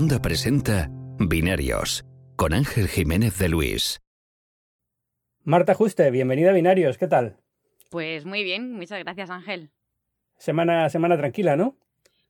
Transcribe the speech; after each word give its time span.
Onda 0.00 0.22
presenta 0.22 0.88
Binarios 1.18 2.04
con 2.36 2.54
Ángel 2.54 2.86
Jiménez 2.86 3.36
de 3.36 3.48
Luis. 3.48 4.00
Marta 5.42 5.74
Juste, 5.74 6.08
bienvenida 6.12 6.50
a 6.50 6.52
Binarios, 6.52 6.98
¿qué 6.98 7.08
tal? 7.08 7.38
Pues 7.90 8.24
muy 8.24 8.44
bien, 8.44 8.74
muchas 8.74 9.00
gracias 9.00 9.28
Ángel. 9.28 9.72
Semana, 10.36 10.88
semana 10.88 11.16
tranquila, 11.16 11.56
¿no? 11.56 11.76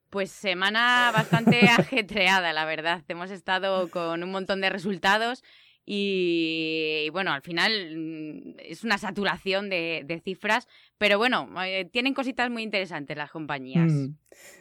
Pues 0.08 0.30
semana 0.30 1.10
bastante 1.12 1.60
ajetreada, 1.68 2.54
la 2.54 2.64
verdad. 2.64 3.02
Hemos 3.06 3.30
estado 3.30 3.90
con 3.90 4.22
un 4.22 4.30
montón 4.30 4.62
de 4.62 4.70
resultados 4.70 5.44
y, 5.90 7.08
bueno, 7.12 7.32
al 7.32 7.40
final 7.40 7.72
mm, 7.96 8.56
es 8.58 8.84
una 8.84 8.98
saturación 8.98 9.70
de, 9.70 10.20
cifras, 10.22 10.68
pero 10.98 11.16
bueno, 11.16 11.48
eh, 11.64 11.86
tienen 11.90 12.12
cositas 12.12 12.50
muy 12.50 12.62
interesantes 12.62 13.16
las 13.16 13.30
compañías. 13.30 13.90
Mm. 13.90 14.08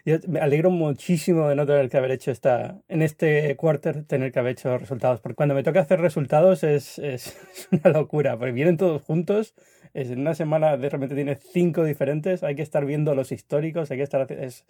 Yo 0.06 0.20
me 0.30 0.40
alegro 0.40 0.70
muchísimo 0.70 1.50
de 1.50 1.58
no 1.58 1.66
tener 1.66 1.90
que 1.90 1.98
haber 1.98 2.12
hecho 2.12 2.32
esta, 2.32 2.80
en 2.88 3.02
este 3.02 3.58
quarter, 3.58 4.06
tener 4.06 4.32
que 4.32 4.40
haber 4.40 4.54
hecho 4.54 4.78
resultados, 4.78 5.20
porque 5.20 5.36
cuando 5.36 5.54
me 5.54 5.64
toca 5.64 5.82
hacer 5.82 6.00
resultados 6.00 6.64
es, 6.64 6.98
una 7.72 7.92
locura, 7.92 8.38
porque 8.38 8.54
vienen 8.54 8.78
todos 8.78 9.02
juntos, 9.02 9.54
es, 9.94 10.10
en 10.10 10.22
una 10.22 10.34
semana 10.34 10.78
de 10.78 10.90
repente 10.90 11.14
tiene 11.14 11.36
cinco 11.36 11.84
diferentes, 11.84 12.42
hay 12.42 12.56
que 12.56 12.62
estar 12.62 12.86
viendo 12.86 13.14
los 13.16 13.34
históricos, 13.34 13.92
hay 13.92 13.98
que 13.98 14.04
estar... 14.04 14.32
Es, 14.32 14.66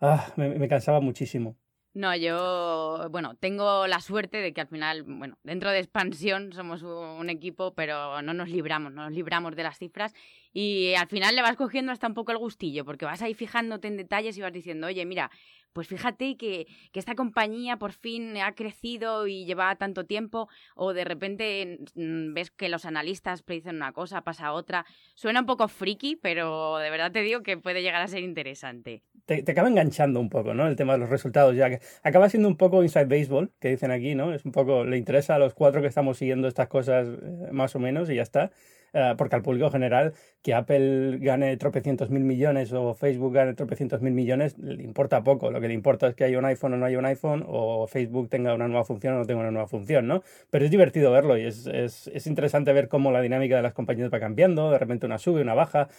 ah, 0.00 0.32
me 0.34 0.66
cansaba 0.66 1.00
muchísimo. 1.00 1.54
No, 1.96 2.14
yo, 2.14 3.08
bueno, 3.10 3.36
tengo 3.36 3.86
la 3.86 4.02
suerte 4.02 4.36
de 4.36 4.52
que 4.52 4.60
al 4.60 4.66
final, 4.66 5.02
bueno, 5.04 5.38
dentro 5.44 5.70
de 5.70 5.78
expansión 5.78 6.52
somos 6.52 6.82
un 6.82 7.30
equipo, 7.30 7.72
pero 7.72 8.20
no 8.20 8.34
nos 8.34 8.50
libramos, 8.50 8.92
no 8.92 9.04
nos 9.04 9.12
libramos 9.12 9.56
de 9.56 9.62
las 9.62 9.78
cifras. 9.78 10.12
Y 10.52 10.92
al 10.92 11.08
final 11.08 11.34
le 11.34 11.40
vas 11.40 11.56
cogiendo 11.56 11.92
hasta 11.92 12.06
un 12.06 12.12
poco 12.12 12.32
el 12.32 12.38
gustillo, 12.38 12.84
porque 12.84 13.06
vas 13.06 13.22
ahí 13.22 13.32
fijándote 13.32 13.88
en 13.88 13.96
detalles 13.96 14.36
y 14.36 14.42
vas 14.42 14.52
diciendo, 14.52 14.88
oye, 14.88 15.06
mira, 15.06 15.30
pues 15.76 15.88
fíjate 15.88 16.38
que, 16.38 16.66
que, 16.90 16.98
esta 16.98 17.14
compañía 17.14 17.76
por 17.76 17.92
fin 17.92 18.34
ha 18.38 18.54
crecido 18.54 19.26
y 19.26 19.44
lleva 19.44 19.76
tanto 19.76 20.06
tiempo, 20.06 20.48
o 20.74 20.94
de 20.94 21.04
repente 21.04 21.80
mm, 21.94 22.32
ves 22.32 22.50
que 22.50 22.70
los 22.70 22.86
analistas 22.86 23.42
predicen 23.42 23.76
una 23.76 23.92
cosa, 23.92 24.22
pasa 24.22 24.54
otra. 24.54 24.86
Suena 25.16 25.40
un 25.40 25.46
poco 25.46 25.68
friki, 25.68 26.16
pero 26.16 26.78
de 26.78 26.88
verdad 26.88 27.12
te 27.12 27.20
digo 27.20 27.42
que 27.42 27.58
puede 27.58 27.82
llegar 27.82 28.00
a 28.00 28.08
ser 28.08 28.22
interesante. 28.22 29.02
Te, 29.26 29.44
acaba 29.46 29.68
enganchando 29.68 30.18
un 30.18 30.30
poco, 30.30 30.54
¿no? 30.54 30.66
El 30.66 30.76
tema 30.76 30.94
de 30.94 31.00
los 31.00 31.10
resultados, 31.10 31.54
ya 31.54 31.68
que 31.68 31.80
acaba 32.02 32.30
siendo 32.30 32.48
un 32.48 32.56
poco 32.56 32.82
inside 32.82 33.04
baseball, 33.04 33.52
que 33.60 33.68
dicen 33.68 33.90
aquí, 33.90 34.14
¿no? 34.14 34.32
Es 34.32 34.46
un 34.46 34.52
poco, 34.52 34.82
le 34.82 34.96
interesa 34.96 35.34
a 35.34 35.38
los 35.38 35.52
cuatro 35.52 35.82
que 35.82 35.88
estamos 35.88 36.16
siguiendo 36.16 36.48
estas 36.48 36.68
cosas 36.68 37.06
eh, 37.06 37.52
más 37.52 37.76
o 37.76 37.80
menos 37.80 38.08
y 38.08 38.14
ya 38.14 38.22
está. 38.22 38.50
Eh, 38.98 39.14
porque 39.18 39.36
al 39.36 39.42
público 39.42 39.70
general 39.70 40.14
que 40.40 40.54
Apple 40.54 41.18
gane 41.18 41.54
tropecientos 41.58 42.08
mil 42.08 42.24
millones 42.24 42.72
o 42.72 42.94
Facebook 42.94 43.34
gane 43.34 43.52
tropecientos 43.52 44.00
mil 44.00 44.14
millones 44.14 44.56
le 44.56 44.82
importa 44.82 45.22
poco. 45.22 45.50
Lo 45.50 45.60
que 45.60 45.68
le 45.68 45.74
importa 45.74 46.06
es 46.06 46.14
que 46.14 46.24
haya 46.24 46.38
un 46.38 46.46
iPhone 46.46 46.72
o 46.72 46.76
no 46.78 46.86
haya 46.86 46.98
un 46.98 47.04
iPhone 47.04 47.44
o 47.46 47.86
Facebook 47.88 48.30
tenga 48.30 48.54
una 48.54 48.68
nueva 48.68 48.86
función 48.86 49.12
o 49.12 49.18
no 49.18 49.26
tenga 49.26 49.40
una 49.40 49.50
nueva 49.50 49.68
función, 49.68 50.06
¿no? 50.06 50.22
Pero 50.48 50.64
es 50.64 50.70
divertido 50.70 51.12
verlo 51.12 51.36
y 51.36 51.44
es, 51.44 51.66
es, 51.66 52.08
es 52.08 52.26
interesante 52.26 52.72
ver 52.72 52.88
cómo 52.88 53.12
la 53.12 53.20
dinámica 53.20 53.56
de 53.56 53.62
las 53.62 53.74
compañías 53.74 54.10
va 54.10 54.18
cambiando, 54.18 54.70
de 54.70 54.78
repente 54.78 55.04
una 55.04 55.18
sube, 55.18 55.42
una 55.42 55.52
baja. 55.52 55.90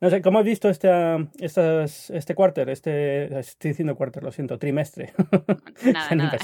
No 0.00 0.10
sé, 0.10 0.22
¿cómo 0.22 0.38
has 0.38 0.44
visto 0.44 0.68
este, 0.68 0.88
este 1.40 2.34
quarter? 2.36 2.68
Este, 2.70 3.36
estoy 3.36 3.70
diciendo 3.72 3.96
quarter, 3.96 4.22
lo 4.22 4.30
siento, 4.30 4.60
trimestre. 4.60 5.12
Nada, 5.92 6.14
nada. 6.14 6.38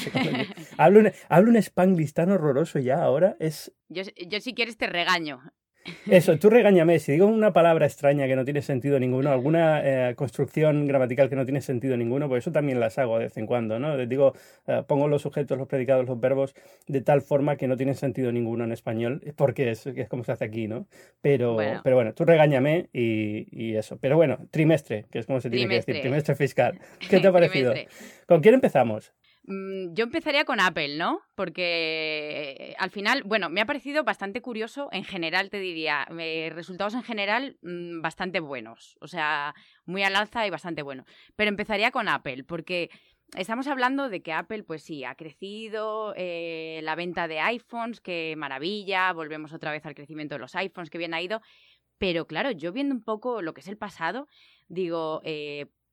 hablo, 0.76 1.00
un, 1.00 1.12
hablo 1.28 1.50
un 1.50 1.56
spanglish 1.56 2.14
tan 2.14 2.32
horroroso 2.32 2.80
ya 2.80 3.00
ahora. 3.00 3.36
Es... 3.38 3.72
Yo, 3.88 4.02
yo 4.26 4.40
si 4.40 4.54
quieres 4.54 4.76
te 4.76 4.88
regaño. 4.88 5.40
Eso, 6.06 6.38
tú 6.38 6.50
regáñame, 6.50 6.98
si 6.98 7.12
digo 7.12 7.26
una 7.26 7.52
palabra 7.52 7.86
extraña 7.86 8.26
que 8.26 8.36
no 8.36 8.44
tiene 8.44 8.62
sentido 8.62 9.00
ninguno, 9.00 9.30
alguna 9.30 9.80
eh, 9.82 10.14
construcción 10.14 10.86
gramatical 10.86 11.28
que 11.30 11.36
no 11.36 11.44
tiene 11.44 11.62
sentido 11.62 11.96
ninguno, 11.96 12.28
pues 12.28 12.44
eso 12.44 12.52
también 12.52 12.80
las 12.80 12.98
hago 12.98 13.18
de 13.18 13.24
vez 13.24 13.36
en 13.36 13.46
cuando, 13.46 13.78
¿no? 13.78 13.96
Les 13.96 14.08
digo, 14.08 14.34
eh, 14.66 14.82
pongo 14.86 15.08
los 15.08 15.22
sujetos, 15.22 15.56
los 15.56 15.68
predicados, 15.68 16.06
los 16.06 16.20
verbos 16.20 16.54
de 16.86 17.00
tal 17.00 17.22
forma 17.22 17.56
que 17.56 17.66
no 17.66 17.76
tienen 17.76 17.94
sentido 17.94 18.30
ninguno 18.30 18.64
en 18.64 18.72
español, 18.72 19.22
porque 19.36 19.70
es, 19.70 19.86
es 19.86 20.08
como 20.08 20.24
se 20.24 20.32
hace 20.32 20.44
aquí, 20.44 20.68
¿no? 20.68 20.86
Pero 21.22 21.54
bueno, 21.54 21.80
pero 21.82 21.96
bueno 21.96 22.12
tú 22.14 22.24
regáñame 22.24 22.88
y, 22.92 23.46
y, 23.50 23.76
eso. 23.76 23.98
Pero 23.98 24.16
bueno, 24.16 24.38
trimestre, 24.50 25.06
que 25.10 25.20
es 25.20 25.26
como 25.26 25.40
se 25.40 25.50
tiene 25.50 25.68
que 25.68 25.74
decir, 25.76 26.00
trimestre 26.00 26.34
fiscal. 26.34 26.78
¿Qué 27.08 27.20
te 27.20 27.26
ha 27.26 27.32
parecido? 27.32 27.74
¿Con 28.26 28.40
quién 28.40 28.54
empezamos? 28.54 29.12
Mm, 29.44 29.94
yo 29.94 30.04
empezaría 30.04 30.44
con 30.44 30.60
Apple, 30.60 30.96
¿no? 30.96 31.20
Porque 31.34 32.56
eh, 32.58 32.74
al 32.78 32.90
final, 32.90 33.22
bueno, 33.24 33.48
me 33.48 33.60
ha 33.60 33.66
parecido 33.66 34.04
bastante 34.04 34.42
curioso, 34.42 34.88
en 34.92 35.04
general 35.04 35.50
te 35.50 35.58
diría, 35.58 36.06
eh, 36.18 36.50
resultados 36.54 36.94
en 36.94 37.02
general 37.02 37.58
mm, 37.62 38.02
bastante 38.02 38.40
buenos, 38.40 38.96
o 39.00 39.08
sea, 39.08 39.54
muy 39.86 40.02
al 40.02 40.16
alza 40.16 40.46
y 40.46 40.50
bastante 40.50 40.82
bueno. 40.82 41.04
Pero 41.36 41.48
empezaría 41.48 41.90
con 41.90 42.08
Apple, 42.08 42.44
porque 42.44 42.90
estamos 43.36 43.66
hablando 43.66 44.10
de 44.10 44.22
que 44.22 44.32
Apple, 44.32 44.62
pues 44.64 44.82
sí, 44.82 45.04
ha 45.04 45.14
crecido 45.14 46.12
eh, 46.16 46.80
la 46.82 46.94
venta 46.94 47.26
de 47.26 47.40
iPhones, 47.40 48.00
qué 48.00 48.34
maravilla, 48.36 49.12
volvemos 49.12 49.52
otra 49.54 49.72
vez 49.72 49.86
al 49.86 49.94
crecimiento 49.94 50.34
de 50.34 50.40
los 50.40 50.54
iPhones, 50.54 50.90
que 50.90 50.98
bien 50.98 51.14
ha 51.14 51.22
ido. 51.22 51.40
Pero 51.98 52.26
claro, 52.26 52.50
yo 52.50 52.72
viendo 52.72 52.94
un 52.94 53.02
poco 53.02 53.42
lo 53.42 53.54
que 53.54 53.60
es 53.60 53.68
el 53.68 53.76
pasado, 53.76 54.26
digo, 54.68 55.22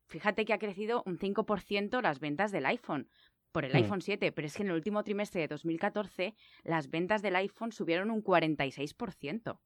fíjate 0.06 0.44
que 0.44 0.54
ha 0.54 0.58
crecido 0.58 1.02
un 1.06 1.18
5% 1.18 2.00
las 2.02 2.18
ventas 2.18 2.50
del 2.50 2.66
iPhone 2.66 3.08
por 3.52 3.64
el 3.64 3.72
hmm. 3.72 3.76
iPhone 3.76 4.02
7, 4.02 4.32
pero 4.32 4.46
es 4.46 4.56
que 4.56 4.62
en 4.62 4.68
el 4.68 4.74
último 4.74 5.02
trimestre 5.04 5.40
de 5.42 5.48
2014 5.48 6.34
las 6.64 6.90
ventas 6.90 7.22
del 7.22 7.36
iPhone 7.36 7.72
subieron 7.72 8.10
un 8.10 8.22
46%. 8.22 9.58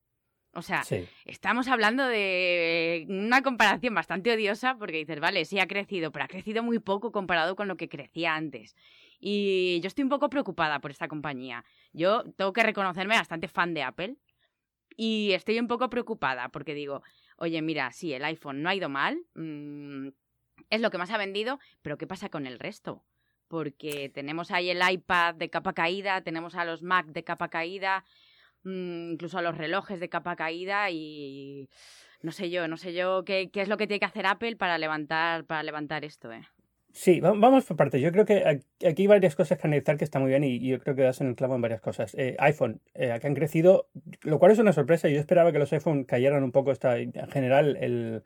O 0.55 0.61
sea, 0.61 0.83
estamos 1.25 1.67
hablando 1.69 2.07
de 2.07 3.07
una 3.09 3.43
comparación 3.43 3.95
bastante 3.95 4.31
odiosa 4.33 4.77
porque 4.77 4.99
dices, 4.99 5.19
vale, 5.19 5.47
sí 5.47 5.59
ha 5.59 5.67
crecido, 5.67 6.13
pero 6.13 6.27
ha 6.27 6.29
crecido 6.29 6.63
muy 6.63 6.79
poco 6.79 7.11
comparado 7.11 7.57
con 7.57 7.69
lo 7.69 7.79
que 7.79 7.89
crecía 7.89 8.35
antes. 8.35 8.77
Y 9.19 9.81
yo 9.81 9.87
estoy 9.87 10.05
un 10.05 10.11
poco 10.11 10.29
preocupada 10.29 10.79
por 10.81 10.91
esta 10.91 11.09
compañía. 11.09 11.65
Yo 11.95 12.25
tengo 12.37 12.53
que 12.53 12.63
reconocerme 12.63 13.17
bastante 13.17 13.49
fan 13.49 13.73
de 13.73 13.83
Apple 13.83 14.17
y 14.95 15.33
estoy 15.33 15.59
un 15.59 15.69
poco 15.69 15.89
preocupada 15.89 16.51
porque 16.51 16.75
digo, 16.75 17.03
oye, 17.39 17.63
mira, 17.63 17.91
sí, 17.93 18.13
el 18.13 18.25
iPhone 18.25 18.63
no 18.63 18.69
ha 18.69 18.75
ido 18.75 18.91
mal, 18.91 19.25
mm, 19.35 20.09
es 20.69 20.81
lo 20.83 20.91
que 20.91 20.99
más 20.99 21.11
ha 21.11 21.19
vendido, 21.19 21.61
pero 21.81 21.97
¿qué 21.97 22.07
pasa 22.07 22.29
con 22.29 22.47
el 22.47 22.59
resto? 22.59 23.03
Porque 23.53 24.09
tenemos 24.09 24.51
ahí 24.51 24.71
el 24.71 24.81
iPad 24.83 25.35
de 25.35 25.51
capa 25.51 25.75
caída, 25.75 26.23
tenemos 26.23 26.55
a 26.55 26.65
los 26.65 26.83
Mac 26.83 27.05
de 27.09 27.23
capa 27.23 27.49
caída, 27.49 28.03
mm, 28.65 29.13
incluso 29.13 29.37
a 29.37 29.43
los 29.43 29.59
relojes 29.59 30.01
de 30.01 30.09
capa 30.09 30.37
caída 30.37 30.89
y 30.89 31.69
no 32.23 32.33
sé 32.33 32.49
yo, 32.49 32.67
no 32.67 32.79
sé 32.79 32.95
yo 32.95 33.27
qué, 33.27 33.51
qué, 33.53 33.61
es 33.61 33.69
lo 33.69 33.77
que 33.77 33.87
tiene 33.87 34.01
que 34.01 34.07
hacer 34.07 34.25
Apple 34.25 34.57
para 34.57 34.79
levantar, 34.79 35.45
para 35.45 35.63
levantar 35.63 36.03
esto, 36.03 36.33
¿eh? 36.33 36.47
Sí, 36.93 37.21
vamos 37.21 37.67
por 37.67 37.77
partes. 37.77 38.01
Yo 38.01 38.11
creo 38.11 38.25
que 38.25 38.43
aquí 38.87 39.03
hay 39.03 39.07
varias 39.07 39.37
cosas 39.37 39.59
que 39.59 39.67
analizar 39.67 39.99
que 39.99 40.05
está 40.05 40.19
muy 40.19 40.31
bien 40.31 40.45
y, 40.45 40.59
yo 40.67 40.79
creo 40.79 40.97
que 40.97 41.03
das 41.03 41.21
en 41.21 41.29
el 41.29 41.35
clavo 41.35 41.55
en 41.55 41.61
varias 41.61 41.83
cosas. 41.83 42.15
Eh, 42.15 42.37
iPhone, 42.39 42.81
eh, 42.95 43.19
que 43.21 43.27
han 43.27 43.35
crecido, 43.35 43.89
lo 44.23 44.39
cual 44.39 44.53
es 44.53 44.59
una 44.59 44.73
sorpresa. 44.73 45.09
Yo 45.11 45.21
esperaba 45.21 45.53
que 45.53 45.59
los 45.59 45.73
iPhone 45.73 46.05
cayeran 46.05 46.43
un 46.43 46.53
poco. 46.53 46.71
Esta, 46.71 46.99
en 46.99 47.13
general, 47.31 47.77
el, 47.81 48.23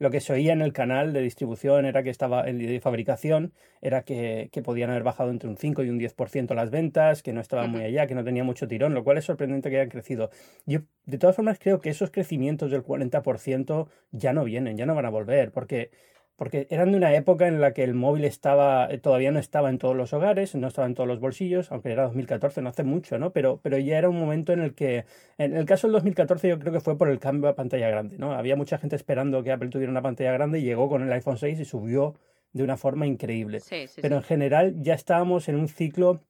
lo 0.00 0.10
que 0.10 0.20
se 0.20 0.32
oía 0.32 0.54
en 0.54 0.62
el 0.62 0.72
canal 0.72 1.12
de 1.12 1.20
distribución 1.20 1.84
era 1.84 2.02
que 2.02 2.08
estaba 2.08 2.40
el 2.48 2.58
de 2.58 2.80
fabricación, 2.80 3.52
era 3.82 4.02
que, 4.02 4.48
que, 4.50 4.62
podían 4.62 4.88
haber 4.88 5.02
bajado 5.02 5.30
entre 5.30 5.48
un 5.48 5.58
5 5.58 5.82
y 5.84 5.90
un 5.90 6.00
10% 6.00 6.54
las 6.54 6.70
ventas, 6.70 7.22
que 7.22 7.34
no 7.34 7.40
estaban 7.42 7.70
muy 7.70 7.82
allá, 7.82 8.06
que 8.06 8.14
no 8.14 8.24
tenía 8.24 8.42
mucho 8.42 8.66
tirón, 8.66 8.94
lo 8.94 9.04
cual 9.04 9.18
es 9.18 9.26
sorprendente 9.26 9.68
que 9.68 9.76
hayan 9.76 9.90
crecido. 9.90 10.30
Yo, 10.64 10.80
de 11.04 11.18
todas 11.18 11.36
formas, 11.36 11.58
creo 11.58 11.82
que 11.82 11.90
esos 11.90 12.10
crecimientos 12.10 12.70
del 12.70 12.82
40% 12.82 13.88
ya 14.10 14.32
no 14.32 14.44
vienen, 14.44 14.78
ya 14.78 14.86
no 14.86 14.94
van 14.94 15.04
a 15.04 15.10
volver, 15.10 15.52
porque 15.52 15.90
porque 16.40 16.66
eran 16.70 16.92
de 16.92 16.96
una 16.96 17.14
época 17.14 17.48
en 17.48 17.60
la 17.60 17.74
que 17.74 17.84
el 17.84 17.92
móvil 17.92 18.24
estaba 18.24 18.90
eh, 18.90 18.96
todavía 18.96 19.30
no 19.30 19.38
estaba 19.38 19.68
en 19.68 19.76
todos 19.76 19.94
los 19.94 20.14
hogares, 20.14 20.54
no 20.54 20.68
estaba 20.68 20.86
en 20.86 20.94
todos 20.94 21.06
los 21.06 21.20
bolsillos, 21.20 21.70
aunque 21.70 21.92
era 21.92 22.04
2014, 22.04 22.62
no 22.62 22.70
hace 22.70 22.82
mucho, 22.82 23.18
¿no? 23.18 23.30
Pero, 23.30 23.60
pero 23.62 23.76
ya 23.76 23.98
era 23.98 24.08
un 24.08 24.18
momento 24.18 24.54
en 24.54 24.60
el 24.60 24.74
que, 24.74 25.04
en 25.36 25.54
el 25.54 25.66
caso 25.66 25.86
del 25.86 25.92
2014 25.92 26.48
yo 26.48 26.58
creo 26.58 26.72
que 26.72 26.80
fue 26.80 26.96
por 26.96 27.10
el 27.10 27.18
cambio 27.18 27.50
a 27.50 27.54
pantalla 27.54 27.90
grande, 27.90 28.16
¿no? 28.16 28.32
Había 28.32 28.56
mucha 28.56 28.78
gente 28.78 28.96
esperando 28.96 29.42
que 29.42 29.52
Apple 29.52 29.68
tuviera 29.68 29.90
una 29.90 30.00
pantalla 30.00 30.32
grande 30.32 30.60
y 30.60 30.62
llegó 30.62 30.88
con 30.88 31.02
el 31.02 31.12
iPhone 31.12 31.36
6 31.36 31.60
y 31.60 31.64
subió 31.66 32.14
de 32.54 32.64
una 32.64 32.78
forma 32.78 33.06
increíble. 33.06 33.60
pero 34.00 34.16
en 34.16 34.22
general 34.22 34.76
ya 34.80 34.94
estábamos 34.94 35.46
en 35.50 35.56
un 35.56 35.68
ciclo 35.68 36.22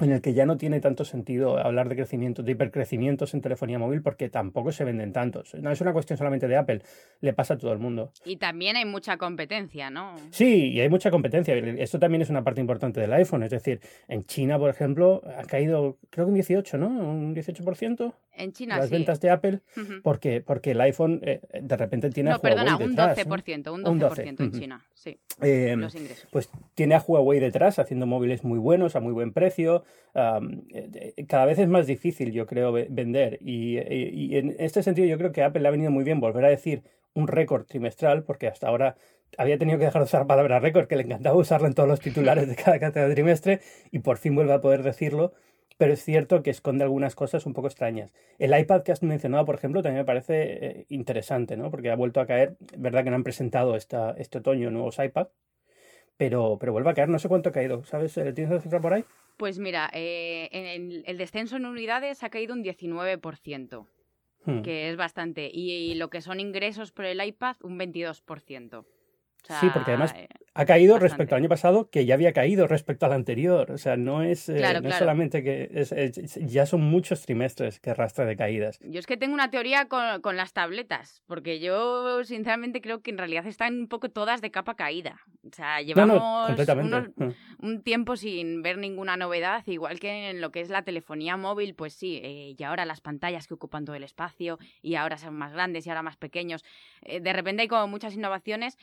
en 0.00 0.12
el 0.12 0.20
que 0.20 0.34
ya 0.34 0.46
no 0.46 0.56
tiene 0.56 0.80
tanto 0.80 1.04
sentido 1.04 1.58
hablar 1.58 1.88
de 1.88 1.96
crecimientos, 1.96 2.44
de 2.44 2.52
hipercrecimientos 2.52 3.34
en 3.34 3.40
telefonía 3.40 3.78
móvil 3.78 4.02
porque 4.02 4.28
tampoco 4.28 4.72
se 4.72 4.84
venden 4.84 5.12
tantos. 5.12 5.54
No 5.54 5.70
es 5.70 5.80
una 5.80 5.92
cuestión 5.92 6.16
solamente 6.16 6.48
de 6.48 6.56
Apple, 6.56 6.82
le 7.20 7.32
pasa 7.32 7.54
a 7.54 7.58
todo 7.58 7.72
el 7.72 7.78
mundo. 7.78 8.12
Y 8.24 8.36
también 8.36 8.76
hay 8.76 8.84
mucha 8.84 9.16
competencia, 9.16 9.90
¿no? 9.90 10.14
Sí, 10.30 10.70
y 10.72 10.80
hay 10.80 10.88
mucha 10.88 11.10
competencia. 11.10 11.54
Esto 11.54 11.98
también 11.98 12.22
es 12.22 12.30
una 12.30 12.44
parte 12.44 12.60
importante 12.60 13.00
del 13.00 13.12
iPhone. 13.12 13.42
Es 13.42 13.50
decir, 13.50 13.80
en 14.08 14.24
China, 14.24 14.58
por 14.58 14.70
ejemplo, 14.70 15.22
ha 15.36 15.44
caído, 15.44 15.98
creo 16.10 16.26
que 16.26 16.30
un 16.30 16.34
18, 16.34 16.78
¿no? 16.78 16.88
Un 16.88 17.34
18%. 17.34 18.14
En 18.32 18.52
China, 18.52 18.78
Las 18.78 18.88
ventas 18.88 19.20
de 19.20 19.28
Apple, 19.28 19.60
porque, 20.02 20.40
porque 20.40 20.70
el 20.70 20.80
iPhone 20.80 21.20
eh, 21.22 21.42
de 21.60 21.76
repente 21.76 22.08
tiene 22.08 22.30
no, 22.30 22.36
a 22.36 22.38
Huawei 22.38 22.56
perdona, 22.56 22.76
un 22.78 22.96
12%, 22.96 23.70
un 23.70 24.00
12%, 24.00 24.40
en 24.40 24.52
China, 24.52 24.86
sí. 24.94 25.18
Eh, 25.42 25.74
los 25.76 25.94
ingresos. 25.94 26.26
Pues 26.30 26.48
tiene 26.74 26.94
a 26.94 27.00
Huawei 27.06 27.38
detrás 27.38 27.78
haciendo 27.78 28.06
móviles 28.06 28.42
muy 28.42 28.58
buenos, 28.58 28.96
a 28.96 29.00
muy 29.00 29.12
buen 29.12 29.32
precio. 29.32 29.84
Eh, 30.14 31.24
cada 31.28 31.46
vez 31.46 31.58
es 31.58 31.68
más 31.68 31.86
difícil, 31.86 32.32
yo 32.32 32.46
creo, 32.46 32.72
vender. 32.72 33.38
Y, 33.40 33.78
y, 33.78 34.36
en 34.36 34.56
este 34.58 34.82
sentido 34.82 35.06
yo 35.06 35.18
creo 35.18 35.32
que 35.32 35.42
Apple 35.42 35.62
le 35.62 35.68
ha 35.68 35.70
venido 35.70 35.90
muy 35.90 36.04
bien 36.04 36.20
volver 36.20 36.44
a 36.44 36.48
decir 36.48 36.82
un 37.14 37.28
récord 37.28 37.66
trimestral, 37.66 38.24
porque 38.24 38.48
hasta 38.48 38.68
ahora 38.68 38.96
había 39.38 39.58
tenido 39.58 39.78
que 39.78 39.84
dejar 39.84 40.02
de 40.02 40.06
usar 40.06 40.26
palabra 40.26 40.58
récord, 40.60 40.86
que 40.86 40.96
le 40.96 41.02
encantaba 41.02 41.36
usarla 41.36 41.68
en 41.68 41.74
todos 41.74 41.88
los 41.88 42.00
titulares 42.00 42.48
de 42.48 42.56
cada 42.56 42.78
cada 42.78 43.14
trimestre, 43.14 43.60
y 43.90 44.00
por 44.00 44.18
fin 44.18 44.34
vuelve 44.34 44.52
a 44.52 44.60
poder 44.60 44.82
decirlo 44.82 45.32
pero 45.80 45.94
es 45.94 46.04
cierto 46.04 46.42
que 46.42 46.50
esconde 46.50 46.84
algunas 46.84 47.14
cosas 47.14 47.46
un 47.46 47.54
poco 47.54 47.68
extrañas. 47.68 48.12
El 48.38 48.54
iPad 48.56 48.82
que 48.82 48.92
has 48.92 49.02
mencionado, 49.02 49.46
por 49.46 49.54
ejemplo, 49.54 49.82
también 49.82 50.02
me 50.02 50.04
parece 50.04 50.66
eh, 50.66 50.86
interesante, 50.90 51.56
¿no? 51.56 51.70
Porque 51.70 51.90
ha 51.90 51.96
vuelto 51.96 52.20
a 52.20 52.26
caer, 52.26 52.58
verdad 52.76 53.02
que 53.02 53.08
no 53.08 53.16
han 53.16 53.22
presentado 53.22 53.74
esta, 53.76 54.10
este 54.18 54.36
otoño 54.40 54.70
nuevos 54.70 54.98
iPad, 54.98 55.28
pero, 56.20 56.58
pero 56.60 56.72
vuelve 56.72 56.90
a 56.90 56.92
caer, 56.92 57.08
no 57.08 57.18
sé 57.18 57.28
cuánto 57.28 57.48
ha 57.48 57.52
caído, 57.52 57.82
¿sabes? 57.84 58.14
Eh, 58.18 58.34
¿Tienes 58.34 58.52
la 58.52 58.60
cifra 58.60 58.78
por 58.78 58.92
ahí? 58.92 59.06
Pues 59.38 59.58
mira, 59.58 59.88
eh, 59.94 60.50
en 60.52 61.02
el, 61.06 61.16
descenso 61.16 61.56
en 61.56 61.64
unidades 61.64 62.22
ha 62.22 62.28
caído 62.28 62.52
un 62.52 62.62
19%, 62.62 63.86
hmm. 64.44 64.60
que 64.60 64.90
es 64.90 64.98
bastante, 64.98 65.50
y, 65.50 65.94
lo 65.94 66.10
que 66.10 66.20
son 66.20 66.38
ingresos 66.38 66.92
por 66.92 67.06
el 67.06 67.24
iPad, 67.24 67.56
un 67.62 67.78
22% 67.78 68.84
sí, 69.60 69.68
porque 69.72 69.92
además 69.92 70.14
eh, 70.16 70.28
ha 70.54 70.64
caído 70.66 70.98
respecto 70.98 71.34
al 71.34 71.40
año 71.40 71.48
pasado, 71.48 71.90
que 71.90 72.06
ya 72.06 72.14
había 72.14 72.32
caído 72.32 72.66
respecto 72.66 73.06
al 73.06 73.12
anterior. 73.12 73.70
O 73.70 73.78
sea, 73.78 73.96
no 73.96 74.22
es, 74.22 74.48
eh, 74.48 74.62
no 74.82 74.90
solamente 74.90 75.44
que 75.44 76.28
ya 76.42 76.66
son 76.66 76.82
muchos 76.82 77.22
trimestres 77.22 77.78
que 77.78 77.90
arrastra 77.90 78.24
de 78.24 78.36
caídas. 78.36 78.78
Yo 78.82 78.98
es 78.98 79.06
que 79.06 79.16
tengo 79.16 79.32
una 79.32 79.50
teoría 79.50 79.86
con, 79.86 80.36
las 80.36 80.52
tabletas, 80.52 81.22
porque 81.26 81.60
yo 81.60 82.24
sinceramente 82.24 82.80
creo 82.80 83.00
que 83.00 83.10
en 83.10 83.18
realidad 83.18 83.46
están 83.46 83.80
un 83.80 83.88
poco 83.88 84.10
todas 84.10 84.40
de 84.40 84.50
capa 84.50 84.74
caída. 84.74 85.20
O 85.44 85.54
sea, 85.54 85.80
llevamos 85.82 86.20
mm. 86.20 87.28
un 87.60 87.82
tiempo 87.82 88.16
sin 88.16 88.62
ver 88.62 88.78
ninguna 88.78 89.16
novedad, 89.16 89.62
igual 89.66 90.00
que 90.00 90.30
en 90.30 90.40
lo 90.40 90.50
que 90.50 90.60
es 90.60 90.68
la 90.68 90.82
telefonía 90.82 91.36
móvil, 91.36 91.74
pues 91.74 91.94
sí, 91.94 92.20
eh, 92.22 92.54
y 92.58 92.62
ahora 92.64 92.84
las 92.84 93.00
pantallas 93.00 93.46
que 93.46 93.54
ocupan 93.54 93.84
todo 93.84 93.96
el 93.96 94.04
espacio, 94.04 94.58
y 94.82 94.96
ahora 94.96 95.16
son 95.16 95.34
más 95.34 95.52
grandes 95.52 95.86
y 95.86 95.90
ahora 95.90 96.02
más 96.02 96.16
pequeños. 96.16 96.64
de 97.02 97.32
repente 97.32 97.62
hay 97.62 97.68
como 97.68 97.86
muchas 97.86 98.14
innovaciones 98.14 98.76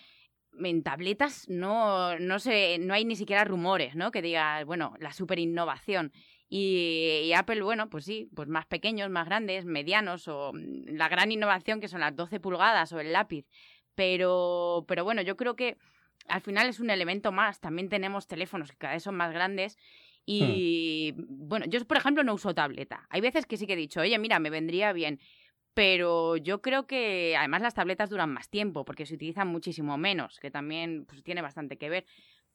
en 0.63 0.83
tabletas 0.83 1.47
no, 1.49 2.17
no, 2.19 2.39
sé, 2.39 2.77
no 2.79 2.93
hay 2.93 3.05
ni 3.05 3.15
siquiera 3.15 3.43
rumores, 3.43 3.95
¿no? 3.95 4.11
Que 4.11 4.21
diga, 4.21 4.63
bueno, 4.65 4.93
la 4.99 5.13
super 5.13 5.39
innovación. 5.39 6.11
Y, 6.49 7.31
Apple, 7.35 7.61
bueno, 7.61 7.89
pues 7.89 8.05
sí, 8.05 8.29
pues 8.33 8.47
más 8.47 8.65
pequeños, 8.65 9.09
más 9.09 9.25
grandes, 9.25 9.65
medianos, 9.65 10.27
o 10.27 10.53
mm, 10.53 10.95
la 10.95 11.09
gran 11.09 11.31
innovación 11.31 11.81
que 11.81 11.87
son 11.87 11.99
las 11.99 12.15
12 12.15 12.39
pulgadas 12.39 12.93
o 12.93 12.99
el 12.99 13.11
lápiz. 13.11 13.45
Pero, 13.95 14.85
pero 14.87 15.03
bueno, 15.03 15.21
yo 15.21 15.35
creo 15.35 15.55
que 15.55 15.77
al 16.27 16.41
final 16.41 16.69
es 16.69 16.79
un 16.79 16.89
elemento 16.89 17.31
más. 17.31 17.59
También 17.59 17.89
tenemos 17.89 18.27
teléfonos 18.27 18.71
que 18.71 18.77
cada 18.77 18.93
vez 18.93 19.03
son 19.03 19.15
más 19.15 19.33
grandes. 19.33 19.77
Y 20.25 21.13
hmm. 21.17 21.47
bueno, 21.47 21.65
yo 21.67 21.83
por 21.85 21.97
ejemplo 21.97 22.23
no 22.23 22.33
uso 22.33 22.53
tableta. 22.53 23.07
Hay 23.09 23.21
veces 23.21 23.45
que 23.45 23.57
sí 23.57 23.67
que 23.67 23.73
he 23.73 23.77
dicho, 23.77 24.01
oye, 24.01 24.17
mira, 24.19 24.39
me 24.39 24.49
vendría 24.49 24.93
bien 24.93 25.19
pero 25.77 26.37
yo 26.37 26.59
creo 26.63 26.87
que 26.87 27.35
además 27.37 27.61
las 27.61 27.75
tabletas 27.75 28.09
duran 28.09 28.33
más 28.33 28.49
tiempo 28.49 28.83
porque 28.83 29.05
se 29.05 29.13
utilizan 29.13 29.47
muchísimo 29.47 29.95
menos, 29.95 30.39
que 30.39 30.49
también 30.49 31.05
pues, 31.05 31.21
tiene 31.21 31.43
bastante 31.43 31.77
que 31.77 31.87
ver. 31.87 32.05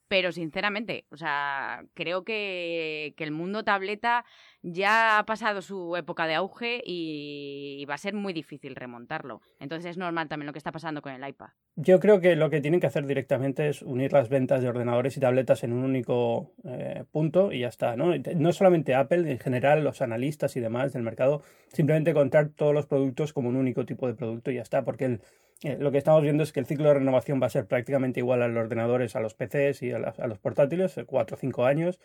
Pero 0.09 0.33
sinceramente, 0.33 1.07
o 1.09 1.17
sea, 1.17 1.85
creo 1.95 2.25
que, 2.25 3.15
el 3.17 3.31
mundo 3.31 3.63
tableta 3.63 4.25
ya 4.63 5.19
ha 5.19 5.27
pasado 5.27 5.61
su 5.63 5.97
época 5.97 6.27
de 6.27 6.35
auge 6.35 6.83
y 6.85 7.85
va 7.89 7.95
a 7.95 7.99
ser 7.99 8.15
muy 8.15 8.33
difícil 8.33 8.77
remontarlo. 8.77 9.41
Entonces 9.59 9.91
es 9.91 9.99
normal 9.99 10.29
también 10.29 10.47
lo 10.47 10.53
que 10.53 10.59
está 10.59 10.73
pasando 10.73 11.03
con 11.03 11.13
el 11.13 11.29
iPad. 11.29 11.49
Yo 11.77 12.01
creo 12.01 12.21
que 12.21 12.37
lo 12.37 12.51
que 12.51 12.61
tienen 12.61 12.81
que 12.81 12.87
hacer 12.87 13.07
directamente 13.07 13.69
es 13.69 13.83
unir 13.83 14.13
las 14.13 14.29
ventas 14.29 14.63
de 14.63 14.69
ordenadores 14.69 15.17
y 15.17 15.21
tabletas 15.21 15.65
en 15.65 15.73
un 15.73 15.85
único 15.85 16.53
eh, 16.65 17.05
punto 17.11 17.53
y 17.53 17.61
ya 17.61 17.69
está. 17.69 17.97
¿no? 17.97 18.13
no 18.17 18.53
solamente 18.53 18.95
Apple, 18.95 19.31
en 19.31 19.39
general 19.39 19.83
los 19.83 20.03
analistas 20.03 20.57
y 20.57 20.61
demás 20.61 20.93
del 20.93 21.03
mercado, 21.03 21.43
simplemente 21.73 22.15
contar 22.15 22.51
todos 22.51 22.75
los 22.75 22.87
productos 22.87 23.33
como 23.33 23.49
un 23.49 23.57
único 23.57 23.85
tipo 23.87 24.07
de 24.07 24.15
producto 24.15 24.51
y 24.51 24.57
ya 24.57 24.63
está, 24.63 24.85
porque 24.85 25.19
eh, 25.63 25.77
lo 25.79 25.93
que 25.93 25.99
estamos 25.99 26.23
viendo 26.23 26.43
es 26.43 26.53
que 26.53 26.61
el 26.61 26.67
ciclo 26.67 26.89
de 26.89 26.95
renovación 26.95 27.41
va 27.41 27.47
a 27.47 27.51
ser 27.51 27.67
prácticamente 27.67 28.21
igual 28.21 28.43
a 28.43 28.49
los 28.49 28.65
ordenadores, 28.65 29.15
a 29.15 29.21
los 29.21 29.35
PCs 29.35 29.83
y 29.83 29.93
a, 29.93 29.99
los 30.27 30.39
portátiles, 30.39 30.99
eh, 30.99 31.05
cuatro 31.05 31.37
o 31.37 31.39
cinco 31.39 31.65
años, 31.65 32.01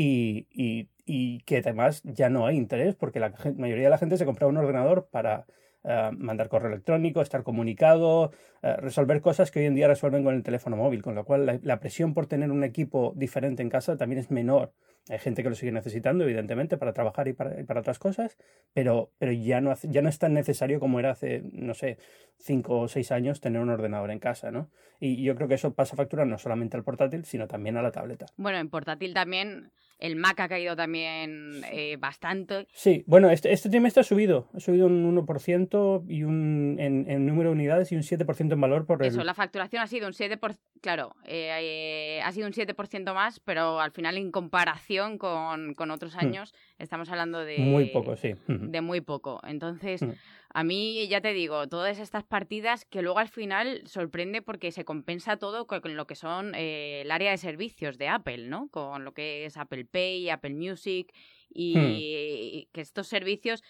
y, 0.00 0.88
y, 1.06 1.40
que 1.40 1.58
además 1.58 2.02
ya 2.04 2.28
no 2.28 2.46
hay 2.46 2.56
interés 2.56 2.94
porque 2.94 3.18
la 3.18 3.32
mayoría 3.56 3.84
de 3.84 3.90
la 3.90 3.98
gente 3.98 4.16
se 4.16 4.26
compra 4.26 4.46
un 4.46 4.56
ordenador 4.56 5.08
para 5.10 5.46
eh, 5.84 6.10
mandar 6.16 6.48
correo 6.48 6.70
electrónico, 6.70 7.20
estar 7.20 7.42
comunicado, 7.42 8.30
resolver 8.62 9.20
cosas 9.20 9.50
que 9.50 9.60
hoy 9.60 9.66
en 9.66 9.74
día 9.74 9.88
resuelven 9.88 10.22
con 10.24 10.34
el 10.34 10.42
teléfono 10.42 10.76
móvil, 10.76 11.02
con 11.02 11.14
lo 11.14 11.24
cual 11.24 11.60
la 11.62 11.80
presión 11.80 12.12
por 12.14 12.26
tener 12.26 12.50
un 12.50 12.62
equipo 12.62 13.12
diferente 13.16 13.62
en 13.62 13.70
casa 13.70 13.96
también 13.96 14.20
es 14.20 14.30
menor. 14.30 14.72
Hay 15.10 15.18
gente 15.18 15.42
que 15.42 15.48
lo 15.48 15.54
sigue 15.54 15.72
necesitando, 15.72 16.24
evidentemente, 16.24 16.76
para 16.76 16.92
trabajar 16.92 17.28
y 17.28 17.32
para, 17.32 17.64
para 17.64 17.80
otras 17.80 17.98
cosas, 17.98 18.36
pero, 18.72 19.12
pero 19.18 19.32
ya, 19.32 19.60
no 19.60 19.74
ya 19.82 20.02
no 20.02 20.08
es 20.08 20.18
tan 20.18 20.34
necesario 20.34 20.80
como 20.80 20.98
era 20.98 21.10
hace, 21.10 21.42
no 21.52 21.74
sé, 21.74 21.98
cinco 22.38 22.80
o 22.80 22.88
seis 22.88 23.12
años 23.12 23.40
tener 23.40 23.60
un 23.60 23.70
ordenador 23.70 24.10
en 24.10 24.18
casa, 24.18 24.50
¿no? 24.50 24.70
Y 25.00 25.22
yo 25.22 25.34
creo 25.36 25.48
que 25.48 25.54
eso 25.54 25.74
pasa 25.74 25.96
factura 25.96 26.24
no 26.24 26.38
solamente 26.38 26.76
al 26.76 26.84
portátil, 26.84 27.24
sino 27.24 27.46
también 27.46 27.76
a 27.76 27.82
la 27.82 27.90
tableta. 27.90 28.26
Bueno, 28.36 28.58
en 28.58 28.68
portátil 28.68 29.14
también 29.14 29.70
el 29.98 30.14
Mac 30.14 30.38
ha 30.40 30.48
caído 30.48 30.76
también 30.76 31.62
eh, 31.72 31.96
bastante. 31.96 32.68
Sí, 32.72 33.02
bueno, 33.06 33.30
este, 33.30 33.52
este 33.52 33.68
trimestre 33.68 34.02
ha 34.02 34.04
subido. 34.04 34.48
Ha 34.54 34.60
subido 34.60 34.86
un 34.86 35.16
1% 35.26 36.04
y 36.08 36.22
un, 36.22 36.76
en, 36.78 37.26
número 37.26 37.50
de 37.50 37.54
unidades 37.54 37.90
y 37.90 37.96
un 37.96 38.02
7% 38.02 38.52
en 38.52 38.60
valor 38.60 38.86
por 38.86 39.04
Eso, 39.04 39.24
la 39.24 39.34
facturación 39.34 39.82
ha 39.82 39.88
sido 39.88 40.06
un 40.06 40.12
7%, 40.12 40.56
claro, 40.80 41.16
eh, 41.24 41.50
eh, 41.60 42.22
ha 42.22 42.30
sido 42.32 42.46
un 42.46 42.52
7% 42.52 43.12
más, 43.12 43.40
pero 43.40 43.80
al 43.80 43.90
final 43.90 44.16
en 44.16 44.30
comparación 44.30 44.97
con, 45.18 45.74
con 45.74 45.90
otros 45.90 46.14
hmm. 46.14 46.20
años 46.20 46.54
estamos 46.78 47.08
hablando 47.08 47.44
de... 47.44 47.58
Muy 47.58 47.86
poco, 47.86 48.16
sí. 48.16 48.34
De 48.46 48.80
muy 48.80 49.00
poco. 49.00 49.40
Entonces... 49.44 50.02
Hmm. 50.02 50.12
A 50.54 50.64
mí, 50.64 51.06
ya 51.08 51.20
te 51.20 51.34
digo, 51.34 51.68
todas 51.68 51.98
estas 51.98 52.24
partidas 52.24 52.86
que 52.86 53.02
luego 53.02 53.18
al 53.18 53.28
final 53.28 53.82
sorprende 53.84 54.40
porque 54.40 54.72
se 54.72 54.82
compensa 54.86 55.36
todo 55.36 55.66
con 55.66 55.94
lo 55.94 56.06
que 56.06 56.14
son 56.14 56.54
eh, 56.54 57.02
el 57.02 57.10
área 57.10 57.32
de 57.32 57.36
servicios 57.36 57.98
de 57.98 58.08
Apple, 58.08 58.48
¿no? 58.48 58.68
Con 58.70 59.04
lo 59.04 59.12
que 59.12 59.44
es 59.44 59.58
Apple 59.58 59.84
Pay, 59.84 60.30
Apple 60.30 60.54
Music 60.54 61.12
y 61.50 61.76
hmm. 61.76 62.72
que 62.72 62.80
estos 62.80 63.08
servicios 63.08 63.62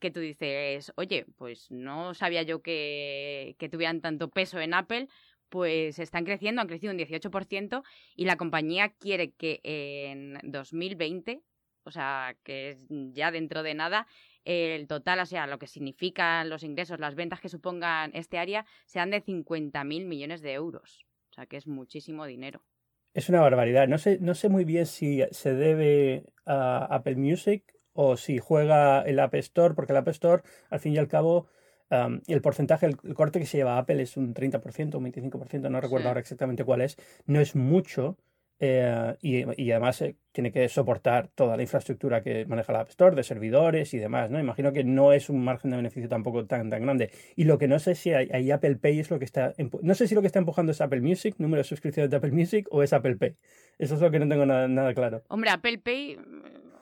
que 0.00 0.10
tú 0.10 0.20
dices, 0.20 0.92
oye, 0.96 1.26
pues 1.36 1.70
no 1.70 2.14
sabía 2.14 2.42
yo 2.42 2.62
que, 2.62 3.56
que 3.58 3.68
tuvieran 3.68 4.00
tanto 4.00 4.30
peso 4.30 4.60
en 4.60 4.74
Apple, 4.74 5.08
pues 5.52 5.98
están 5.98 6.24
creciendo, 6.24 6.62
han 6.62 6.66
crecido 6.66 6.94
un 6.94 6.98
18% 6.98 7.82
y 8.16 8.24
la 8.24 8.36
compañía 8.36 8.94
quiere 8.98 9.32
que 9.32 9.60
en 9.62 10.38
2020, 10.44 11.42
o 11.84 11.90
sea, 11.90 12.34
que 12.42 12.70
es 12.70 12.78
ya 12.88 13.30
dentro 13.30 13.62
de 13.62 13.74
nada, 13.74 14.06
el 14.46 14.88
total, 14.88 15.20
o 15.20 15.26
sea, 15.26 15.46
lo 15.46 15.58
que 15.58 15.66
significan 15.66 16.48
los 16.48 16.62
ingresos, 16.62 16.98
las 16.98 17.16
ventas 17.16 17.42
que 17.42 17.50
supongan 17.50 18.12
este 18.14 18.38
área, 18.38 18.64
sean 18.86 19.10
de 19.10 19.22
50.000 19.22 20.06
millones 20.06 20.40
de 20.40 20.54
euros. 20.54 21.04
O 21.30 21.34
sea, 21.34 21.44
que 21.44 21.58
es 21.58 21.66
muchísimo 21.66 22.24
dinero. 22.24 22.62
Es 23.12 23.28
una 23.28 23.42
barbaridad. 23.42 23.86
No 23.88 23.98
sé, 23.98 24.18
no 24.22 24.34
sé 24.34 24.48
muy 24.48 24.64
bien 24.64 24.86
si 24.86 25.22
se 25.32 25.52
debe 25.52 26.24
a 26.46 26.86
Apple 26.86 27.16
Music 27.16 27.74
o 27.92 28.16
si 28.16 28.38
juega 28.38 29.02
el 29.02 29.20
App 29.20 29.34
Store, 29.34 29.74
porque 29.74 29.92
el 29.92 29.98
App 29.98 30.08
Store, 30.08 30.42
al 30.70 30.80
fin 30.80 30.94
y 30.94 30.98
al 30.98 31.08
cabo, 31.08 31.46
el 32.26 32.40
porcentaje, 32.40 32.86
el, 32.86 32.96
corte 33.14 33.38
que 33.38 33.46
se 33.46 33.58
lleva 33.58 33.78
Apple 33.78 34.02
es 34.02 34.16
un 34.16 34.34
30%, 34.34 34.94
un 34.96 35.04
25%, 35.04 35.70
no 35.70 35.80
recuerdo 35.80 36.08
ahora 36.08 36.20
exactamente 36.20 36.64
cuál 36.64 36.80
es. 36.80 36.96
No 37.26 37.40
es 37.40 37.54
mucho, 37.54 38.16
eh, 38.64 39.16
y, 39.22 39.72
además 39.72 40.00
eh, 40.02 40.14
tiene 40.30 40.52
que 40.52 40.68
soportar 40.68 41.28
toda 41.34 41.56
la 41.56 41.62
infraestructura 41.62 42.22
que 42.22 42.46
maneja 42.46 42.72
la 42.72 42.80
App 42.82 42.90
Store, 42.90 43.16
de 43.16 43.24
servidores 43.24 43.92
y 43.92 43.98
demás, 43.98 44.30
¿no? 44.30 44.38
Imagino 44.38 44.72
que 44.72 44.84
no 44.84 45.12
es 45.12 45.28
un 45.28 45.42
margen 45.42 45.72
de 45.72 45.78
beneficio 45.78 46.08
tampoco 46.08 46.46
tan, 46.46 46.70
tan 46.70 46.82
grande. 46.82 47.10
Y 47.34 47.42
lo 47.42 47.58
que 47.58 47.66
no 47.66 47.80
sé 47.80 47.96
si 47.96 48.12
hay, 48.12 48.50
Apple 48.52 48.76
Pay 48.76 49.00
es 49.00 49.10
lo 49.10 49.18
que 49.18 49.24
está... 49.24 49.52
No 49.82 49.94
sé 49.96 50.06
si 50.06 50.14
lo 50.14 50.20
que 50.20 50.28
está 50.28 50.38
empujando 50.38 50.70
es 50.70 50.80
Apple 50.80 51.00
Music, 51.00 51.34
número 51.38 51.58
de 51.58 51.64
suscripciones 51.64 52.08
de 52.08 52.16
Apple 52.16 52.30
Music, 52.30 52.68
o 52.70 52.84
es 52.84 52.92
Apple 52.92 53.16
Pay. 53.16 53.34
Eso 53.78 53.96
es 53.96 54.00
lo 54.00 54.12
que 54.12 54.20
no 54.20 54.28
tengo 54.28 54.46
nada, 54.46 54.68
nada 54.68 54.94
claro. 54.94 55.24
Hombre, 55.28 55.50
Apple 55.50 55.78
Pay 55.78 56.18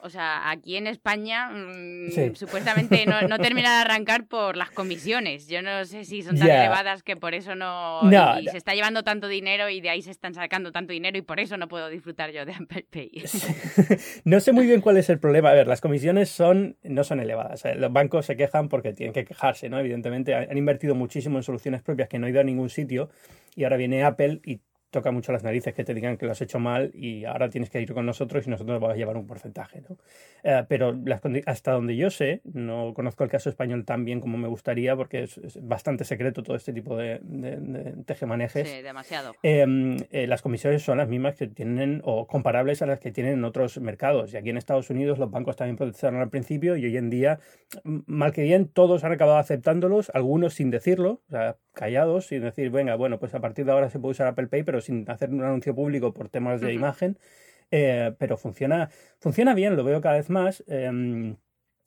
o 0.03 0.11
sea, 0.11 0.51
aquí 0.51 0.77
en 0.77 0.87
España 0.87 1.51
mm, 1.51 2.35
supuestamente 2.35 3.07
no, 3.07 3.23
no, 3.23 3.39
termina 3.39 3.77
de 3.77 3.83
arrancar 3.83 4.27
por 4.27 4.57
las 4.57 4.71
comisiones. 4.71 5.49
Yo 5.49 5.63
no 5.63 5.85
sé 5.85 6.05
si 6.05 6.23
son 6.23 6.39
tan 6.39 6.49
elevadas 6.49 7.03
que 7.03 7.17
por 7.17 7.35
eso 7.35 7.55
no, 7.55 8.01
y, 8.41 8.49
se 8.49 8.57
está 8.57 8.75
llevando 8.75 9.03
tanto 9.03 9.29
dinero 9.29 9.69
y 9.69 9.81
de 9.81 9.91
ahí 9.91 10.03
se 10.03 10.11
están 10.11 10.35
sacando 10.35 10.73
tanto 10.73 10.93
dinero 10.93 11.19
y 11.19 11.23
por 11.23 11.41
eso 11.41 11.57
no 11.57 11.69
puedo 11.69 11.89
disfrutar 11.89 12.31
yo 12.33 12.45
de 12.45 12.53
Apple 12.53 12.87
Pay. 12.91 13.11
no 14.25 14.41
sé 14.41 14.53
muy 14.53 14.67
bien 14.67 14.81
cuál 14.81 14.97
es 14.97 15.11
el 15.11 15.19
problema. 15.19 15.51
A 15.51 15.55
ver, 15.55 15.67
las 15.67 15.81
comisiones 15.81 16.29
son 16.31 16.77
no 16.83 17.05
son 17.05 17.21
elevadas. 17.21 17.65
Los 17.77 17.93
bancos 17.93 18.27
se 18.27 18.37
quejan 18.37 18.69
porque 18.69 18.93
tienen 18.93 19.13
que 19.13 19.25
quejarse, 19.25 19.69
¿no? 19.69 19.79
Evidentemente 19.79 20.35
han 20.35 20.57
invertido 20.57 20.95
muchísimo 20.95 21.39
en 21.39 21.43
soluciones 21.43 21.83
propias 21.83 22.09
que 22.09 22.19
no 22.19 22.27
han 22.27 22.33
ido 22.33 22.41
a 22.41 22.45
ningún 22.45 22.71
sitio 22.71 23.11
y 23.55 23.65
ahora 23.65 23.77
viene 23.77 24.05
Apple 24.05 24.41
y 24.45 24.61
toca 24.91 25.11
mucho 25.11 25.33
las 25.33 25.43
narices 25.43 25.75
que 25.75 25.85
te 25.85 25.95
digan 25.95 26.17
que 26.17 26.27
lo 26.27 26.33
has 26.33 26.41
hecho 26.43 26.59
mal 26.59 26.91
y 26.95 27.25
ahora 27.25 27.49
tienes 27.49 27.71
que 27.71 27.81
ir 27.81 27.93
con 27.95 28.05
nosotros 28.07 28.47
y 28.47 28.51
nosotros 28.51 28.81
vamos 28.81 28.95
a 28.95 28.99
llevar 28.99 29.17
un 29.17 29.27
porcentaje. 29.27 29.83
¿no? 29.89 29.97
Eh, 30.43 30.65
pero 30.69 30.99
hasta 31.47 31.73
donde 31.73 31.97
yo 31.97 32.11
sé, 32.11 32.41
no 32.45 32.93
conozco 32.95 33.25
el 33.25 33.31
caso 33.31 33.49
español 33.49 33.85
tan 33.85 34.05
bien 34.05 34.21
como 34.21 34.39
me 34.39 34.49
gustaría 34.49 34.97
porque 34.97 35.25
es, 35.25 35.41
bastante 35.63 36.05
secreto 36.05 36.43
todo 36.43 36.57
este 36.57 36.73
tipo 36.73 36.97
de, 36.97 37.21
de, 37.23 37.95
tejemanejes. 38.05 38.69
Sí, 38.69 38.83
demasiado. 38.83 39.35
Em, 39.43 39.97
eh, 40.11 40.27
las 40.27 40.43
comisiones 40.43 40.83
son 40.83 40.99
las 40.99 41.09
mismas 41.09 41.37
que 41.37 41.47
tienen 41.47 42.03
o 42.05 42.27
comparables 42.27 42.83
a 42.83 42.87
las 42.87 42.99
que 42.99 43.13
tienen 43.13 43.35
en 43.35 43.45
otros 43.45 43.79
mercados. 43.79 44.33
Y 44.33 44.37
aquí 44.37 44.51
en 44.51 44.57
Estados 44.57 44.91
Unidos 44.91 45.19
los 45.19 45.31
bancos 45.31 45.57
también 45.57 45.77
protestaron 45.77 46.21
al 46.21 46.31
principio 46.31 46.77
y 46.77 46.85
hoy 46.85 46.97
en 46.97 47.11
día, 47.11 47.39
mal 47.85 48.33
que 48.33 48.43
bien, 48.43 48.69
todos 48.69 49.05
han 49.05 49.13
acabado 49.13 49.39
aceptándolos, 49.39 50.11
algunos 50.15 50.55
sin 50.55 50.71
decirlo, 50.71 51.21
o 51.29 51.31
sea, 51.31 51.57
callados, 51.75 52.27
sin 52.27 52.43
decir, 52.43 52.71
venga, 52.71 52.97
bueno, 52.97 53.19
pues 53.19 53.35
a 53.35 53.41
partir 53.41 53.65
de 53.65 53.73
ahora 53.73 53.91
se 53.91 53.99
puede 53.99 54.13
usar 54.13 54.27
Apple 54.27 54.49
Pay, 54.49 54.65
pero 54.65 54.80
sin 54.81 55.09
hacer 55.11 55.31
un 55.31 55.43
anuncio 55.43 55.75
público 55.75 56.13
por 56.13 56.29
temas 56.29 56.61
de 56.61 56.73
imagen. 56.73 57.19
Eh, 57.71 58.15
pero 58.19 58.37
funciona, 58.37 58.91
funciona 59.21 59.55
bien, 59.55 59.77
lo 59.77 59.85
veo 59.85 60.01
cada 60.01 60.17
vez 60.17 60.31
más. 60.31 60.65
Em, 60.67 61.37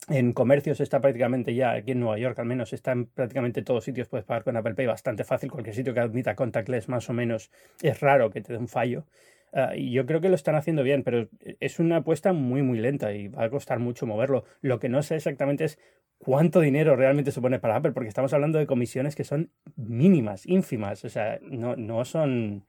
en 0.10 0.34
comercios 0.34 0.82
está 0.82 1.00
prácticamente 1.00 1.56
ya, 1.56 1.72
aquí 1.72 1.92
en 1.92 2.00
Nueva 2.02 2.18
York 2.18 2.38
al 2.40 2.46
menos, 2.46 2.74
está 2.74 2.92
en 2.92 3.06
prácticamente 3.06 3.62
todos 3.62 3.86
sitios, 3.86 4.08
puedes 4.08 4.26
pagar 4.26 4.44
con 4.44 4.58
Apple 4.58 4.76
Pay 4.76 4.86
bastante 4.86 5.24
fácil. 5.24 5.52
Cualquier 5.52 5.76
sitio 5.76 5.94
que 5.94 6.02
admita 6.02 6.36
contactless 6.36 6.90
más 6.90 7.10
o 7.10 7.14
menos 7.14 7.52
es 7.82 8.00
raro 8.02 8.30
que 8.30 8.42
te 8.42 8.54
dé 8.54 8.60
un 8.60 8.68
fallo. 8.68 9.06
Ah, 9.54 9.76
y 9.76 9.92
yo 9.92 10.06
creo 10.06 10.20
que 10.20 10.30
lo 10.30 10.36
están 10.36 10.56
haciendo 10.56 10.84
bien, 10.84 11.04
pero 11.04 11.30
es 11.60 11.80
una 11.80 11.98
apuesta 11.98 12.34
muy, 12.34 12.64
muy 12.64 12.80
lenta 12.80 13.14
y 13.14 13.28
va 13.28 13.44
a 13.44 13.50
costar 13.50 13.80
mucho 13.80 14.08
moverlo. 14.08 14.46
Lo 14.62 14.80
que 14.80 14.90
no 14.90 15.04
sé 15.04 15.16
exactamente 15.16 15.64
es 15.66 15.80
cuánto 16.18 16.60
dinero 16.60 16.96
realmente 16.96 17.32
supone 17.32 17.60
para 17.60 17.76
Apple, 17.76 17.92
porque 17.92 18.10
estamos 18.10 18.34
hablando 18.34 18.58
de 18.58 18.66
comisiones 18.66 19.16
que 19.16 19.24
son 19.24 19.52
mínimas, 19.76 20.48
ínfimas. 20.48 21.06
O 21.06 21.10
sea, 21.10 21.40
no, 21.44 21.76
no 21.76 22.04
son 22.04 22.66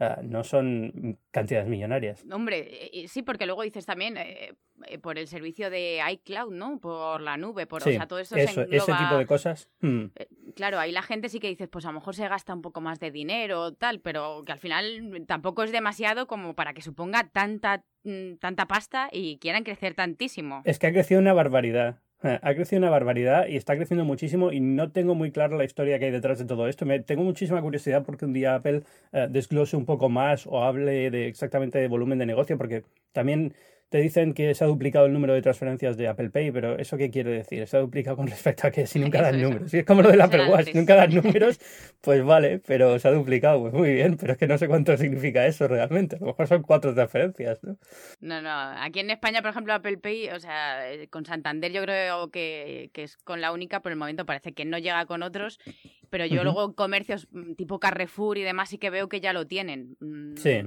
Ah, 0.00 0.20
no 0.22 0.44
son 0.44 1.18
cantidades 1.32 1.68
millonarias. 1.68 2.24
Hombre, 2.30 2.58
eh, 2.58 2.90
eh, 2.92 3.08
sí, 3.08 3.22
porque 3.22 3.46
luego 3.46 3.62
dices 3.62 3.84
también 3.84 4.16
eh, 4.16 4.54
por 5.02 5.18
el 5.18 5.26
servicio 5.26 5.70
de 5.70 6.00
iCloud, 6.12 6.52
¿no? 6.52 6.78
Por 6.78 7.20
la 7.20 7.36
nube, 7.36 7.66
por 7.66 7.82
o 7.82 7.84
sea, 7.84 8.06
todo 8.06 8.20
eso, 8.20 8.36
ese 8.36 8.64
tipo 8.64 9.18
de 9.18 9.26
cosas. 9.26 9.68
Hmm. 9.80 10.06
Claro, 10.54 10.78
ahí 10.78 10.92
la 10.92 11.02
gente 11.02 11.28
sí 11.28 11.40
que 11.40 11.48
dices, 11.48 11.68
pues 11.68 11.84
a 11.84 11.88
lo 11.88 11.94
mejor 11.94 12.14
se 12.14 12.28
gasta 12.28 12.54
un 12.54 12.62
poco 12.62 12.80
más 12.80 13.00
de 13.00 13.10
dinero, 13.10 13.72
tal, 13.74 13.98
pero 14.00 14.44
que 14.46 14.52
al 14.52 14.60
final 14.60 15.24
tampoco 15.26 15.64
es 15.64 15.72
demasiado 15.72 16.28
como 16.28 16.54
para 16.54 16.74
que 16.74 16.82
suponga 16.82 17.28
tanta 17.30 17.84
mm, 18.04 18.36
tanta 18.36 18.66
pasta 18.66 19.08
y 19.10 19.38
quieran 19.38 19.64
crecer 19.64 19.94
tantísimo. 19.94 20.62
Es 20.64 20.78
que 20.78 20.86
ha 20.86 20.92
crecido 20.92 21.20
una 21.20 21.32
barbaridad. 21.32 21.98
Eh, 22.24 22.38
ha 22.42 22.54
crecido 22.54 22.80
una 22.80 22.90
barbaridad 22.90 23.46
y 23.46 23.56
está 23.56 23.76
creciendo 23.76 24.04
muchísimo 24.04 24.50
y 24.50 24.58
no 24.58 24.90
tengo 24.90 25.14
muy 25.14 25.30
clara 25.30 25.56
la 25.56 25.64
historia 25.64 26.00
que 26.00 26.06
hay 26.06 26.10
detrás 26.10 26.38
de 26.38 26.46
todo 26.46 26.66
esto. 26.66 26.84
Me, 26.84 26.98
tengo 27.00 27.22
muchísima 27.22 27.62
curiosidad 27.62 28.04
porque 28.04 28.24
un 28.24 28.32
día 28.32 28.56
Apple 28.56 28.82
eh, 29.12 29.28
desglose 29.30 29.76
un 29.76 29.84
poco 29.84 30.08
más 30.08 30.44
o 30.46 30.64
hable 30.64 31.10
de 31.10 31.28
exactamente 31.28 31.78
de 31.78 31.86
volumen 31.86 32.18
de 32.18 32.26
negocio 32.26 32.58
porque 32.58 32.82
también 33.12 33.54
te 33.88 33.98
dicen 33.98 34.34
que 34.34 34.54
se 34.54 34.64
ha 34.64 34.66
duplicado 34.66 35.06
el 35.06 35.12
número 35.12 35.32
de 35.32 35.40
transferencias 35.40 35.96
de 35.96 36.08
Apple 36.08 36.30
Pay, 36.30 36.50
pero 36.50 36.78
¿eso 36.78 36.96
qué 36.96 37.10
quiere 37.10 37.30
decir? 37.30 37.66
Se 37.66 37.76
ha 37.76 37.80
duplicado 37.80 38.16
con 38.16 38.26
respecto 38.26 38.66
a 38.66 38.70
que 38.70 38.86
si 38.86 38.98
nunca 38.98 39.22
dan 39.22 39.40
números. 39.40 39.70
Si 39.70 39.78
es 39.78 39.84
como 39.84 40.02
lo 40.02 40.10
del 40.10 40.20
Apple 40.20 40.48
Watch, 40.48 40.66
si 40.66 40.74
nunca 40.74 40.94
dan 40.94 41.14
números, 41.14 41.58
pues 42.00 42.22
vale, 42.24 42.60
pero 42.66 42.98
se 42.98 43.08
ha 43.08 43.12
duplicado, 43.12 43.60
pues 43.62 43.72
muy 43.72 43.92
bien, 43.94 44.16
pero 44.16 44.32
es 44.32 44.38
que 44.38 44.46
no 44.46 44.58
sé 44.58 44.68
cuánto 44.68 44.96
significa 44.96 45.46
eso 45.46 45.66
realmente. 45.68 46.16
A 46.16 46.20
lo 46.20 46.26
mejor 46.26 46.46
son 46.46 46.62
cuatro 46.62 46.94
transferencias, 46.94 47.62
¿no? 47.62 47.76
No, 48.20 48.42
no. 48.42 48.50
Aquí 48.50 49.00
en 49.00 49.10
España, 49.10 49.40
por 49.40 49.50
ejemplo, 49.50 49.72
Apple 49.72 49.98
Pay, 49.98 50.30
o 50.30 50.40
sea, 50.40 50.92
eh, 50.92 51.08
con 51.08 51.24
Santander 51.24 51.72
yo 51.72 51.82
creo 51.82 52.30
que, 52.30 52.90
es 52.94 53.16
con 53.16 53.40
la 53.40 53.52
única, 53.52 53.80
por 53.80 53.92
el 53.92 53.98
momento 53.98 54.26
parece 54.26 54.52
que 54.52 54.64
no 54.64 54.78
llega 54.78 55.06
con 55.06 55.22
otros, 55.22 55.58
pero 56.10 56.26
yo 56.26 56.44
luego 56.44 56.74
comercios 56.74 57.28
mm, 57.30 57.54
tipo 57.54 57.78
Carrefour 57.78 58.38
y 58.38 58.42
demás 58.42 58.68
sí 58.68 58.78
que 58.78 58.90
veo 58.90 59.08
que 59.08 59.20
ya 59.20 59.32
lo 59.32 59.46
tienen. 59.46 59.96
Mm, 60.00 60.36
sí. 60.36 60.60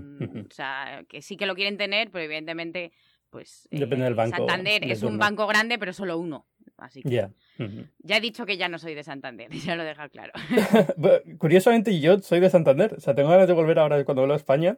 O 0.50 0.54
sea, 0.54 1.04
que 1.08 1.22
sí 1.22 1.38
que 1.38 1.46
lo 1.46 1.56
quieren 1.56 1.78
tener, 1.78 2.12
pero 2.12 2.26
evidentemente 2.26 2.92
pues 3.32 3.68
Depende 3.72 4.04
del 4.04 4.14
eh, 4.14 4.18
banco 4.18 4.38
Santander 4.38 4.84
es 4.92 5.04
un 5.04 5.18
banco 5.18 5.48
grande, 5.48 5.80
pero 5.80 5.94
solo 5.94 6.18
uno. 6.18 6.46
Así 6.78 7.02
que 7.02 7.30
ya 8.00 8.18
he 8.18 8.22
dicho 8.22 8.46
que 8.46 8.58
ya 8.58 8.68
no 8.68 8.78
soy 8.78 8.94
de 8.94 9.04
Santander, 9.04 9.50
ya 9.66 9.76
lo 9.76 9.84
he 9.84 9.86
dejado 9.86 10.10
claro. 10.10 10.34
Curiosamente 11.38 12.00
yo 12.00 12.20
soy 12.20 12.40
de 12.40 12.50
Santander, 12.50 12.94
o 12.96 13.00
sea, 13.00 13.16
tengo 13.16 13.30
ganas 13.30 13.48
de 13.48 13.54
volver 13.54 13.80
ahora 13.80 14.04
cuando 14.04 14.22
vuelvo 14.22 14.34
a 14.34 14.38
España 14.38 14.78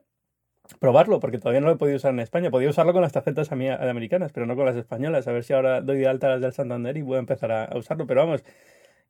probarlo, 0.79 1.19
porque 1.19 1.39
todavía 1.39 1.59
no 1.59 1.67
lo 1.67 1.73
he 1.73 1.77
podido 1.77 1.97
usar 1.97 2.13
en 2.13 2.21
España. 2.21 2.49
Podía 2.49 2.69
usarlo 2.69 2.93
con 2.93 3.01
las 3.01 3.11
tarjetas 3.11 3.51
americanas, 3.51 4.31
pero 4.31 4.45
no 4.45 4.55
con 4.55 4.65
las 4.65 4.77
españolas. 4.77 5.27
A 5.27 5.33
ver 5.33 5.43
si 5.43 5.51
ahora 5.51 5.81
doy 5.81 5.97
de 5.97 6.07
alta 6.07 6.29
las 6.29 6.41
del 6.41 6.53
Santander 6.53 6.95
y 6.95 7.01
voy 7.01 7.17
a 7.17 7.19
empezar 7.19 7.51
a 7.51 7.77
usarlo. 7.77 8.07
Pero 8.07 8.21
vamos, 8.21 8.43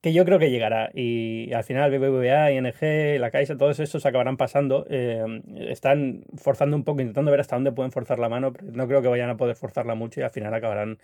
que 0.04 0.12
yo 0.12 0.26
creo 0.26 0.38
que 0.38 0.52
llegará. 0.52 0.92
Y 0.94 1.54
al 1.54 1.64
final 1.64 1.90
BBVA, 1.90 2.52
ING, 2.52 3.20
la 3.22 3.32
Caixa, 3.32 3.58
todos 3.58 3.80
estos 3.80 4.06
acabarán 4.06 4.36
pasando. 4.36 4.86
Eh, 4.90 5.42
están 5.70 6.26
forzando 6.36 6.76
un 6.76 6.84
poco, 6.84 7.00
intentando 7.00 7.32
ver 7.32 7.40
hasta 7.40 7.56
dónde 7.56 7.72
pueden 7.72 7.94
forzar 7.94 8.20
la 8.20 8.28
mano, 8.28 8.52
pero 8.52 8.70
no 8.74 8.86
creo 8.86 9.02
que 9.02 9.08
vayan 9.08 9.30
a 9.30 9.38
poder 9.38 9.56
forzarla 9.56 9.96
mucho 9.96 10.20
y 10.20 10.24
al 10.24 10.30
final 10.30 10.54
acabarán 10.54 10.98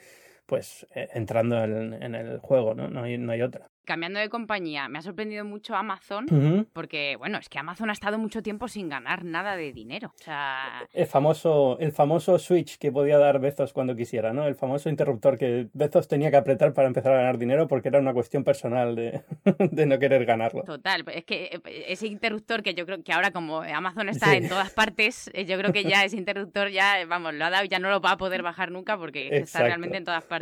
pues 0.50 0.88
eh, 0.96 1.08
entrando 1.14 1.64
en, 1.64 2.16
el 2.16 2.40
juego, 2.40 2.74
¿no? 2.74 2.90
No 2.90 3.04
hay, 3.04 3.20
no 3.20 3.32
hay 3.32 3.44
otra 3.44 3.70
cambiando 3.90 4.20
de 4.20 4.30
compañía, 4.30 4.88
me 4.88 5.00
ha 5.00 5.02
sorprendido 5.02 5.44
mucho 5.44 5.76
Amazon, 5.76 6.68
porque, 6.74 7.16
bueno, 7.16 7.40
es 7.40 7.50
que 7.50 7.58
Amazon 7.58 7.90
ha 7.90 7.94
estado 7.94 8.20
mucho 8.20 8.44
tiempo 8.44 8.68
sin 8.68 8.88
ganar 8.88 9.26
nada 9.26 9.56
de 9.56 9.74
dinero. 9.74 10.14
O 10.14 10.24
sea... 10.24 10.88
El 10.94 11.08
famoso, 11.08 11.80
el 11.80 11.92
famoso 11.92 12.38
switch 12.38 12.78
que 12.78 12.92
podía 12.92 13.18
dar 13.18 13.40
Bezos 13.40 13.74
cuando 13.74 13.96
quisiera, 13.96 14.32
¿no? 14.32 14.46
El 14.46 14.54
famoso 14.54 14.90
interruptor 14.90 15.40
que 15.40 15.70
Bezos 15.74 16.08
tenía 16.08 16.30
que 16.30 16.38
apretar 16.38 16.76
para 16.76 16.88
empezar 16.88 17.14
a 17.14 17.16
ganar 17.16 17.40
dinero 17.40 17.68
porque 17.68 17.88
era 17.88 17.98
una 17.98 18.14
cuestión 18.14 18.44
personal 18.44 18.96
de, 18.96 19.24
de 19.72 19.86
no 19.88 19.98
querer 19.98 20.24
ganarlo. 20.24 20.62
Total, 20.66 21.04
es 21.12 21.26
que 21.26 21.46
eh, 21.46 21.86
ese 21.88 22.06
interruptor 22.06 22.62
que 22.62 22.76
yo 22.76 22.86
creo 22.86 23.02
que 23.02 23.12
ahora 23.12 23.32
como 23.32 23.64
Amazon 23.64 24.10
está 24.10 24.36
en 24.36 24.50
todas 24.50 24.70
partes, 24.70 25.32
eh, 25.34 25.46
yo 25.46 25.58
creo 25.58 25.74
que 25.74 25.84
ya 25.84 26.06
ese 26.06 26.16
interruptor 26.16 26.70
ya, 26.70 27.04
vamos, 27.08 27.34
lo 27.34 27.44
ha 27.44 27.50
dado 27.50 27.66
y 27.66 27.70
ya 27.70 27.80
no 27.80 27.90
lo 27.90 28.02
va 28.02 28.12
a 28.12 28.18
poder 28.18 28.44
bajar 28.44 28.70
nunca 28.70 29.00
porque 29.00 29.30
está 29.32 29.64
realmente 29.64 29.98
en 29.98 30.06
todas 30.06 30.26
partes. 30.26 30.39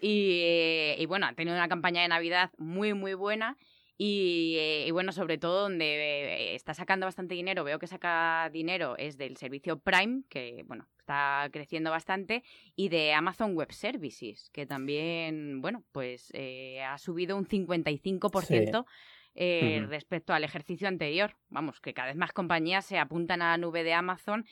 Y, 0.00 1.04
bueno, 1.06 1.26
ha 1.26 1.34
tenido 1.34 1.56
una 1.56 1.68
campaña 1.68 2.02
de 2.02 2.08
Navidad 2.08 2.50
muy, 2.56 2.94
muy 2.94 3.14
buena. 3.14 3.56
Y, 3.98 4.90
bueno, 4.92 5.12
sobre 5.12 5.36
todo 5.36 5.62
donde 5.62 5.84
eh, 5.84 6.54
está 6.54 6.72
sacando 6.72 7.04
bastante 7.04 7.34
dinero, 7.34 7.64
veo 7.64 7.78
que 7.78 7.86
saca 7.86 8.48
dinero 8.50 8.96
es 8.96 9.18
del 9.18 9.36
servicio 9.36 9.78
Prime, 9.78 10.22
que 10.30 10.64
bueno, 10.66 10.86
está 10.98 11.46
creciendo 11.52 11.90
bastante, 11.90 12.42
y 12.74 12.88
de 12.88 13.12
Amazon 13.12 13.54
Web 13.54 13.72
Services, 13.72 14.48
que 14.54 14.64
también, 14.64 15.60
bueno, 15.60 15.84
pues 15.92 16.30
eh, 16.32 16.80
ha 16.82 16.96
subido 16.96 17.36
un 17.36 17.46
55% 17.46 18.86
eh, 19.34 19.84
respecto 19.88 20.32
al 20.32 20.44
ejercicio 20.44 20.88
anterior. 20.88 21.36
Vamos, 21.50 21.80
que 21.80 21.94
cada 21.94 22.08
vez 22.08 22.16
más 22.16 22.32
compañías 22.32 22.84
se 22.84 22.98
apuntan 22.98 23.42
a 23.42 23.50
la 23.50 23.58
nube 23.58 23.84
de 23.84 23.92
Amazon 23.92 24.44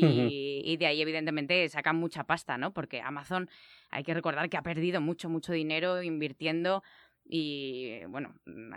y, 0.00 0.62
y 0.64 0.76
de 0.76 0.86
ahí 0.86 1.02
evidentemente 1.02 1.68
sacan 1.68 1.96
mucha 1.96 2.24
pasta, 2.24 2.56
¿no? 2.56 2.72
Porque 2.72 3.00
Amazon 3.00 3.48
hay 3.90 4.04
que 4.04 4.14
recordar 4.14 4.48
que 4.48 4.56
ha 4.56 4.62
perdido 4.62 5.00
mucho, 5.00 5.28
mucho 5.28 5.52
dinero 5.52 6.02
invirtiendo 6.02 6.82
y 7.24 8.04
bueno, 8.08 8.34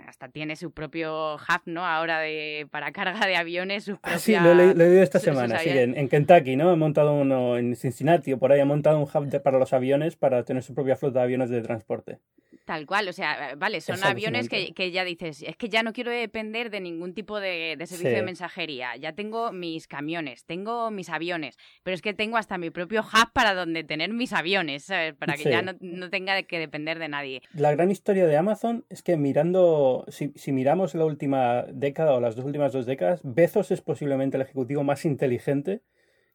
hasta 0.08 0.30
tiene 0.30 0.56
su 0.56 0.72
propio 0.72 1.36
hub, 1.36 1.62
¿no? 1.66 1.86
Ahora 1.86 2.20
de 2.20 2.68
para 2.72 2.92
carga 2.92 3.26
de 3.26 3.36
aviones, 3.36 3.84
sus 3.84 3.98
Ah, 4.04 4.18
sí, 4.18 4.36
lo 4.36 4.52
he, 4.52 4.76
leído 4.76 5.02
esta 5.02 5.20
semana, 5.20 5.60
sí, 5.60 5.70
en, 5.70 6.08
Kentucky, 6.08 6.56
¿no? 6.56 6.70
Ha 6.70 6.76
montado 6.76 7.14
uno 7.14 7.58
en 7.58 7.76
Cincinnati 7.76 8.34
o 8.34 8.38
por 8.38 8.52
ahí, 8.52 8.60
ha 8.60 8.66
montado 8.66 9.00
un 9.00 9.04
hub 9.04 9.42
para 9.42 9.60
los 9.60 9.74
aviones 9.74 10.16
para 10.16 10.44
tener 10.44 10.64
su 10.64 10.74
propia 10.74 10.96
flota 10.96 11.20
de 11.20 11.26
aviones 11.26 11.50
de 11.50 11.62
transporte. 11.62 12.20
Tal 12.66 12.88
cual, 12.88 13.08
o 13.08 13.14
sea, 13.14 13.52
eh, 13.52 13.56
vale, 13.56 13.80
son 13.80 14.04
aviones 14.04 14.50
que, 14.50 14.74
que, 14.74 14.90
ya 14.90 15.04
dices, 15.04 15.44
es 15.44 15.56
que 15.56 15.70
ya 15.70 15.84
no 15.84 15.94
quiero 15.94 16.10
depender 16.10 16.72
de 16.72 16.82
ningún 16.82 17.14
tipo 17.14 17.40
de, 17.40 17.78
servicio 17.86 18.16
de 18.16 18.24
mensajería, 18.24 18.96
ya 18.96 19.14
tengo 19.14 19.52
mis 19.52 19.88
camiones, 19.88 20.46
tengo 20.46 20.90
mis 20.90 21.10
aviones, 21.10 21.58
pero 21.84 21.94
es 21.94 22.02
que 22.02 22.16
tengo 22.16 22.38
hasta 22.38 22.58
mi 22.58 22.72
propio 22.72 23.02
hub 23.02 23.32
para 23.34 23.54
donde 23.54 23.84
tener 23.84 24.12
mis 24.14 24.34
aviones, 24.34 24.86
¿sabes? 24.86 25.14
Para 25.14 25.36
que 25.36 25.44
ya 25.44 25.62
no, 25.62 25.74
no, 25.80 26.10
tenga 26.10 26.42
que 26.42 26.58
depender 26.58 26.98
de 26.98 27.08
nadie. 27.08 27.44
La 27.54 27.72
gran 27.72 27.92
historia 27.92 28.26
de 28.26 28.36
Amazon 28.36 28.84
es 28.90 29.04
que 29.04 29.16
mirando, 29.16 30.04
si, 30.08 30.34
si 30.36 30.52
miramos 30.52 30.96
la 30.96 31.06
última 31.06 31.66
década 31.70 32.14
o 32.14 32.20
las 32.20 32.36
dos 32.36 32.46
últimas 32.46 32.74
dos 32.74 32.88
décadas, 32.88 33.22
Bezos 33.24 33.70
es 33.70 33.82
posiblemente 33.82 34.38
el 34.38 34.42
ejecutivo 34.42 34.84
más 34.84 35.06
inteligente 35.06 35.82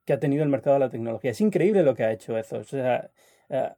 que 0.04 0.12
ha 0.12 0.20
tenido 0.20 0.44
el 0.44 0.48
mercado 0.48 0.74
de 0.74 0.80
la 0.80 0.90
tecnología. 0.90 1.32
Es 1.32 1.40
increíble 1.40 1.82
lo 1.82 1.96
que 1.96 2.04
ha 2.04 2.12
hecho 2.12 2.34
Bezos. 2.34 2.72
O 2.72 2.76
sea, 2.76 3.10
eh, 3.48 3.72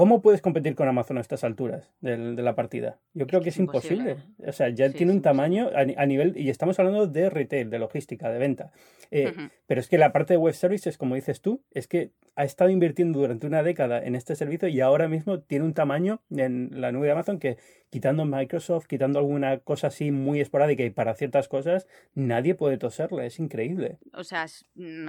¿Cómo 0.00 0.22
puedes 0.22 0.40
competir 0.40 0.76
con 0.76 0.88
Amazon 0.88 1.18
a 1.18 1.20
estas 1.20 1.44
alturas 1.44 1.92
de, 2.00 2.16
la 2.16 2.54
partida? 2.54 2.96
Yo 3.12 3.26
creo 3.26 3.42
que 3.42 3.50
es 3.50 3.58
imposible. 3.58 4.16
O 4.46 4.50
sea, 4.50 4.70
ya 4.70 4.90
tiene 4.90 5.12
un 5.12 5.20
tamaño 5.20 5.68
a, 5.74 6.06
nivel, 6.06 6.38
y 6.38 6.48
estamos 6.48 6.78
hablando 6.78 7.06
de 7.06 7.28
retail, 7.28 7.68
de 7.68 7.78
logística, 7.78 8.30
de 8.30 8.38
venta. 8.38 8.72
Eh, 9.10 9.34
pero 9.66 9.78
es 9.78 9.88
que 9.88 9.98
la 9.98 10.10
parte 10.10 10.32
de 10.32 10.38
web 10.38 10.54
services, 10.54 10.96
como 10.96 11.16
dices 11.16 11.42
tú, 11.42 11.62
es 11.72 11.86
que 11.86 12.12
ha 12.34 12.44
estado 12.44 12.70
invirtiendo 12.70 13.18
durante 13.18 13.46
una 13.46 13.62
década 13.62 14.02
en 14.02 14.14
este 14.14 14.34
servicio 14.36 14.68
y 14.68 14.80
ahora 14.80 15.08
mismo 15.08 15.40
tiene 15.40 15.66
un 15.66 15.74
tamaño 15.74 16.22
en 16.30 16.70
la 16.72 16.92
nube 16.92 17.06
de 17.06 17.12
Amazon 17.12 17.38
que 17.38 17.58
quitando 17.90 18.24
Microsoft, 18.24 18.86
quitando 18.86 19.18
alguna 19.18 19.58
cosa 19.58 19.88
así 19.88 20.10
muy 20.10 20.40
esporádica 20.40 20.84
y 20.84 20.90
para 20.90 21.14
ciertas 21.14 21.48
cosas, 21.48 21.86
nadie 22.14 22.54
puede 22.54 22.78
toserle, 22.78 23.26
es 23.26 23.38
increíble. 23.40 23.98
O 24.14 24.24
sea, 24.24 24.46
mm, 24.74 25.06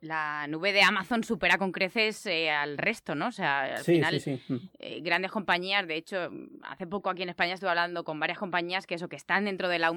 la, 0.00 0.46
nube 0.48 0.72
de 0.72 0.82
Amazon 0.82 1.22
supera 1.22 1.58
con 1.58 1.70
creces 1.70 2.24
eh, 2.26 2.50
al 2.50 2.78
resto, 2.78 3.14
¿no? 3.14 3.28
O 3.28 3.32
sea, 3.32 3.76
al 3.76 3.84
final 3.84 4.20
sí. 4.20 4.23
Mm. 4.26 4.56
Eh, 4.78 5.00
grandes 5.00 5.30
compañías, 5.30 5.86
de 5.86 5.96
hecho, 5.96 6.30
hace 6.62 6.86
poco 6.86 7.10
aquí 7.10 7.22
en 7.22 7.28
España 7.28 7.54
estuve 7.54 7.70
hablando 7.70 8.04
con 8.04 8.20
varias 8.20 8.38
compañías 8.38 8.86
que 8.86 8.94
eso, 8.94 9.08
que 9.08 9.16
están 9.16 9.44
dentro 9.44 9.68
de 9.68 9.78
la, 9.78 9.90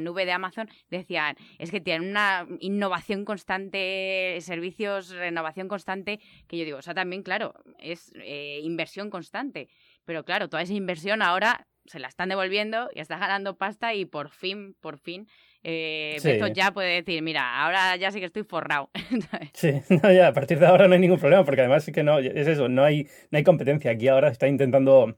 nube 0.00 0.24
de 0.24 0.32
Amazon, 0.32 0.68
decían, 0.90 1.36
es 1.58 1.70
que 1.70 1.80
tienen 1.80 2.10
una 2.10 2.46
innovación 2.60 3.24
constante, 3.24 4.38
servicios, 4.40 5.10
renovación 5.10 5.68
constante, 5.68 6.20
que 6.48 6.58
yo 6.58 6.64
digo, 6.64 6.78
o 6.78 6.82
sea, 6.82 6.94
también, 6.94 7.22
claro, 7.22 7.54
es 7.78 8.12
eh, 8.16 8.60
inversión 8.62 9.10
constante. 9.10 9.68
Pero 10.04 10.24
claro, 10.24 10.48
toda 10.48 10.62
esa 10.62 10.72
inversión 10.72 11.22
ahora 11.22 11.66
se 11.86 11.98
la 11.98 12.08
están 12.08 12.28
devolviendo 12.28 12.90
y 12.94 13.00
está 13.00 13.18
ganando 13.18 13.56
pasta 13.56 13.94
y 13.94 14.04
por 14.04 14.30
fin, 14.30 14.76
por 14.80 14.98
fin, 14.98 15.28
eh, 15.64 16.40
ya 16.54 16.72
puede 16.72 17.02
decir, 17.02 17.22
mira, 17.22 17.62
ahora 17.62 17.96
ya 17.96 18.10
sí 18.10 18.18
que 18.18 18.26
estoy 18.26 18.42
forrado. 18.42 18.90
sí, 19.52 19.82
ya, 20.02 20.28
a 20.28 20.32
partir 20.32 20.58
de 20.58 20.66
ahora 20.66 20.88
no 20.88 20.94
hay 20.94 21.00
ningún 21.00 21.18
problema, 21.18 21.44
porque 21.44 21.60
además 21.60 21.84
sí 21.84 21.92
que 21.92 22.02
no, 22.02 22.18
es 22.18 22.48
eso, 22.48 22.68
no 22.68 22.84
hay, 22.84 23.06
no 23.30 23.38
hay 23.38 23.44
competencia. 23.44 23.90
Aquí 23.90 24.08
ahora 24.08 24.28
está 24.28 24.48
intentando 24.48 25.16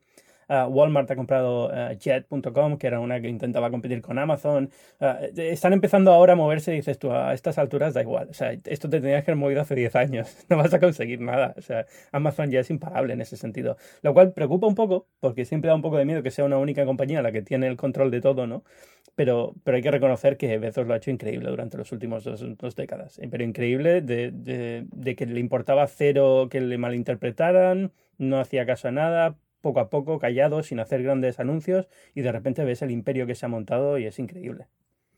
Walmart 0.49 1.11
ha 1.11 1.17
comprado 1.17 1.71
eh, 1.73 1.97
Jet.com, 1.99 2.79
que 2.79 2.87
era 2.87 3.01
una 3.01 3.21
que 3.21 3.29
intentaba 3.29 3.71
competir 3.71 4.01
con 4.03 4.19
Amazon. 4.19 4.71
Eh, 5.01 5.33
están 5.37 5.73
empezando 5.73 6.13
ahora 6.13 6.35
a 6.35 6.37
moverse 6.37 6.73
dices 6.73 6.99
tú, 6.99 7.13
a 7.13 7.33
estas 7.35 7.59
alturas 7.59 7.95
da 7.95 8.03
igual. 8.03 8.29
O 8.31 8.35
sea, 8.35 8.53
esto 8.65 8.89
te 8.89 9.01
tenías 9.01 9.25
que 9.25 9.31
haber 9.31 9.41
movido 9.41 9.61
hace 9.61 9.75
10 9.75 9.97
años. 9.97 10.37
No 10.55 10.59
vas 10.59 10.75
a 10.75 10.79
conseguir 10.79 11.21
nada. 11.21 11.55
O 11.57 11.63
sea, 11.63 11.87
Amazon 12.13 12.51
ya 12.51 12.61
es 12.61 12.71
imparable 12.71 13.15
en 13.15 13.21
ese 13.21 13.37
sentido. 13.37 13.77
Lo 14.03 14.15
cual 14.15 14.33
preocupa 14.33 14.67
un 14.67 14.75
poco, 14.75 15.09
porque 15.21 15.45
siempre 15.45 15.69
da 15.69 15.75
un 15.75 15.83
poco 15.83 15.97
de 15.97 16.05
miedo 16.05 16.23
que 16.23 16.31
sea 16.31 16.45
una 16.45 16.59
única 16.59 16.85
compañía 16.85 17.23
la 17.23 17.33
que 17.33 17.43
tiene 17.43 17.67
el 17.67 17.77
control 17.77 18.11
de 18.11 18.21
todo, 18.21 18.47
¿no? 18.47 18.63
Pero, 19.17 19.55
pero 19.65 19.77
hay 19.77 19.83
que 19.83 19.91
reconocer 19.91 20.37
que 20.37 20.59
Bezos 20.59 20.87
lo 20.87 20.95
ha 20.95 20.99
hecho 20.99 21.11
increíble 21.11 21.49
durante 21.51 21.79
los 21.79 21.93
últimos 21.93 22.25
dos, 22.25 22.45
dos 22.59 22.77
décadas. 22.77 23.21
Pero 23.31 23.43
increíble 23.43 24.01
de, 24.03 24.31
de 24.33 25.17
que 25.17 25.27
le 25.27 25.41
importaba 25.41 25.87
cero 25.87 26.49
que 26.51 26.61
le 26.61 26.79
malinterpretaran, 26.79 27.93
no 28.19 28.39
hacía 28.39 28.67
caso 28.67 28.89
a 28.89 28.93
nada, 28.93 29.37
poco 29.65 29.81
a 29.81 29.89
poco, 29.89 30.19
callado, 30.19 30.63
sin 30.63 30.79
hacer 30.79 31.03
grandes 31.03 31.41
anuncios, 31.41 31.89
y 32.15 32.21
de 32.21 32.31
repente 32.31 32.65
ves 32.65 32.83
el 32.83 32.91
imperio 32.91 33.27
que 33.27 33.35
se 33.35 33.47
ha 33.47 33.49
montado 33.49 33.97
y 33.97 34.05
es 34.05 34.19
increíble. 34.19 34.67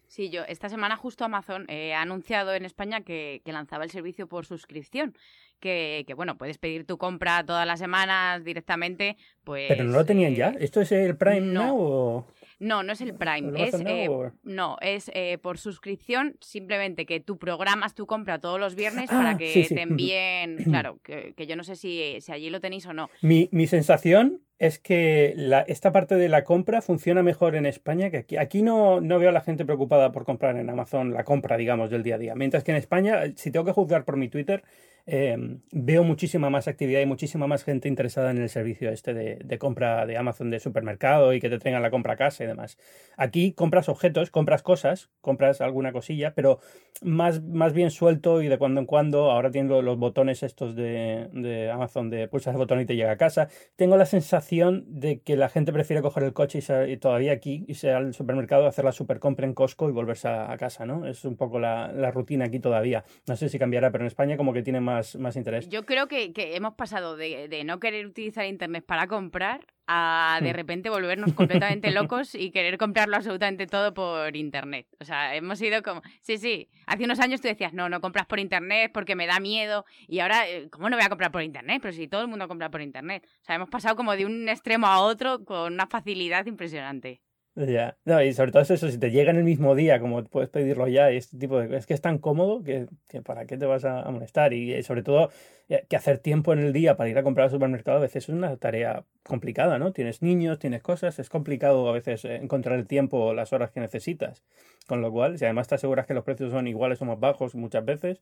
Sí, 0.06 0.30
yo 0.30 0.44
esta 0.44 0.68
semana 0.68 0.96
justo 0.96 1.24
Amazon 1.24 1.66
eh, 1.68 1.92
ha 1.92 2.02
anunciado 2.02 2.54
en 2.54 2.64
España 2.64 3.00
que, 3.00 3.42
lanzaba 3.44 3.82
el 3.82 3.90
servicio 3.90 4.28
por 4.28 4.46
suscripción, 4.46 5.16
que, 5.58 6.04
que, 6.06 6.14
bueno, 6.14 6.38
puedes 6.38 6.58
pedir 6.58 6.86
tu 6.86 6.96
compra 6.96 7.44
todas 7.44 7.66
las 7.66 7.80
semanas 7.80 8.44
directamente, 8.44 9.16
pues... 9.42 9.66
¿Pero 9.66 9.82
no 9.82 9.92
lo 9.92 10.04
tenían 10.04 10.36
ya? 10.36 10.50
Eh, 10.50 10.58
¿Esto 10.60 10.80
es 10.80 10.92
el 10.92 11.16
Prime 11.16 11.40
no. 11.40 11.66
Now 11.66 11.76
o...? 11.80 12.26
No, 12.58 12.82
no 12.82 12.92
es 12.92 13.00
el 13.00 13.14
Prime. 13.14 13.52
Es, 13.62 13.74
eh, 13.74 14.08
no, 14.42 14.76
es 14.80 15.10
eh, 15.14 15.38
por 15.38 15.58
suscripción, 15.58 16.36
simplemente 16.40 17.04
que 17.04 17.20
tú 17.20 17.38
programas 17.38 17.94
tu 17.94 18.06
compra 18.06 18.38
todos 18.38 18.58
los 18.58 18.74
viernes 18.74 19.10
para 19.10 19.30
ah, 19.30 19.36
que 19.36 19.66
te 19.68 19.82
envíen. 19.82 20.56
claro, 20.64 20.98
que, 21.02 21.34
yo 21.46 21.56
no 21.56 21.64
sé 21.64 21.76
si, 21.76 22.20
si, 22.20 22.32
allí 22.32 22.48
lo 22.48 22.60
tenéis 22.60 22.86
o 22.86 22.94
no. 22.94 23.10
Mi, 23.20 23.48
mi 23.52 23.66
sensación 23.66 24.40
es 24.58 24.78
que 24.78 25.34
esta 25.66 25.92
parte 25.92 26.14
de 26.16 26.28
la 26.28 26.44
compra 26.44 26.80
funciona 26.80 27.22
mejor 27.22 27.56
en 27.56 27.66
España 27.66 28.10
que 28.10 28.18
aquí. 28.18 28.36
Aquí 28.36 28.62
no, 28.62 29.00
no 29.00 29.18
veo 29.18 29.28
a 29.28 29.32
la 29.32 29.42
gente 29.42 29.64
preocupada 29.64 30.12
por 30.12 30.24
comprar 30.24 30.56
en 30.56 30.70
Amazon 30.70 31.12
la 31.12 31.24
compra, 31.24 31.56
digamos, 31.56 31.90
del 31.90 32.02
día 32.02 32.14
a 32.14 32.18
día. 32.18 32.34
Mientras 32.34 32.64
que 32.64 32.70
en 32.72 32.78
España, 32.78 33.22
si 33.36 33.50
tengo 33.50 33.66
que 33.66 33.72
juzgar 33.72 34.04
por 34.04 34.16
mi 34.16 34.28
Twitter, 34.28 34.62
Em, 35.08 35.60
veo 35.70 36.02
muchísima 36.02 36.50
más 36.50 36.66
actividad 36.66 37.00
y 37.00 37.06
muchísima 37.06 37.46
más 37.46 37.62
gente 37.62 37.86
interesada 37.86 38.32
en 38.32 38.38
el 38.38 38.48
servicio 38.48 38.90
este 38.90 39.14
de, 39.14 39.58
compra 39.58 40.04
de 40.04 40.16
Amazon 40.16 40.50
de 40.50 40.58
supermercado 40.58 41.32
y 41.32 41.38
que 41.38 41.48
te 41.48 41.60
traigan 41.60 41.80
la 41.80 41.92
compra 41.92 42.14
a 42.14 42.16
casa 42.16 42.42
y 42.42 42.48
demás. 42.48 42.76
Aquí 43.16 43.52
compras 43.52 43.88
objetos, 43.88 44.32
compras 44.32 44.64
cosas, 44.64 45.10
compras 45.20 45.60
alguna 45.60 45.92
cosilla, 45.92 46.34
pero 46.34 46.58
más, 47.02 47.40
más 47.40 47.72
bien 47.72 47.92
suelto 47.92 48.42
y 48.42 48.48
de 48.48 48.58
cuando 48.58 48.80
en 48.80 48.86
cuando. 48.86 49.30
Ahora 49.30 49.52
tengo 49.52 49.80
los 49.80 49.96
botones 49.96 50.42
estos 50.42 50.74
de, 50.74 51.70
Amazon 51.72 52.10
de 52.10 52.26
pulsar 52.26 52.54
el 52.54 52.58
botón 52.58 52.80
y 52.80 52.86
te 52.86 52.96
llega 52.96 53.12
a 53.12 53.16
casa. 53.16 53.48
Tengo 53.76 53.96
la 53.96 54.06
sensación 54.06 54.45
de 54.50 55.20
que 55.20 55.36
la 55.36 55.48
gente 55.48 55.72
prefiere 55.72 56.02
coger 56.02 56.24
el 56.24 56.32
coche 56.32 56.60
y, 56.88 56.96
todavía 56.96 57.32
aquí 57.32 57.64
irse 57.68 57.92
al 57.92 58.14
supermercado, 58.14 58.66
hacer 58.66 58.84
la 58.84 58.92
supercompra 58.92 59.46
en 59.46 59.54
Costco 59.54 59.88
y 59.88 59.92
volverse 59.92 60.28
a, 60.28 60.56
casa, 60.56 60.86
¿no? 60.86 61.06
Es 61.06 61.24
un 61.24 61.36
poco 61.36 61.58
la, 61.58 61.92
la 61.92 62.10
rutina 62.10 62.46
aquí 62.46 62.60
todavía. 62.60 63.04
No 63.26 63.36
sé 63.36 63.48
si 63.48 63.58
cambiará, 63.58 63.90
pero 63.90 64.04
en 64.04 64.08
España 64.08 64.36
como 64.36 64.52
que 64.52 64.62
tiene 64.62 64.80
más 64.80 64.96
más, 65.18 65.36
interés. 65.36 65.68
Yo 65.68 65.84
creo 65.84 66.08
que, 66.08 66.32
hemos 66.56 66.74
pasado 66.74 67.16
de, 67.16 67.62
no 67.64 67.78
querer 67.78 68.06
utilizar 68.06 68.46
Internet 68.46 68.84
para 68.86 69.06
comprar 69.06 69.66
a 69.86 70.40
de 70.42 70.52
repente 70.52 70.90
volvernos 70.90 71.32
completamente 71.32 71.90
locos 71.92 72.34
y 72.34 72.50
querer 72.50 72.78
comprarlo 72.78 73.16
absolutamente 73.16 73.66
todo 73.66 73.94
por 73.94 74.36
Internet. 74.36 74.86
O 75.00 75.04
sea, 75.04 75.34
hemos 75.34 75.60
ido 75.60 75.82
como... 75.82 76.02
Sí, 76.20 76.38
sí, 76.38 76.68
hace 76.86 77.04
unos 77.04 77.20
años 77.20 77.40
tú 77.40 77.48
decías, 77.48 77.72
no, 77.72 77.88
no 77.88 78.00
compras 78.00 78.26
por 78.26 78.38
Internet 78.38 78.90
porque 78.92 79.14
me 79.14 79.26
da 79.26 79.40
miedo. 79.40 79.84
Y 80.08 80.20
ahora, 80.20 80.48
eh, 80.48 80.68
¿cómo 80.70 80.90
no 80.90 80.96
voy 80.96 81.04
a 81.04 81.08
comprar 81.08 81.30
por 81.30 81.42
Internet? 81.42 81.80
Pero 81.82 81.92
si 81.94 82.08
todo 82.08 82.22
el 82.22 82.28
mundo 82.28 82.48
compra 82.48 82.70
por 82.70 82.82
Internet. 82.82 83.26
O 83.42 83.44
sea, 83.44 83.56
hemos 83.56 83.68
pasado 83.68 83.96
como 83.96 84.16
de 84.16 84.26
un 84.26 84.48
extremo 84.48 84.86
a 84.86 85.00
otro 85.00 85.44
con 85.44 85.72
una 85.72 85.86
facilidad 85.86 86.46
impresionante. 86.46 87.20
Ya, 87.56 87.96
no, 88.04 88.22
y 88.22 88.34
sobre 88.34 88.52
todo 88.52 88.62
eso, 88.62 88.76
si 88.76 88.98
te 88.98 89.10
llega 89.10 89.30
en 89.30 89.38
el 89.38 89.44
mismo 89.44 89.74
día, 89.74 89.98
como 89.98 90.22
puedes 90.24 90.50
pedirlo 90.50 90.88
ya, 90.88 91.10
y 91.10 91.16
este 91.16 91.38
tipo 91.38 91.58
de 91.58 91.74
es 91.78 91.86
que 91.86 91.94
es 91.94 92.02
tan 92.02 92.18
cómodo 92.18 92.62
que, 92.62 92.86
que 93.08 93.22
para 93.22 93.46
qué 93.46 93.56
te 93.56 93.64
vas 93.64 93.86
a, 93.86 94.10
molestar. 94.10 94.52
Y, 94.52 94.74
y, 94.74 94.82
sobre 94.82 95.02
todo 95.02 95.30
eh, 95.70 95.86
que 95.88 95.96
hacer 95.96 96.18
tiempo 96.18 96.52
en 96.52 96.58
el 96.58 96.74
día 96.74 96.98
para 96.98 97.08
ir 97.08 97.16
a 97.16 97.22
comprar 97.22 97.44
al 97.44 97.50
supermercado 97.50 97.96
a 97.96 98.00
veces 98.00 98.24
es 98.24 98.28
una 98.28 98.58
tarea 98.58 99.04
complicada, 99.22 99.78
¿no? 99.78 99.92
Tienes 99.94 100.20
niños, 100.20 100.58
tienes 100.58 100.82
cosas, 100.82 101.18
es 101.18 101.30
complicado 101.30 101.88
a 101.88 101.92
veces 101.92 102.26
eh, 102.26 102.36
encontrar 102.36 102.78
el 102.78 102.86
tiempo 102.86 103.18
o 103.18 103.32
las 103.32 103.54
horas 103.54 103.70
que 103.70 103.80
necesitas. 103.80 104.42
Con 104.86 105.00
lo 105.00 105.10
cual, 105.10 105.36
si 105.36 105.44
además 105.44 105.66
te 105.66 105.74
aseguras 105.74 106.06
que 106.06 106.14
los 106.14 106.22
precios 106.22 106.52
son 106.52 106.68
iguales 106.68 107.02
o 107.02 107.04
más 107.04 107.18
bajos 107.18 107.56
muchas 107.56 107.84
veces, 107.84 108.20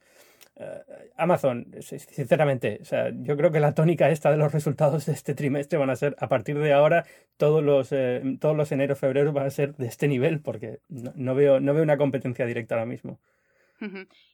eh, 0.57 1.11
Amazon, 1.16 1.66
sinceramente, 1.81 2.79
o 2.81 2.85
sea, 2.85 3.11
yo 3.12 3.37
creo 3.37 3.50
que 3.50 3.61
la 3.61 3.74
tónica 3.74 4.09
esta 4.09 4.31
de 4.31 4.38
los 4.38 4.53
resultados 4.53 5.05
de 5.05 5.12
este 5.12 5.35
trimestre 5.35 5.79
van 5.79 5.90
a 5.90 5.96
ser, 5.96 6.16
a 6.18 6.29
partir 6.29 6.59
de 6.59 6.72
ahora, 6.72 7.05
todos 7.37 7.62
los, 7.62 7.92
eh, 7.92 8.22
todos 8.40 8.57
los 8.57 8.72
enero, 8.72 8.96
febrero 8.96 9.33
van 9.33 9.46
a 9.46 9.50
ser 9.50 9.74
de 9.74 9.87
este 9.87 10.09
nivel, 10.09 10.40
porque 10.40 10.79
no, 10.88 11.35
veo, 11.35 11.61
no 11.61 11.74
veo 11.74 11.83
una 11.83 11.98
competencia 11.98 12.46
directa 12.46 12.77
ahora 12.77 12.87
mismo. 12.87 13.18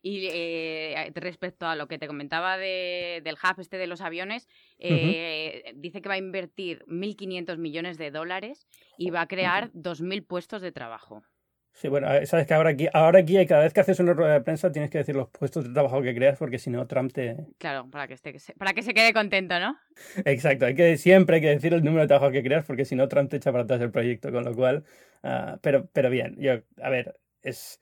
Y 0.02 0.28
eh, 0.30 1.10
respecto 1.14 1.66
a 1.66 1.74
lo 1.74 1.88
que 1.88 1.98
te 1.98 2.06
comentaba 2.06 2.56
de, 2.56 3.20
del 3.24 3.34
hub 3.34 3.58
este 3.58 3.78
de 3.78 3.88
los 3.88 4.00
aviones, 4.00 4.48
eh, 4.78 5.72
dice 5.74 6.00
que 6.00 6.08
va 6.08 6.14
a 6.14 6.18
invertir 6.18 6.84
1.500 6.86 7.58
millones 7.58 7.98
de 7.98 8.12
dólares 8.12 8.68
y 8.96 9.10
va 9.10 9.22
a 9.22 9.26
crear 9.26 9.72
2.000 9.72 10.24
puestos 10.24 10.62
de 10.62 10.70
trabajo. 10.70 11.24
Sí, 11.72 11.88
bueno, 11.88 12.09
sabes 12.26 12.46
que 12.46 12.54
ahora 12.54 12.70
aquí, 12.70 12.88
ahora 12.92 13.20
aquí 13.20 13.46
cada 13.46 13.62
vez 13.62 13.72
que 13.72 13.80
haces 13.80 14.00
una 14.00 14.12
rueda 14.12 14.35
de 14.35 14.40
prensa 14.42 14.70
tienes 14.70 14.90
que 14.90 14.98
decir 14.98 15.16
los 15.16 15.28
puestos 15.28 15.64
de 15.64 15.72
trabajo 15.72 16.02
que 16.02 16.14
creas 16.14 16.37
porque 16.38 16.59
si 16.59 16.68
no 16.68 16.87
Trump 16.87 17.12
te... 17.12 17.37
Claro, 17.59 17.88
para 17.90 18.06
que, 18.06 18.14
esté, 18.14 18.35
para 18.59 18.74
que 18.74 18.83
se 18.83 18.92
quede 18.92 19.12
contento, 19.12 19.59
¿no? 19.59 19.78
Exacto, 20.24 20.66
hay 20.66 20.74
que, 20.74 20.96
siempre 20.96 21.37
hay 21.37 21.42
que 21.42 21.48
decir 21.48 21.72
el 21.72 21.83
número 21.83 22.02
de 22.02 22.09
trabajo 22.09 22.30
que 22.33 22.42
creas 22.42 22.64
porque 22.64 22.85
si 22.85 22.96
no 22.96 23.09
Trump 23.09 23.30
te 23.30 23.37
echa 23.37 23.50
para 23.52 23.64
atrás 23.64 23.80
el 23.80 23.90
proyecto, 23.90 24.30
con 24.30 24.44
lo 24.44 24.54
cual... 24.54 24.85
Ah, 25.22 25.59
pero, 25.62 25.88
pero 25.92 26.11
bien, 26.11 26.37
yo, 26.38 26.61
a 26.83 26.90
ver, 26.90 27.18
es 27.42 27.80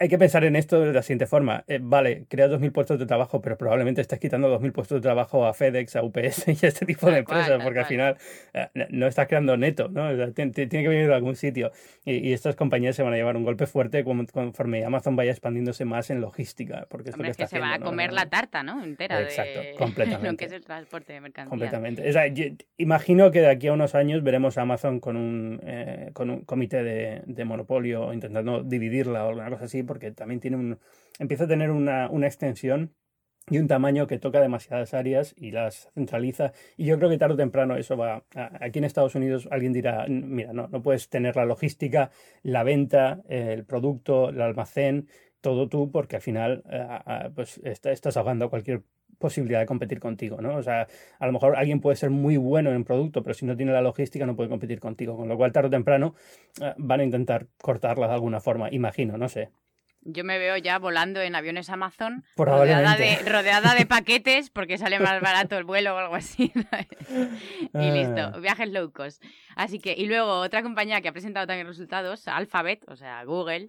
hay 0.00 0.08
que 0.08 0.18
pensar 0.18 0.44
en 0.44 0.54
esto 0.54 0.80
de 0.80 0.92
la 0.92 1.02
siguiente 1.02 1.26
forma. 1.26 1.64
Eh, 1.66 1.80
vale, 1.82 2.24
creas 2.28 2.50
2.000 2.50 2.72
puestos 2.72 2.98
de 3.00 3.06
trabajo, 3.06 3.40
pero 3.40 3.58
probablemente 3.58 4.00
estás 4.00 4.20
quitando 4.20 4.48
2.000 4.58 4.72
puestos 4.72 4.98
de 4.98 5.02
trabajo 5.02 5.44
a 5.44 5.54
FedEx, 5.54 5.96
a 5.96 6.02
UPS 6.04 6.46
y 6.62 6.66
a 6.66 6.68
este 6.68 6.86
tipo 6.86 7.10
de 7.10 7.18
empresas, 7.18 7.60
porque 7.62 7.80
al 7.80 7.86
final 7.86 8.16
eh, 8.54 8.68
no 8.90 9.06
estás 9.06 9.26
creando 9.26 9.56
neto, 9.56 9.88
¿no? 9.88 10.08
tiene, 10.32 10.52
que 10.52 10.88
venir 10.88 11.08
de 11.08 11.14
algún 11.14 11.34
sitio. 11.34 11.72
Y, 12.04 12.32
estas 12.32 12.54
compañías 12.54 12.94
se 12.94 13.02
van 13.02 13.12
a 13.14 13.16
llevar 13.16 13.36
un 13.36 13.42
golpe 13.42 13.66
fuerte 13.66 14.04
conforme 14.04 14.84
Amazon 14.84 15.16
vaya 15.16 15.32
expandiéndose 15.32 15.84
más 15.84 16.10
en 16.10 16.20
logística. 16.20 16.86
Porque 16.88 17.10
es 17.10 17.36
que, 17.36 17.46
se 17.46 17.58
va 17.58 17.74
a 17.74 17.80
comer 17.80 18.12
la 18.12 18.28
tarta, 18.28 18.62
¿no? 18.62 18.84
Entera 18.84 19.20
Exacto, 19.22 19.60
completamente. 19.76 20.30
lo 20.30 20.36
que 20.36 20.44
es 20.44 20.52
el 20.52 20.64
transporte 20.64 21.12
de 21.14 21.20
mercancías. 21.20 21.48
Completamente. 21.48 22.56
imagino 22.76 23.30
que 23.32 23.40
de 23.40 23.50
aquí 23.50 23.66
a 23.66 23.72
unos 23.72 23.94
años 23.94 24.22
veremos 24.22 24.58
a 24.58 24.62
Amazon 24.62 25.00
con 25.00 25.16
un, 25.16 25.60
eh, 25.64 26.10
con 26.12 26.30
un 26.30 26.42
comité 26.42 26.84
de, 26.84 27.22
de 27.26 27.44
monopolio 27.44 28.12
intentando 28.12 28.62
dividirla 28.62 29.24
o 29.24 29.28
alguna 29.30 29.50
cosa 29.50 29.64
así 29.64 29.82
porque 29.88 30.12
también 30.12 30.38
tiene 30.38 30.56
un, 30.56 30.78
empieza 31.18 31.44
a 31.44 31.48
tener 31.48 31.72
una, 31.72 32.08
una 32.08 32.28
extensión 32.28 32.94
y 33.50 33.58
un 33.58 33.66
tamaño 33.66 34.06
que 34.06 34.18
toca 34.18 34.40
demasiadas 34.40 34.94
áreas 34.94 35.34
y 35.36 35.50
las 35.50 35.90
centraliza. 35.94 36.52
Y 36.76 36.86
yo 36.86 36.98
creo 36.98 37.10
que 37.10 37.18
tarde 37.18 37.34
o 37.34 37.36
temprano 37.36 37.76
eso 37.76 37.96
va. 37.96 38.24
Aquí 38.60 38.78
en 38.78 38.84
Estados 38.84 39.14
Unidos 39.14 39.48
alguien 39.50 39.72
dirá, 39.72 40.06
mira, 40.08 40.52
no, 40.52 40.68
no 40.68 40.82
puedes 40.82 41.08
tener 41.08 41.34
la 41.36 41.44
logística, 41.44 42.10
la 42.42 42.62
venta, 42.62 43.22
el 43.28 43.64
producto, 43.64 44.28
el 44.28 44.40
almacén, 44.40 45.08
todo 45.40 45.68
tú, 45.68 45.90
porque 45.90 46.16
al 46.16 46.22
final 46.22 46.62
pues 47.34 47.60
estás 47.64 48.16
ahogando 48.16 48.50
cualquier 48.50 48.82
posibilidad 49.18 49.60
de 49.60 49.66
competir 49.66 49.98
contigo, 49.98 50.40
¿no? 50.40 50.56
O 50.56 50.62
sea, 50.62 50.86
a 51.18 51.26
lo 51.26 51.32
mejor 51.32 51.56
alguien 51.56 51.80
puede 51.80 51.96
ser 51.96 52.10
muy 52.10 52.36
bueno 52.36 52.70
en 52.72 52.84
producto, 52.84 53.22
pero 53.22 53.34
si 53.34 53.46
no 53.46 53.56
tiene 53.56 53.72
la 53.72 53.82
logística 53.82 54.26
no 54.26 54.36
puede 54.36 54.48
competir 54.48 54.78
contigo, 54.78 55.16
con 55.16 55.28
lo 55.28 55.36
cual 55.36 55.52
tarde 55.52 55.68
o 55.68 55.70
temprano 55.70 56.14
van 56.76 57.00
a 57.00 57.04
intentar 57.04 57.46
cortarla 57.60 58.06
de 58.06 58.14
alguna 58.14 58.40
forma, 58.40 58.68
imagino, 58.70 59.16
no 59.16 59.28
sé. 59.28 59.50
Yo 60.02 60.24
me 60.24 60.38
veo 60.38 60.56
ya 60.56 60.78
volando 60.78 61.20
en 61.20 61.34
aviones 61.34 61.70
Amazon, 61.70 62.24
rodeada 62.36 62.96
de, 62.96 63.16
rodeada 63.28 63.74
de 63.74 63.86
paquetes, 63.86 64.50
porque 64.50 64.78
sale 64.78 65.00
más 65.00 65.20
barato 65.20 65.58
el 65.58 65.64
vuelo 65.64 65.94
o 65.94 65.98
algo 65.98 66.14
así. 66.14 66.52
y 67.74 67.90
listo, 67.90 68.20
ah. 68.34 68.38
viajes 68.40 68.70
low 68.70 68.92
cost. 68.92 69.22
Así 69.56 69.78
que, 69.80 69.94
y 69.96 70.06
luego 70.06 70.40
otra 70.40 70.62
compañía 70.62 71.00
que 71.00 71.08
ha 71.08 71.12
presentado 71.12 71.46
también 71.46 71.66
resultados, 71.66 72.28
Alphabet, 72.28 72.84
o 72.88 72.96
sea, 72.96 73.24
Google. 73.24 73.66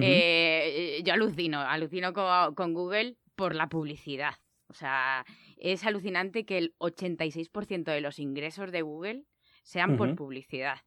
Eh, 0.00 1.02
yo 1.04 1.12
alucino, 1.12 1.60
alucino 1.60 2.12
con, 2.12 2.74
Google 2.74 3.16
por 3.34 3.54
la 3.54 3.68
publicidad. 3.68 4.34
O 4.68 4.74
sea, 4.74 5.24
es 5.58 5.84
alucinante 5.84 6.44
que 6.44 6.58
el 6.58 6.74
86% 6.78 7.84
de 7.84 8.00
los 8.00 8.18
ingresos 8.18 8.72
de 8.72 8.82
Google 8.82 9.24
sean 9.62 9.96
por 9.96 10.14
publicidad. 10.16 10.78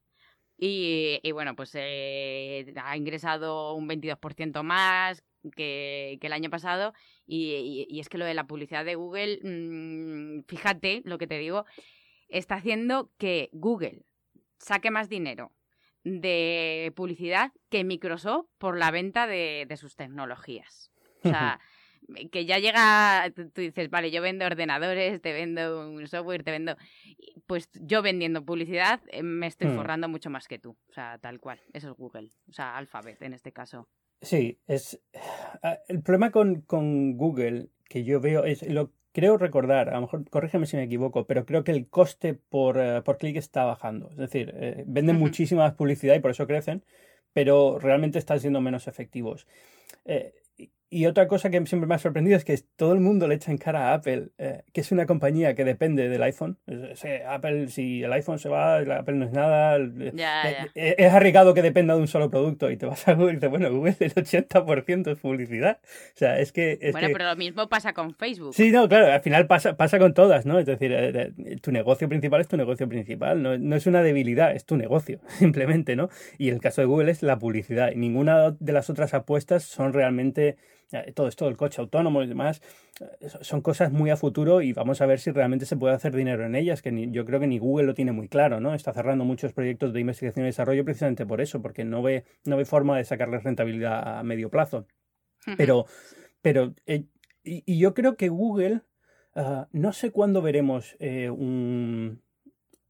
Y, 0.58 1.20
bueno, 1.32 1.54
pues 1.54 1.72
eh, 1.74 2.72
ha 2.82 2.96
ingresado 2.96 3.74
un 3.74 3.88
22% 3.88 4.62
más 4.62 5.22
que, 5.54 6.18
el 6.20 6.32
año 6.32 6.50
pasado. 6.50 6.94
Y, 7.26 7.98
es 8.00 8.08
que 8.08 8.18
lo 8.18 8.24
de 8.24 8.34
la 8.34 8.46
publicidad 8.46 8.84
de 8.84 8.94
Google, 8.94 9.40
mm, 9.42 10.44
fíjate 10.48 11.02
lo 11.04 11.18
que 11.18 11.26
te 11.26 11.38
digo, 11.38 11.66
está 12.28 12.56
haciendo 12.56 13.10
que 13.18 13.50
Google 13.52 14.04
saque 14.58 14.90
más 14.90 15.08
dinero 15.08 15.52
de 16.04 16.92
publicidad 16.96 17.52
que 17.68 17.84
Microsoft 17.84 18.46
por 18.58 18.78
la 18.78 18.90
venta 18.90 19.26
de, 19.26 19.66
de 19.68 19.76
sus 19.76 19.96
tecnologías. 19.96 20.92
O 21.22 21.28
sea, 21.28 21.60
que 22.32 22.46
ya 22.46 22.58
llega, 22.58 23.30
tú 23.34 23.60
dices, 23.60 23.90
vale, 23.90 24.10
yo 24.10 24.22
vendo 24.22 24.46
ordenadores, 24.46 25.20
te 25.20 25.32
vendo 25.32 25.88
un 25.88 26.06
software, 26.06 26.42
te 26.42 26.50
vendo... 26.50 26.76
Pues 27.46 27.68
yo 27.74 28.02
vendiendo 28.02 28.44
publicidad 28.44 29.00
eh, 29.08 29.22
me 29.22 29.46
estoy 29.46 29.68
hmm. 29.68 29.76
forrando 29.76 30.08
mucho 30.08 30.30
más 30.30 30.48
que 30.48 30.58
tú. 30.58 30.76
O 30.88 30.92
sea, 30.92 31.18
tal 31.18 31.40
cual. 31.40 31.60
Eso 31.72 31.90
es 31.90 31.96
Google. 31.96 32.30
O 32.48 32.52
sea, 32.52 32.76
Alphabet 32.76 33.22
en 33.22 33.34
este 33.34 33.52
caso. 33.52 33.88
Sí, 34.20 34.58
es... 34.66 35.00
Ah, 35.62 35.78
el 35.88 36.02
problema 36.02 36.30
con, 36.30 36.62
con 36.62 37.16
Google 37.16 37.68
que 37.88 38.04
yo 38.04 38.20
veo 38.20 38.44
es... 38.44 38.62
Lo 38.68 38.92
creo 39.12 39.38
recordar, 39.38 39.88
a 39.88 39.94
lo 39.94 40.02
mejor 40.02 40.28
corrígeme 40.28 40.66
si 40.66 40.76
me 40.76 40.82
equivoco, 40.82 41.26
pero 41.26 41.46
creo 41.46 41.64
que 41.64 41.72
el 41.72 41.88
coste 41.88 42.34
por, 42.34 42.76
eh, 42.78 43.00
por 43.02 43.16
clic 43.16 43.36
está 43.36 43.64
bajando. 43.64 44.10
Es 44.10 44.18
decir, 44.18 44.52
eh, 44.54 44.84
venden 44.86 45.16
muchísima 45.16 45.74
publicidad 45.74 46.14
y 46.14 46.20
por 46.20 46.32
eso 46.32 46.46
crecen, 46.46 46.84
pero 47.32 47.78
realmente 47.78 48.18
están 48.18 48.40
siendo 48.40 48.60
menos 48.60 48.88
efectivos. 48.88 49.46
Y 50.88 51.06
otra 51.06 51.26
cosa 51.26 51.50
que 51.50 51.66
siempre 51.66 51.88
me 51.88 51.96
ha 51.96 51.98
sorprendido 51.98 52.36
es 52.36 52.44
que 52.44 52.56
todo 52.76 52.92
el 52.92 53.00
mundo 53.00 53.26
le 53.26 53.34
echa 53.34 53.50
en 53.50 53.58
cara 53.58 53.90
a 53.90 53.94
Apple, 53.94 54.28
eh, 54.38 54.62
que 54.72 54.82
es 54.82 54.92
una 54.92 55.04
compañía 55.04 55.56
que 55.56 55.64
depende 55.64 56.08
del 56.08 56.22
iPhone. 56.22 56.58
Apple, 57.28 57.68
si 57.68 58.04
el 58.04 58.12
iPhone 58.12 58.38
se 58.38 58.48
va, 58.48 58.78
Apple 58.78 59.16
no 59.16 59.24
es 59.24 59.32
nada. 59.32 59.78
Eh, 59.78 60.12
eh, 60.76 60.94
es 60.96 61.12
arriesgado 61.12 61.54
que 61.54 61.62
dependa 61.62 61.94
de 61.94 62.00
un 62.00 62.06
solo 62.06 62.30
producto 62.30 62.70
y 62.70 62.76
te 62.76 62.86
vas 62.86 63.08
a 63.08 63.14
Google 63.14 63.32
y 63.32 63.34
dices, 63.36 63.50
bueno, 63.50 63.72
Google 63.72 63.96
el 63.98 64.14
80% 64.14 65.10
es 65.10 65.18
publicidad. 65.18 65.80
O 65.82 66.18
sea, 66.18 66.38
es 66.38 66.52
que... 66.52 66.78
bueno, 66.92 67.08
pero 67.12 67.24
lo 67.24 67.36
mismo 67.36 67.68
pasa 67.68 67.92
con 67.92 68.14
Facebook. 68.14 68.54
Sí, 68.54 68.70
no, 68.70 68.88
claro, 68.88 69.12
al 69.12 69.20
final 69.22 69.48
pasa, 69.48 69.76
pasa 69.76 69.98
con 69.98 70.14
todas, 70.14 70.46
¿no? 70.46 70.60
Es 70.60 70.66
decir, 70.66 70.94
tu 71.62 71.72
negocio 71.72 72.08
principal 72.08 72.40
es 72.40 72.48
tu 72.48 72.56
negocio 72.56 72.88
principal, 72.88 73.42
no, 73.42 73.58
no 73.58 73.74
es 73.74 73.88
una 73.88 74.04
debilidad, 74.04 74.54
es 74.54 74.64
tu 74.64 74.76
negocio, 74.76 75.18
simplemente, 75.38 75.96
¿no? 75.96 76.10
Y 76.38 76.48
el 76.50 76.60
caso 76.60 76.80
de 76.80 76.86
Google 76.86 77.10
es 77.10 77.24
la 77.24 77.40
publicidad. 77.40 77.90
Y 77.90 77.96
ninguna 77.96 78.52
de 78.52 78.72
las 78.72 78.88
otras 78.88 79.14
apuestas 79.14 79.64
son 79.64 79.92
realmente 79.92 80.56
todo 81.14 81.28
esto 81.28 81.46
del 81.46 81.56
coche 81.56 81.80
autónomo 81.80 82.22
y 82.22 82.26
demás, 82.26 82.62
eh, 83.00 83.28
son 83.40 83.60
cosas 83.60 83.92
muy 83.92 84.10
a 84.10 84.16
futuro 84.16 84.62
y 84.62 84.72
vamos 84.72 85.00
a 85.00 85.06
ver 85.06 85.18
si 85.18 85.30
realmente 85.30 85.66
se 85.66 85.76
puede 85.76 85.94
hacer 85.94 86.14
dinero 86.14 86.44
en 86.44 86.54
ellas, 86.54 86.82
que 86.82 87.08
yo 87.10 87.24
creo 87.24 87.40
que 87.40 87.46
ni 87.46 87.58
Google 87.58 87.86
lo 87.86 87.94
tiene 87.94 88.12
muy 88.12 88.28
claro, 88.28 88.60
¿no? 88.60 88.74
Está 88.74 88.92
cerrando 88.92 89.24
muchos 89.24 89.52
proyectos 89.52 89.92
de 89.92 90.00
investigación 90.00 90.44
y 90.44 90.48
desarrollo 90.48 90.84
precisamente 90.84 91.26
por 91.26 91.40
eso, 91.40 91.60
porque 91.60 91.84
no 91.84 92.02
ve, 92.02 92.24
no 92.44 92.56
ve 92.56 92.64
forma 92.64 92.96
de 92.96 93.04
sacarles 93.04 93.42
rentabilidad 93.42 94.18
a 94.18 94.22
medio 94.22 94.50
plazo. 94.50 94.86
Pero, 95.56 95.86
pero 96.42 96.74
eh, 96.86 97.04
y, 97.44 97.78
yo 97.78 97.94
creo 97.94 98.16
que 98.16 98.28
Google, 98.28 98.82
ah, 99.34 99.68
no 99.72 99.92
sé 99.92 100.10
cuándo 100.10 100.42
veremos 100.42 100.96
eh, 100.98 101.30
un, 101.30 102.22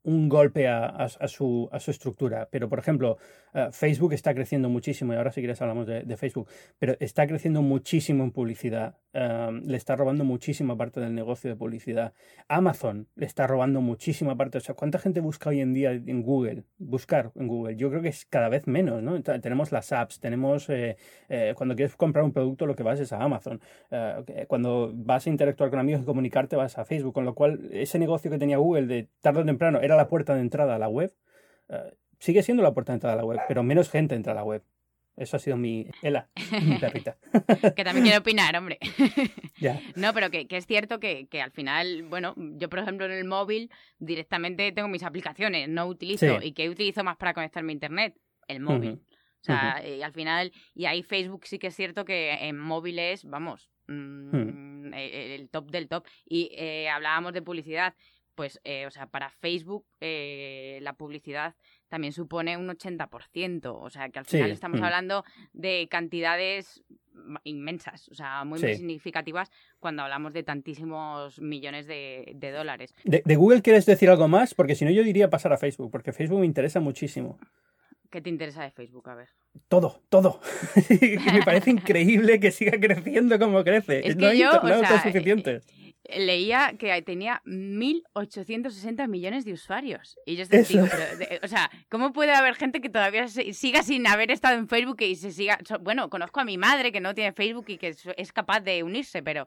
un 0.06 0.28
golpe 0.28 0.68
a, 0.68 1.08
su, 1.26 1.68
estructura. 1.74 2.48
Pero, 2.50 2.68
por 2.68 2.78
ejemplo, 2.78 3.18
eh, 3.52 3.68
Facebook 3.72 4.12
está 4.12 4.34
creciendo 4.34 4.68
muchísimo, 4.68 5.12
y 5.12 5.16
ahora 5.16 5.32
si 5.32 5.40
quieres 5.40 5.60
hablamos 5.60 5.86
de, 5.86 6.16
Facebook, 6.16 6.48
pero 6.78 6.96
está 7.00 7.26
creciendo 7.26 7.60
muchísimo 7.60 8.22
en 8.22 8.30
publicidad. 8.30 8.96
Em, 9.18 9.62
le 9.64 9.78
está 9.78 9.96
robando 9.96 10.24
muchísima 10.24 10.76
parte 10.76 11.00
del 11.00 11.14
negocio 11.14 11.48
de 11.48 11.56
publicidad. 11.56 12.12
Amazon 12.48 13.08
le 13.14 13.24
está 13.24 13.46
robando 13.46 13.80
muchísima 13.80 14.36
parte. 14.36 14.58
O 14.58 14.60
sea, 14.60 14.74
¿cuánta 14.74 14.98
gente 14.98 15.20
busca 15.20 15.48
hoy 15.48 15.60
en 15.60 15.72
día 15.72 15.92
en 15.92 16.22
Google? 16.22 16.64
Buscar 16.76 17.32
en 17.34 17.48
Google. 17.48 17.76
Yo 17.76 17.88
creo 17.88 18.02
que 18.02 18.08
es 18.08 18.26
cada 18.26 18.50
vez 18.50 18.66
menos, 18.66 19.02
¿no? 19.02 19.22
tenemos 19.22 19.72
las 19.72 19.90
apps, 19.92 20.20
tenemos... 20.20 20.68
Eh, 20.68 20.98
eh, 21.30 21.54
cuando 21.56 21.74
quieres 21.74 21.96
comprar 21.96 22.26
un 22.26 22.32
producto, 22.32 22.66
lo 22.66 22.76
que 22.76 22.82
vas 22.82 23.00
es 23.00 23.10
a 23.14 23.22
Amazon. 23.22 23.58
cuando 24.48 24.92
vas 24.94 25.26
a 25.26 25.30
interactuar 25.30 25.70
con 25.70 25.78
amigos 25.78 26.02
y 26.02 26.04
comunicarte, 26.04 26.56
vas 26.56 26.76
a 26.76 26.84
Facebook. 26.84 27.14
Con 27.14 27.24
lo 27.24 27.34
cual, 27.34 27.70
ese 27.72 27.98
negocio 27.98 28.30
que 28.30 28.38
tenía 28.38 28.58
Google 28.58 28.86
de 28.86 29.08
tarde 29.22 29.40
o 29.40 29.44
temprano 29.46 29.80
era 29.80 29.96
la 29.96 30.08
puerta 30.08 30.34
de 30.34 30.42
entrada 30.42 30.74
a 30.74 30.78
la 30.78 30.88
web 30.88 31.14
sigue 32.18 32.42
siendo 32.42 32.62
la 32.62 32.72
puerta 32.74 32.92
de 32.92 32.96
entrada 32.96 33.14
a 33.14 33.16
la 33.16 33.24
web, 33.24 33.40
pero 33.48 33.62
menos 33.62 33.90
gente 33.90 34.14
entra 34.14 34.32
a 34.32 34.36
la 34.36 34.44
web. 34.44 34.62
Eso 35.16 35.36
ha 35.36 35.40
sido 35.40 35.56
mi 35.56 35.86
Ela, 36.02 36.28
mi 36.62 36.78
perrita. 36.80 37.16
que 37.74 37.84
también 37.84 38.04
quiero 38.04 38.20
opinar, 38.20 38.56
hombre. 38.56 38.78
No, 39.96 40.12
pero 40.12 40.30
que, 40.30 40.46
es 40.50 40.66
cierto 40.66 41.00
que, 41.00 41.26
al 41.42 41.50
final, 41.50 42.02
bueno, 42.04 42.34
yo 42.36 42.68
por 42.68 42.78
ejemplo 42.78 43.06
en 43.06 43.12
el 43.12 43.24
móvil 43.24 43.70
directamente 43.98 44.70
tengo 44.72 44.88
mis 44.88 45.02
aplicaciones, 45.02 45.68
no 45.68 45.86
utilizo. 45.86 46.42
¿Y 46.42 46.52
que 46.52 46.68
utilizo 46.68 47.02
más 47.02 47.16
para 47.16 47.32
conectarme 47.32 47.72
a 47.72 47.74
internet? 47.74 48.14
El 48.48 48.60
móvil. 48.60 49.00
O 49.40 49.44
sea, 49.46 49.82
y 49.86 50.02
al 50.02 50.12
final, 50.12 50.52
y 50.74 50.86
ahí 50.86 51.02
Facebook 51.02 51.46
sí 51.46 51.58
que 51.58 51.68
es 51.68 51.76
cierto 51.76 52.04
que 52.04 52.32
en 52.32 52.58
móviles, 52.58 53.24
vamos, 53.24 53.70
mm, 53.86 54.36
hmm. 54.36 54.94
e, 54.94 55.34
el, 55.36 55.48
top 55.48 55.70
del 55.70 55.88
top. 55.88 56.06
Y 56.24 56.50
eh, 56.52 56.88
hablábamos 56.88 57.32
de 57.32 57.42
publicidad, 57.42 57.94
pues, 58.34 58.60
eh, 58.64 58.86
o 58.86 58.90
sea, 58.90 59.06
para 59.06 59.30
Facebook 59.30 59.86
eh, 60.00 60.80
la 60.82 60.94
publicidad 60.94 61.54
también 61.88 62.12
supone 62.12 62.56
un 62.56 62.68
80%. 62.68 63.76
O 63.80 63.90
sea, 63.90 64.08
que 64.08 64.18
al 64.18 64.24
final 64.24 64.50
estamos 64.50 64.80
mm. 64.80 64.84
hablando 64.84 65.24
de 65.52 65.88
cantidades 65.90 66.82
inmensas, 67.44 68.08
o 68.08 68.14
sea, 68.14 68.44
muy, 68.44 68.58
significativas 68.58 69.50
cuando 69.80 70.02
hablamos 70.02 70.32
de 70.32 70.42
tantísimos 70.42 71.40
millones 71.40 71.86
de, 71.86 72.52
dólares. 72.54 72.94
De, 73.04 73.36
Google 73.36 73.62
quieres 73.62 73.86
decir 73.86 74.10
algo 74.10 74.28
más? 74.28 74.54
Porque 74.54 74.74
si 74.74 74.84
no, 74.84 74.90
yo 74.90 75.02
diría 75.02 75.30
pasar 75.30 75.52
a 75.52 75.58
Facebook, 75.58 75.90
porque 75.90 76.12
Facebook 76.12 76.40
me 76.40 76.46
interesa 76.46 76.80
muchísimo. 76.80 77.38
¿Qué 78.10 78.20
te 78.20 78.30
interesa 78.30 78.62
de 78.62 78.70
Facebook? 78.70 79.08
A 79.08 79.14
ver. 79.14 79.28
Todo, 79.68 80.02
todo. 80.08 80.40
me 81.32 81.42
parece 81.44 81.70
increíble 81.70 82.38
que 82.38 82.50
siga 82.50 82.78
creciendo 82.78 83.38
como 83.38 83.64
crece. 83.64 84.00
Es 84.06 84.16
que 84.16 84.38
yo, 84.38 84.50
o 84.50 84.66
sea, 84.66 85.02
suficientes 85.02 85.66
leía 86.14 86.74
que 86.78 87.00
tenía 87.02 87.42
1.860 87.46 89.08
millones 89.08 89.44
de 89.44 89.52
usuarios. 89.52 90.18
Y 90.26 90.36
yo 90.36 90.42
estoy 90.42 90.62
digo, 90.62 90.86
pero, 90.90 91.40
o 91.42 91.48
sea, 91.48 91.70
¿cómo 91.88 92.12
puede 92.12 92.32
haber 92.32 92.54
gente 92.54 92.80
que 92.80 92.88
todavía 92.88 93.28
siga 93.28 93.82
sin 93.82 94.06
haber 94.06 94.30
estado 94.30 94.56
en 94.56 94.68
Facebook 94.68 95.00
y 95.02 95.16
se 95.16 95.32
siga... 95.32 95.58
Bueno, 95.80 96.10
conozco 96.10 96.40
a 96.40 96.44
mi 96.44 96.58
madre 96.58 96.92
que 96.92 97.00
no 97.00 97.14
tiene 97.14 97.32
Facebook 97.32 97.66
y 97.68 97.78
que 97.78 97.94
es 98.16 98.32
capaz 98.32 98.60
de 98.60 98.82
unirse, 98.82 99.22
pero... 99.22 99.46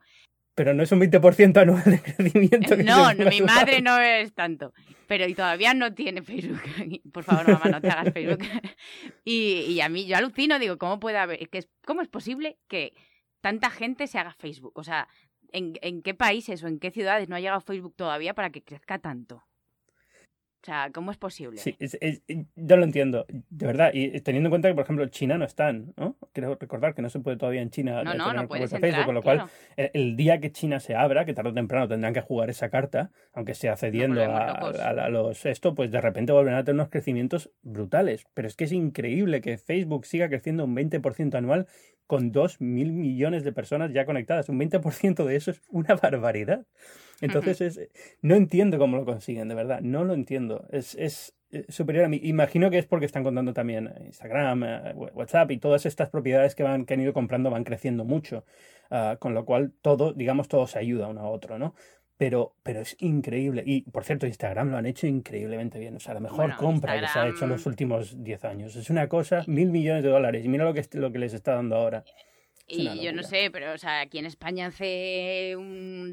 Pero 0.59 0.73
no 0.73 0.83
es 0.83 0.91
un 0.91 0.99
20% 0.99 1.55
anual 1.61 1.83
de 1.85 2.01
crecimiento. 2.01 2.75
no, 2.75 3.13
no 3.13 3.29
mi 3.29 3.41
madre 3.41 3.81
no 3.81 3.97
es 3.97 4.33
tanto. 4.33 4.73
Pero 5.07 5.25
y 5.25 5.33
todavía 5.33 5.73
no 5.73 5.93
tiene 5.93 6.21
Facebook. 6.21 6.61
Por 7.13 7.23
favor, 7.23 7.47
mamá, 7.47 7.69
no 7.69 7.79
te 7.79 7.89
hagas 7.89 8.13
Facebook. 8.13 8.39
y, 9.23 9.61
y, 9.69 9.79
a 9.79 9.87
mí, 9.87 10.05
yo 10.05 10.17
alucino, 10.17 10.59
digo, 10.59 10.77
¿cómo 10.77 10.99
puede 10.99 11.17
haber... 11.17 11.47
Que 11.47 11.65
¿Cómo 11.85 12.01
es 12.01 12.09
posible 12.09 12.57
que 12.67 12.93
tanta 13.39 13.69
gente 13.69 14.05
se 14.07 14.19
haga 14.19 14.33
Facebook? 14.33 14.73
O 14.75 14.83
sea, 14.83 15.07
¿en, 15.51 16.01
qué 16.01 16.13
países 16.13 16.63
o 16.63 16.67
en 16.67 16.79
qué 16.79 16.91
ciudades 16.91 17.29
no 17.29 17.35
ha 17.35 17.39
llegado 17.39 17.61
Facebook 17.61 17.95
todavía 17.95 18.33
para 18.33 18.49
que 18.49 18.63
crezca 18.63 18.99
tanto? 18.99 19.43
O 20.61 20.65
sea, 20.65 20.89
¿cómo 20.93 21.11
es 21.11 21.17
posible? 21.17 21.57
Sí, 21.57 21.77
yo 22.55 22.75
lo 22.75 22.83
entiendo, 22.83 23.25
de 23.29 23.65
verdad. 23.65 23.91
Y 23.93 24.19
teniendo 24.19 24.47
en 24.47 24.51
cuenta 24.51 24.67
que, 24.67 24.75
por 24.75 24.83
ejemplo, 24.83 25.05
China 25.07 25.37
no 25.37 25.45
están, 25.45 25.93
¿no? 25.95 26.17
Quiero 26.33 26.57
recordar 26.59 26.93
que 26.93 27.01
no 27.01 27.09
se 27.09 27.21
puede 27.21 27.37
todavía 27.37 27.61
en 27.61 27.69
China 27.69 28.03
no, 28.03 28.13
no, 28.13 28.33
no 28.33 28.47
Facebook, 28.47 29.05
con 29.05 29.15
lo 29.15 29.21
cual, 29.21 29.45
el, 29.77 30.17
día 30.17 30.41
que 30.41 30.51
China 30.51 30.81
se 30.81 30.95
abra, 30.95 31.23
que 31.23 31.33
tarde 31.33 31.51
o 31.51 31.53
temprano 31.53 31.87
tendrán 31.87 32.13
que 32.13 32.19
jugar 32.19 32.49
esa 32.49 32.69
carta, 32.69 33.09
aunque 33.33 33.53
sea 33.53 33.77
cediendo 33.77 34.21
a, 34.21 35.09
los 35.09 35.45
esto, 35.45 35.75
pues 35.75 35.91
de 35.91 36.01
repente 36.01 36.33
volverán 36.33 36.59
a 36.59 36.63
tener 36.65 36.75
unos 36.75 36.89
crecimientos 36.89 37.51
brutales. 37.61 38.25
Pero 38.33 38.49
es 38.49 38.57
que 38.57 38.65
es 38.65 38.73
increíble 38.73 39.39
que 39.39 39.57
Facebook 39.57 40.05
siga 40.05 40.27
creciendo 40.27 40.65
un 40.65 40.75
20% 40.75 41.35
anual 41.35 41.67
con 42.05 42.33
2.000 42.33 42.59
millones 42.91 43.45
de 43.45 43.53
personas 43.53 43.93
ya 43.93 44.05
conectadas. 44.05 44.49
Un 44.49 44.59
20% 44.59 45.23
de 45.23 45.35
eso 45.37 45.51
es 45.51 45.61
una 45.69 45.95
barbaridad. 45.95 46.65
Entonces, 47.21 47.61
es, 47.61 47.89
no 48.21 48.35
entiendo 48.35 48.77
cómo 48.77 48.97
lo 48.97 49.05
consiguen, 49.05 49.47
de 49.47 49.55
verdad, 49.55 49.81
no 49.81 50.03
lo 50.03 50.13
entiendo. 50.13 50.65
Es, 50.71 50.95
es 50.95 51.35
eh, 51.51 51.65
superior 51.69 52.05
a 52.05 52.09
mí. 52.09 52.19
Imagino 52.23 52.69
que 52.69 52.77
es 52.77 52.85
porque 52.85 53.05
están 53.05 53.23
contando 53.23 53.53
también 53.53 53.93
Instagram, 54.05 54.63
eh, 54.63 54.93
WhatsApp 54.95 55.51
y 55.51 55.57
todas 55.57 55.85
estas 55.85 56.09
propiedades 56.09 56.55
que, 56.55 56.63
van, 56.63 56.85
que 56.85 56.93
han 56.93 57.01
ido 57.01 57.13
comprando 57.13 57.49
van 57.49 57.63
creciendo 57.63 58.05
mucho. 58.05 58.45
Ah, 58.91 59.17
con 59.19 59.33
lo 59.33 59.45
cual, 59.45 59.71
todo, 59.81 60.13
digamos, 60.13 60.47
todo 60.47 60.65
se 60.67 60.79
ayuda 60.79 61.07
uno 61.07 61.21
a 61.21 61.29
otro, 61.29 61.59
¿no? 61.59 61.75
Pero, 62.17 62.55
pero 62.63 62.81
es 62.81 62.97
increíble. 62.99 63.63
Y 63.65 63.89
por 63.89 64.03
cierto, 64.03 64.27
Instagram 64.27 64.71
lo 64.71 64.77
han 64.77 64.85
hecho 64.85 65.07
increíblemente 65.07 65.79
bien. 65.79 65.95
O 65.95 65.99
sea, 65.99 66.13
la 66.13 66.19
mejor 66.19 66.55
compra 66.57 66.99
que 66.99 67.07
se 67.07 67.17
ha 67.17 67.27
hecho 67.27 67.45
en 67.45 67.51
los 67.51 67.65
últimos 67.65 68.21
10 68.23 68.45
años. 68.45 68.75
Es 68.75 68.89
una 68.89 69.07
cosa, 69.07 69.43
mil 69.47 69.69
millones 69.69 70.03
de 70.03 70.09
dólares. 70.09 70.43
Y 70.43 70.49
mira 70.49 70.65
lo 70.65 70.73
que, 70.73 70.85
lo 70.93 71.11
que 71.11 71.19
les 71.19 71.33
está 71.33 71.55
dando 71.55 71.77
ahora. 71.77 72.03
Y 72.69 73.01
yo 73.01 73.11
no 73.13 73.23
sé, 73.23 73.49
pero 73.51 73.73
o 73.73 73.77
sea, 73.77 74.01
aquí 74.01 74.19
en 74.19 74.25
España 74.25 74.67
hace 74.67 75.55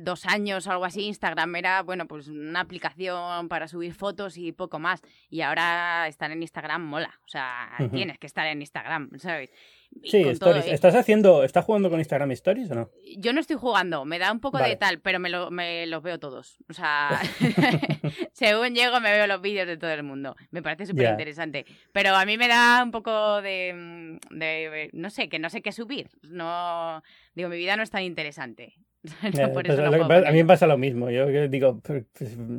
dos 0.02 0.26
años 0.26 0.66
o 0.66 0.72
algo 0.72 0.84
así, 0.84 1.04
Instagram 1.04 1.54
era, 1.56 1.82
bueno, 1.82 2.06
pues 2.06 2.28
una 2.28 2.60
aplicación 2.60 3.48
para 3.48 3.68
subir 3.68 3.94
fotos 3.94 4.36
y 4.38 4.52
poco 4.52 4.78
más. 4.78 5.02
Y 5.28 5.42
ahora 5.42 6.08
estar 6.08 6.30
en 6.30 6.42
Instagram 6.42 6.82
mola. 6.82 7.20
O 7.24 7.28
sea, 7.28 7.70
tienes 7.92 8.18
que 8.18 8.26
estar 8.26 8.46
en 8.46 8.60
Instagram, 8.60 9.10
¿sabes? 9.18 9.50
Sí, 10.04 10.22
stories. 10.28 10.66
¿Estás 10.66 10.94
haciendo, 10.94 11.44
estás 11.44 11.64
jugando 11.64 11.90
con 11.90 11.98
Instagram 11.98 12.30
Stories 12.32 12.70
o 12.70 12.74
no? 12.74 12.90
Yo 13.18 13.32
no 13.32 13.40
estoy 13.40 13.56
jugando, 13.56 14.04
me 14.04 14.18
da 14.18 14.30
un 14.32 14.40
poco 14.40 14.58
de 14.58 14.76
tal, 14.76 15.00
pero 15.00 15.18
me, 15.18 15.28
lo, 15.28 15.50
me 15.50 15.86
los 15.86 16.02
veo 16.02 16.18
todos. 16.18 16.58
O 16.68 16.72
sea, 16.72 17.20
según 18.32 18.74
llego 18.74 19.00
me 19.00 19.10
veo 19.10 19.26
los 19.26 19.40
vídeos 19.40 19.66
de 19.66 19.76
todo 19.76 19.90
el 19.90 20.02
mundo. 20.02 20.36
Me 20.50 20.62
parece 20.62 20.86
súper 20.86 21.10
interesante. 21.10 21.66
Pero 21.92 22.14
a 22.14 22.24
mí 22.24 22.38
me 22.38 22.48
da 22.48 22.82
un 22.82 22.90
poco 22.90 23.42
de, 23.42 24.18
de, 24.30 24.90
no 24.92 25.10
sé, 25.10 25.28
que 25.28 25.38
no 25.38 25.50
sé 25.50 25.62
qué 25.62 25.72
subir. 25.72 26.10
No, 26.22 27.02
digo, 27.34 27.48
mi 27.48 27.56
vida 27.56 27.76
no 27.76 27.82
es 27.82 27.90
tan 27.90 28.02
interesante. 28.02 28.74
Eh, 29.22 29.48
pues 29.52 29.78
a 29.78 30.30
mí 30.30 30.38
me 30.38 30.44
pasa 30.44 30.66
lo 30.66 30.78
mismo. 30.78 31.10
Yo 31.10 31.26
digo 31.48 31.80
pues, 31.80 32.04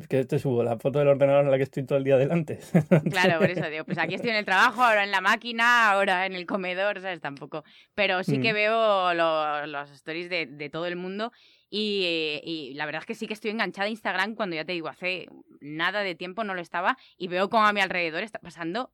que 0.08 0.26
te 0.26 0.40
subo 0.40 0.64
la 0.64 0.78
foto 0.78 1.00
del 1.00 1.08
ordenador 1.08 1.46
en 1.46 1.52
la 1.52 1.58
que 1.58 1.64
estoy 1.64 1.84
todo 1.84 1.98
el 1.98 2.04
día 2.04 2.18
delante. 2.18 2.60
claro, 3.12 3.40
por 3.40 3.50
eso 3.50 3.70
digo, 3.70 3.86
pues 3.86 3.98
aquí 3.98 4.16
estoy 4.16 4.32
en 4.32 4.38
el 4.38 4.46
trabajo, 4.46 4.84
ahora 4.84 5.04
en 5.04 5.12
la 5.12 5.22
máquina, 5.22 5.90
ahora 5.92 6.26
en 6.26 6.34
el 6.34 6.46
comedor, 6.46 7.02
¿sabes? 7.02 7.22
Tampoco. 7.22 7.64
Pero 7.96 8.24
sí 8.24 8.40
que 8.40 8.52
mm. 8.52 8.56
veo 8.56 9.14
los 9.14 9.92
stories 9.92 10.30
de, 10.30 10.70
todo 10.72 10.86
el 10.86 10.96
mundo 10.98 11.32
y, 11.70 12.42
y, 12.44 12.74
la 12.74 12.86
verdad 12.86 13.02
es 13.02 13.06
que 13.06 13.16
sí 13.16 13.28
que 13.28 13.34
estoy 13.34 13.52
enganchada 13.52 13.88
a 13.88 13.90
Instagram 13.90 14.36
cuando 14.36 14.56
ya 14.56 14.66
te 14.66 14.74
digo, 14.74 14.90
hace 14.90 15.28
nada 15.62 16.02
de 16.02 16.16
tiempo 16.16 16.44
no 16.44 16.54
lo 16.54 16.62
estaba 16.62 16.98
y 17.18 17.28
veo 17.28 17.50
como 17.50 17.66
a 17.66 17.74
mi 17.74 17.82
alrededor 17.82 18.24
está 18.24 18.40
pasando 18.40 18.92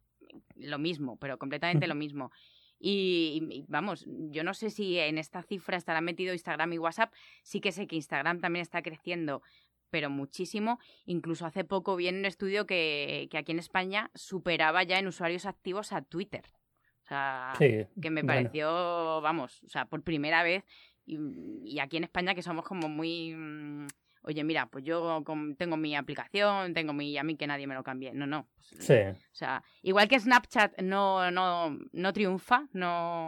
lo 0.56 0.80
mismo, 0.80 1.18
pero 1.18 1.38
completamente 1.38 1.88
lo 1.88 1.96
mismo. 1.96 2.32
Y, 2.86 3.63
vamos, 3.69 4.06
yo 4.08 4.43
no 4.43 4.54
sé 4.54 4.69
si 4.69 5.00
en 5.00 5.17
esta 5.17 5.41
cifra 5.41 5.78
estará 5.78 6.02
metido 6.02 6.34
Instagram 6.34 6.74
y 6.74 6.80
WhatsApp. 6.80 7.13
Sí 7.41 7.62
que 7.62 7.72
sé 7.72 7.88
que 7.88 7.96
Instagram 7.96 8.41
también 8.41 8.62
está 8.62 8.82
creciendo, 8.82 9.41
pero 9.89 10.10
muchísimo. 10.10 10.80
Incluso 11.06 11.46
hace 11.46 11.63
poco 11.63 11.96
vi 11.96 12.10
en 12.10 12.17
un 12.17 12.26
estudio 12.26 12.65
que, 12.65 13.30
que 13.32 13.38
aquí 13.38 13.54
en 13.54 13.60
España 13.60 14.12
superaba 14.15 14.84
ya 14.84 15.00
en 15.00 15.08
usuarios 15.08 15.46
activos 15.46 15.93
a 15.93 16.02
Twitter. 16.02 16.43
O 17.06 17.08
sea, 17.08 17.54
que 17.58 18.10
me 18.10 18.26
pareció, 18.26 19.22
vamos, 19.22 19.63
o 19.63 19.69
sea, 19.69 19.86
por 19.86 20.04
primera 20.04 20.43
vez. 20.43 20.65
Y, 21.06 21.17
y, 21.63 21.80
aquí 21.80 21.96
en 21.96 22.04
España 22.04 22.36
que 22.36 22.41
somos 22.41 22.65
como 22.65 22.89
muy... 22.89 23.34
Oye, 24.24 24.44
mira, 24.44 24.68
pues 24.68 24.86
yo 24.86 25.22
tengo 25.58 25.76
mi 25.76 25.96
aplicación, 25.96 26.74
tengo 26.74 26.94
mi, 26.94 27.18
a 27.18 27.24
mí 27.24 27.36
que 27.36 27.46
nadie 27.46 27.68
me 27.68 27.76
lo 27.76 27.84
cambie. 27.84 28.14
No, 28.14 28.26
no. 28.26 28.48
Pues, 28.72 28.86
sí. 28.86 28.94
O 28.94 29.36
sea, 29.36 29.64
igual 29.82 30.08
que 30.08 30.20
Snapchat 30.20 30.82
no, 30.82 31.30
no, 31.32 31.78
no 31.92 32.14
triunfa, 32.14 32.68
no... 32.72 33.28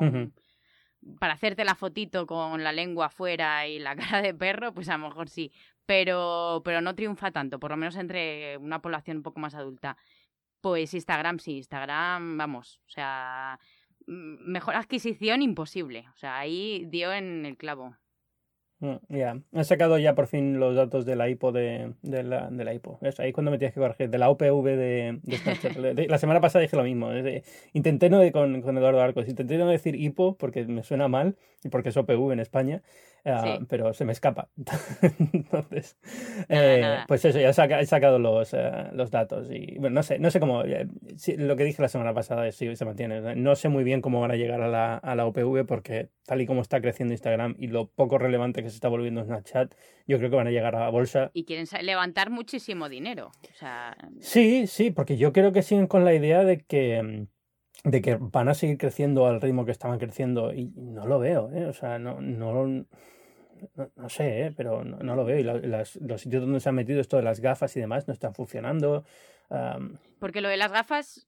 Para 1.19 1.33
hacerte 1.33 1.63
la 1.63 1.75
fotito 1.75 2.25
con 2.25 2.63
la 2.63 2.71
lengua 2.71 3.07
afuera 3.07 3.67
y 3.67 3.77
la 3.77 3.95
cara 3.95 4.21
de 4.21 4.33
perro, 4.33 4.73
pues 4.73 4.89
a 4.89 4.97
lo 4.97 5.07
mejor 5.07 5.29
sí. 5.29 5.51
Pero, 5.85 6.61
pero 6.65 6.81
no 6.81 6.95
triunfa 6.95 7.29
tanto, 7.29 7.59
por 7.59 7.71
lo 7.71 7.77
menos 7.77 7.95
entre 7.97 8.57
una 8.57 8.81
población 8.81 9.17
un 9.17 9.23
poco 9.23 9.39
más 9.39 9.53
adulta. 9.53 9.97
Pues 10.61 10.93
Instagram 10.95 11.37
sí, 11.37 11.57
Instagram, 11.57 12.37
vamos, 12.37 12.79
o 12.87 12.89
sea, 12.89 13.59
mejor 14.07 14.75
adquisición 14.75 15.41
imposible. 15.41 16.07
O 16.13 16.17
sea, 16.17 16.39
ahí 16.39 16.85
dio 16.87 17.13
en 17.13 17.45
el 17.45 17.57
clavo. 17.57 17.95
Mm, 18.85 18.97
ya, 19.09 19.39
he 19.53 19.63
sacado 19.63 19.97
ya 19.97 20.13
por 20.13 20.27
fin 20.27 20.59
los 20.59 20.75
datos 20.75 21.05
de 21.05 21.15
la 21.15 21.29
IPO 21.29 21.51
de, 21.51 21.93
de, 22.03 22.23
la, 22.23 22.49
de 22.49 22.63
la 22.63 22.73
IPO. 22.73 22.99
Es 23.01 23.19
ahí 23.19 23.31
cuando 23.31 23.51
me 23.51 23.57
tienes 23.57 23.73
que 23.73 23.79
corregir, 23.79 24.09
de 24.09 24.17
la 24.17 24.29
OPV 24.29 24.63
de, 24.63 25.19
de 25.23 26.07
la 26.07 26.17
semana 26.17 26.41
pasada 26.41 26.61
dije 26.61 26.75
lo 26.75 26.83
mismo. 26.83 27.09
intenté 27.73 28.09
no 28.09 28.19
con, 28.31 28.61
con 28.61 28.77
Eduardo 28.77 29.01
Arcos, 29.01 29.27
intenté 29.27 29.57
no 29.57 29.67
decir 29.67 29.95
IPO 29.95 30.37
porque 30.37 30.65
me 30.65 30.83
suena 30.83 31.07
mal 31.07 31.35
y 31.63 31.69
porque 31.69 31.89
es 31.89 31.97
OPV 31.97 32.31
en 32.31 32.39
España. 32.39 32.81
Ah, 33.27 33.57
pero 33.67 33.91
se 33.93 34.05
me 34.05 34.11
escapa. 34.11 34.49
Entonces, 35.33 35.97
eh, 36.47 36.99
pues 37.07 37.25
eso, 37.25 37.39
ya 37.39 37.49
he 37.49 37.85
sacado 37.87 38.19
los, 38.19 38.53
eh, 38.53 38.71
los 38.93 39.09
datos 39.09 39.49
y 39.49 39.79
bueno, 39.79 39.95
no 39.95 40.03
sé, 40.03 40.19
no 40.19 40.29
sé 40.29 40.39
cómo, 40.39 40.63
eh, 40.63 40.87
lo 41.37 41.55
que 41.55 41.63
dije 41.63 41.81
la 41.81 41.87
semana 41.87 42.13
pasada 42.13 42.51
sí 42.51 42.75
se 42.75 42.85
mantiene. 42.85 43.35
No 43.35 43.55
sé 43.55 43.69
muy 43.69 43.83
bien 43.83 44.01
cómo 44.01 44.21
van 44.21 44.29
a 44.29 44.35
llegar 44.35 44.61
a 44.61 44.67
la, 44.67 44.97
a 44.97 45.15
la 45.15 45.25
OPV 45.25 45.65
porque 45.65 46.09
tal 46.27 46.41
y 46.41 46.45
como 46.45 46.61
está 46.61 46.81
creciendo 46.81 47.13
Instagram 47.13 47.55
y 47.57 47.67
lo 47.67 47.87
poco 47.87 48.19
relevante 48.19 48.61
que 48.61 48.69
se 48.75 48.77
está 48.77 48.89
volviendo 48.89 49.23
Snapchat, 49.23 49.73
yo 50.07 50.17
creo 50.17 50.29
que 50.29 50.35
van 50.35 50.47
a 50.47 50.51
llegar 50.51 50.75
a 50.75 50.81
la 50.81 50.89
bolsa. 50.89 51.31
Y 51.33 51.45
quieren 51.45 51.65
levantar 51.81 52.29
muchísimo 52.29 52.89
dinero. 52.89 53.31
Sí, 54.19 54.67
sí, 54.67 54.91
porque 54.91 55.17
yo 55.17 55.33
creo 55.33 55.51
que 55.51 55.61
siguen 55.61 55.87
con 55.87 56.05
la 56.05 56.13
idea 56.13 56.43
de 56.43 56.59
que 56.59 57.01
mm, 57.01 57.89
de 57.89 58.01
que 58.01 58.15
van 58.15 58.49
a 58.49 58.53
seguir 58.55 58.77
creciendo 58.77 59.27
al 59.27 59.39
ritmo 59.39 59.63
que 59.63 59.71
estaban 59.71 59.99
creciendo 59.99 60.53
y 60.53 60.71
no 60.75 61.05
lo 61.05 61.19
veo, 61.19 61.51
¿eh? 61.53 61.65
o 61.65 61.73
sea, 61.73 61.99
no, 61.99 62.19
no, 62.19 62.65
no, 63.95 64.09
sé, 64.09 64.47
¿eh? 64.47 64.53
pero 64.57 64.83
no, 64.83 65.15
lo 65.15 65.23
veo. 65.23 65.39
Y 65.39 65.43
los 65.43 66.21
sitios 66.21 66.41
donde 66.41 66.59
se 66.59 66.69
han 66.69 66.75
metido 66.75 66.99
esto 66.99 67.17
de 67.17 67.23
las 67.23 67.39
gafas 67.39 67.75
y 67.77 67.79
demás 67.79 68.07
no 68.07 68.13
están 68.13 68.33
funcionando. 68.33 69.05
Porque 70.19 70.41
lo 70.41 70.49
de 70.49 70.57
las 70.57 70.71
gafas 70.71 71.27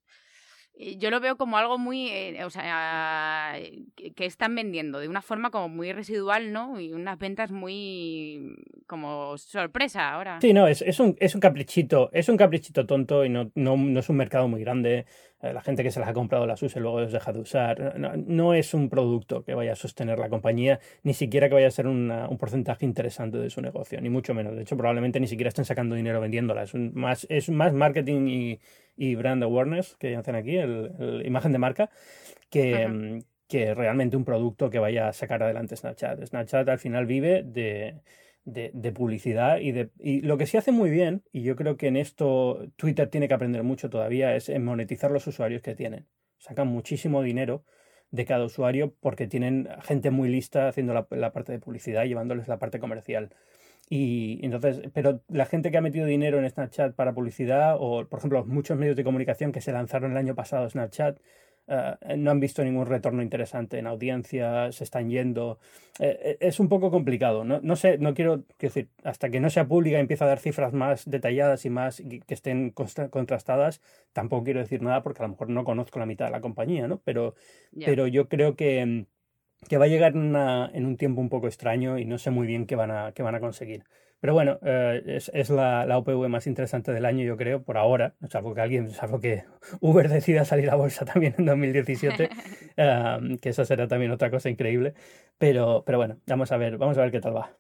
yo 0.98 1.10
lo 1.10 1.20
veo 1.20 1.38
como 1.38 1.58
algo 1.58 1.78
muy, 1.78 2.10
eh, 2.10 2.44
o 2.46 2.50
sea, 2.50 3.56
que, 3.96 4.26
están 4.26 4.56
vendiendo 4.56 5.00
de 5.00 5.08
una 5.08 5.22
forma 5.22 5.50
como 5.50 5.70
muy 5.70 5.92
residual, 5.92 6.52
¿no? 6.52 6.80
Y 6.80 6.94
unas 6.94 7.18
ventas 7.18 7.52
muy 7.52 8.56
como 8.86 9.38
sorpresa 9.38 10.14
ahora. 10.14 10.40
Sí, 10.42 10.54
no, 10.54 10.68
es, 10.68 10.82
es, 10.82 11.00
un, 11.00 11.16
es 11.20 11.36
un 11.36 11.42
caprichito, 11.42 12.10
es 12.14 12.30
un 12.30 12.38
caprichito 12.38 12.86
tonto 12.86 13.26
y 13.26 13.30
no, 13.30 13.52
no, 13.56 13.76
no 13.78 14.00
es 14.00 14.10
un 14.10 14.18
mercado 14.18 14.48
muy 14.48 14.62
grande. 14.62 15.06
Eh, 15.42 15.54
la 15.54 15.62
gente 15.62 15.84
que 15.84 15.92
se 15.92 16.00
las 16.00 16.10
ha 16.10 16.14
comprado 16.14 16.48
las 16.48 16.62
usa 16.64 16.80
y 16.80 16.82
luego 16.82 17.02
los 17.02 17.12
deja 17.12 17.32
de 17.32 17.40
usar. 17.40 18.00
No, 18.00 18.54
es 18.54 18.74
un 18.74 18.90
producto 18.90 19.44
que 19.44 19.54
vaya 19.54 19.74
a 19.74 19.76
sostener 19.76 20.20
la 20.20 20.30
compañía, 20.30 20.80
ni 21.04 21.14
siquiera 21.14 21.48
que 21.48 21.56
vaya 21.56 21.68
a 21.68 21.72
ser 21.72 21.88
un 21.88 22.38
porcentaje 22.40 22.86
interesante 22.86 23.38
de 23.38 23.50
su 23.50 23.62
negocio, 23.62 24.02
ni 24.02 24.10
mucho 24.10 24.34
menos. 24.34 24.56
De 24.56 24.62
hecho, 24.64 24.78
probablemente 24.78 25.20
ni 25.20 25.28
siquiera 25.28 25.50
estén 25.50 25.66
sacando 25.66 25.96
dinero 25.96 26.20
vendiéndola. 26.20 26.64
Es, 26.64 26.74
más, 26.74 27.28
es 27.30 27.50
más 27.50 27.74
marketing 27.74 28.28
y 28.28 28.60
y 28.98 29.16
brand 29.16 29.44
awareness 29.44 29.96
que 29.96 30.16
hacen 30.16 30.36
aquí, 30.36 30.58
el, 30.58 31.22
imagen 31.24 31.52
de 31.54 31.60
marca, 31.60 31.90
que, 32.50 32.88
mm, 32.88 33.20
que, 33.48 33.74
realmente 33.76 34.18
un 34.18 34.26
producto 34.26 34.70
que 34.70 34.80
vaya 34.80 35.08
a 35.08 35.14
sacar 35.14 35.44
adelante 35.44 35.78
Snapchat. 35.78 36.26
Snapchat 36.26 36.68
al 36.68 36.80
final 36.80 37.06
vive 37.06 37.44
de, 37.44 38.02
de, 38.48 38.92
publicidad 38.94 39.60
y, 39.60 39.74
de, 39.74 39.90
y 40.00 40.22
lo 40.22 40.38
que 40.38 40.48
sí 40.48 40.58
hace 40.58 40.72
muy 40.72 40.90
bien, 40.90 41.24
y 41.34 41.44
yo 41.44 41.56
creo 41.56 41.76
que 41.76 41.88
en 41.88 41.98
esto 41.98 42.66
Twitter 42.78 43.10
tiene 43.10 43.28
que 43.28 43.34
aprender 43.34 43.64
mucho 43.64 43.90
todavía, 43.90 44.36
es 44.36 44.48
en 44.48 44.64
monetizar 44.64 45.12
los 45.12 45.28
usuarios 45.28 45.62
que 45.62 45.76
tienen. 45.76 46.08
Sacan 46.38 46.68
muchísimo 46.68 47.22
dinero 47.22 47.66
de 48.12 48.26
cada 48.26 48.46
usuario 48.46 48.96
porque 49.02 49.28
tienen 49.28 49.68
gente 49.84 50.12
muy 50.12 50.30
lista 50.30 50.70
haciendo 50.70 50.94
la, 50.94 51.32
parte 51.34 51.52
de 51.52 51.60
publicidad 51.60 52.06
y 52.06 52.10
llevándoles 52.10 52.48
la 52.48 52.58
parte 52.58 52.80
comercial. 52.80 53.36
Y 53.90 54.40
entonces, 54.44 54.82
pero 54.94 55.22
la 55.28 55.46
gente 55.46 55.70
que 55.70 55.78
ha 55.78 55.82
metido 55.82 56.06
dinero 56.06 56.40
en 56.40 56.50
Snapchat 56.50 56.96
para 56.96 57.14
publicidad, 57.14 57.76
o 57.80 58.08
por 58.08 58.20
ejemplo, 58.20 58.46
muchos 58.46 58.78
medios 58.78 58.96
de 58.96 59.04
comunicación 59.04 59.52
que 59.52 59.62
se 59.62 59.74
lanzaron 59.74 60.12
el 60.12 60.18
año 60.18 60.36
pasado 60.36 60.70
Snapchat, 60.70 61.20
eh, 61.68 62.18
no 62.18 62.32
han 62.32 62.40
visto 62.40 62.64
ningún 62.64 62.86
retorno 62.86 63.22
interesante 63.22 63.78
en 63.80 63.88
audiencia, 63.88 64.72
se 64.72 64.84
están 64.84 65.10
yendo. 65.10 65.60
Eh, 66.00 66.18
eh, 66.22 66.38
es 66.40 66.60
un 66.60 66.70
poco 66.70 66.92
complicado. 66.92 67.44
No, 67.44 67.60
no 67.62 67.76
sé, 67.76 67.98
no 67.98 68.14
quiero, 68.14 68.44
decir, 68.60 68.90
hasta 69.04 69.30
que 69.30 69.40
no 69.40 69.50
sea 69.50 69.68
pública 69.68 69.98
y 69.98 70.02
empiece 70.02 70.24
a 70.24 70.28
dar 70.28 70.40
cifras 70.40 70.74
más 70.74 71.10
detalladas 71.10 71.66
y 71.66 71.70
más 71.70 72.02
que 72.02 72.34
estén 72.34 72.72
contrastadas, 72.72 73.82
tampoco 74.14 74.46
quiero 74.46 74.60
decir 74.60 74.82
nada 74.82 75.04
porque 75.04 75.22
a 75.22 75.26
lo 75.26 75.30
mejor 75.30 75.50
no 75.50 75.64
conozco 75.64 76.00
la 76.00 76.06
mitad 76.06 76.26
de 76.26 76.32
la 76.32 76.42
compañía, 76.42 76.88
¿no? 76.88 77.02
Pero, 77.04 77.36
pero 77.86 78.08
yo 78.08 78.30
creo 78.30 78.56
que 78.56 79.06
que 79.68 79.78
va 79.78 79.86
a 79.86 79.88
llegar 79.88 80.16
en, 80.16 80.86
un 80.86 80.98
tiempo 80.98 81.22
un 81.22 81.30
poco 81.30 81.48
extraño 81.48 81.98
y 81.98 82.06
no 82.06 82.18
sé 82.18 82.32
muy 82.32 82.48
bien 82.48 82.66
qué 82.66 82.76
van 82.76 82.92
a, 82.92 83.12
qué 83.14 83.24
van 83.24 83.36
a 83.36 83.40
conseguir. 83.40 83.84
Pero 84.20 84.34
bueno, 84.34 84.58
eh, 84.64 85.04
es, 85.06 85.32
es 85.34 85.50
la, 85.50 85.86
la, 85.86 85.98
OPV 86.00 86.28
más 86.28 86.48
interesante 86.48 86.92
del 86.92 87.06
año, 87.06 87.24
yo 87.24 87.38
creo, 87.38 87.64
por 87.64 87.78
ahora, 87.78 88.16
salvo 88.30 88.56
que 88.56 88.62
alguien, 88.62 88.90
salvo 88.90 89.20
que 89.20 89.44
Uber 89.80 90.10
decida 90.10 90.44
salir 90.44 90.70
a 90.70 90.76
bolsa 90.76 91.06
también 91.06 91.36
en 91.38 91.46
2017, 91.46 92.30
que 93.42 93.50
eso 93.50 93.66
será 93.66 93.88
también 93.88 94.12
otra 94.12 94.32
cosa 94.32 94.50
increíble. 94.50 94.94
Pero, 95.38 95.84
pero 95.86 96.00
bueno, 96.00 96.18
vamos 96.26 96.52
a 96.52 96.58
ver, 96.58 96.78
vamos 96.78 96.98
a 96.98 97.02
ver 97.02 97.12
qué 97.12 97.22
tal 97.22 97.36
va. 97.36 97.58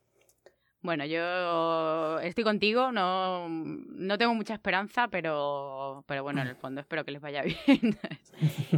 Bueno, 0.81 1.05
yo 1.05 2.19
estoy 2.19 2.43
contigo, 2.43 2.91
no, 2.91 3.49
no 3.49 4.17
tengo 4.17 4.33
mucha 4.33 4.53
esperanza, 4.53 5.07
pero, 5.09 6.03
pero 6.07 6.23
bueno, 6.23 6.41
en 6.41 6.47
el 6.47 6.55
fondo 6.55 6.81
espero 6.81 7.03
que 7.03 7.11
les 7.11 7.21
vaya 7.21 7.43
bien. 7.67 7.97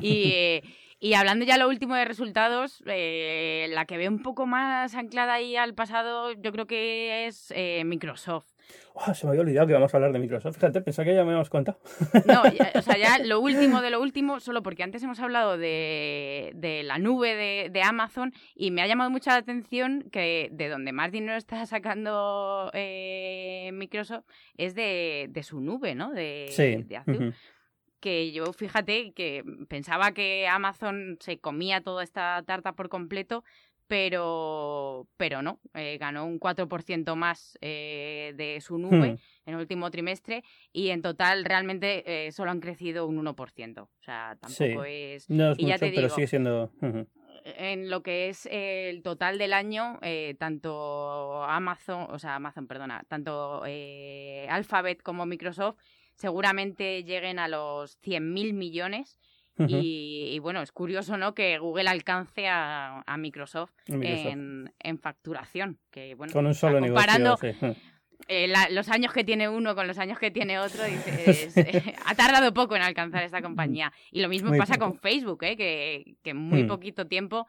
y, 0.01 0.61
y 0.99 1.13
hablando 1.13 1.45
ya 1.45 1.57
lo 1.57 1.69
último 1.69 1.95
de 1.95 2.05
resultados, 2.05 2.83
eh, 2.85 3.67
la 3.71 3.85
que 3.85 3.97
ve 3.97 4.09
un 4.09 4.21
poco 4.21 4.45
más 4.45 4.95
anclada 4.95 5.33
ahí 5.33 5.55
al 5.55 5.73
pasado, 5.73 6.33
yo 6.33 6.51
creo 6.51 6.67
que 6.67 7.27
es 7.27 7.53
eh, 7.55 7.83
Microsoft. 7.85 8.45
Oh, 8.93 9.13
se 9.13 9.25
me 9.25 9.31
había 9.31 9.41
olvidado 9.41 9.67
que 9.67 9.71
íbamos 9.71 9.93
a 9.93 9.97
hablar 9.97 10.11
de 10.11 10.19
Microsoft. 10.19 10.55
Fíjate, 10.55 10.81
pensaba 10.81 11.05
que 11.05 11.15
ya 11.15 11.23
me 11.23 11.29
habíamos 11.29 11.49
contado. 11.49 11.79
No, 12.25 12.43
o 12.75 12.81
sea, 12.81 12.97
ya 12.97 13.17
lo 13.19 13.39
último 13.39 13.81
de 13.81 13.91
lo 13.91 14.01
último, 14.01 14.39
solo 14.41 14.61
porque 14.61 14.83
antes 14.83 15.01
hemos 15.01 15.19
hablado 15.21 15.57
de, 15.57 16.51
de 16.55 16.83
la 16.83 16.97
nube 16.97 17.35
de, 17.35 17.69
de, 17.71 17.81
Amazon 17.81 18.33
y 18.55 18.71
me 18.71 18.81
ha 18.81 18.87
llamado 18.87 19.09
mucho 19.09 19.29
la 19.29 19.37
atención 19.37 20.09
que 20.11 20.49
de 20.51 20.67
donde 20.67 20.91
más 20.91 21.11
dinero 21.11 21.37
está 21.37 21.65
sacando 21.65 22.69
eh, 22.73 23.69
Microsoft 23.73 24.25
es 24.57 24.75
de, 24.75 25.27
de, 25.29 25.43
su 25.43 25.61
nube, 25.61 25.95
¿no? 25.95 26.11
De, 26.11 26.47
sí. 26.49 26.85
Que 27.99 28.31
yo 28.31 28.53
fíjate 28.53 29.11
que 29.13 29.43
pensaba 29.67 30.11
que 30.13 30.47
Amazon 30.47 31.17
se 31.19 31.39
comía 31.39 31.81
toda 31.81 32.03
esta 32.03 32.41
tarta 32.45 32.73
por 32.73 32.89
completo, 32.89 33.43
pero, 33.89 35.07
pero 35.17 35.41
no, 35.41 35.59
eh, 35.73 35.97
ganó 35.99 36.25
un 36.25 36.39
4% 36.39 37.15
más 37.15 37.57
eh, 37.59 38.33
de 38.35 38.61
su 38.61 38.77
nube 38.77 39.13
Hmm. 39.13 39.17
en 39.47 39.53
el 39.55 39.55
último 39.55 39.89
trimestre 39.89 40.43
y 40.71 40.89
en 40.89 41.01
total 41.01 41.43
realmente 41.43 42.27
eh, 42.27 42.31
solo 42.31 42.51
han 42.51 42.59
crecido 42.59 43.07
un 43.07 43.17
1%. 43.17 43.81
O 43.81 43.89
sea, 44.03 44.37
tampoco 44.39 44.83
es... 44.83 45.27
No 45.29 45.53
es 45.53 45.59
Y 45.59 45.63
ya 45.63 45.73
mucho, 45.73 45.79
te 45.79 45.89
pero 45.89 46.01
digo, 46.03 46.15
sigue 46.15 46.27
siendo... 46.27 46.71
En 47.57 47.89
lo 47.89 48.03
que 48.03 48.29
es 48.29 48.47
el 48.51 49.01
total 49.01 49.39
del 49.39 49.53
año, 49.53 49.97
eh, 50.03 50.35
tanto 50.37 51.43
Amazon, 51.45 52.05
o 52.09 52.19
sea, 52.19 52.35
Amazon, 52.35 52.67
perdona, 52.67 53.03
tanto 53.07 53.63
Alphabet 54.49 55.01
como 55.01 55.25
Microsoft 55.25 55.77
seguramente 56.19 57.03
lleguen 57.03 57.39
a 57.39 57.47
los 57.47 57.99
100.000 58.01 58.53
millones. 58.53 59.17
Y, 59.67 60.29
y, 60.31 60.39
bueno, 60.39 60.61
es 60.61 60.71
curioso, 60.71 61.17
¿no? 61.17 61.33
Que 61.33 61.57
Google 61.57 61.89
alcance 61.89 62.47
a, 62.47 63.03
a 63.05 63.17
Microsoft, 63.17 63.71
Microsoft. 63.89 64.25
En, 64.27 64.73
en 64.79 64.99
facturación. 64.99 65.79
Que, 65.91 66.15
bueno, 66.15 66.31
Con 66.31 66.45
un 66.45 66.53
solo 66.55 66.79
comparando 66.79 67.37
negocio. 67.41 67.53
sí. 67.59 67.65
Ujú. 67.65 67.75
eh, 68.29 68.47
la- 68.47 68.69
los 68.69 68.87
años 68.87 69.11
que 69.11 69.25
tiene 69.25 69.49
uno 69.49 69.75
con 69.75 69.85
los 69.85 69.97
años 69.97 70.17
que 70.17 70.31
tiene 70.31 70.59
otro, 70.59 70.85
dices, 70.85 71.57
eh, 71.57 71.93
ha 72.05 72.15
tardado 72.15 72.53
poco 72.53 72.77
en 72.77 72.83
alcanzar 72.83 73.23
esta 73.23 73.41
compañía. 73.41 73.91
Y 74.11 74.21
lo 74.21 74.29
mismo 74.29 74.47
Muy 74.49 74.57
pasa 74.59 74.75
poco. 74.75 74.91
con 74.91 74.99
Facebook, 75.01 75.43
¿eh? 75.43 75.57
que, 75.57 76.15
que 76.23 76.29
en 76.29 76.37
muy 76.37 76.63
Mm. 76.63 76.67
poquito 76.67 77.07
tiempo 77.07 77.45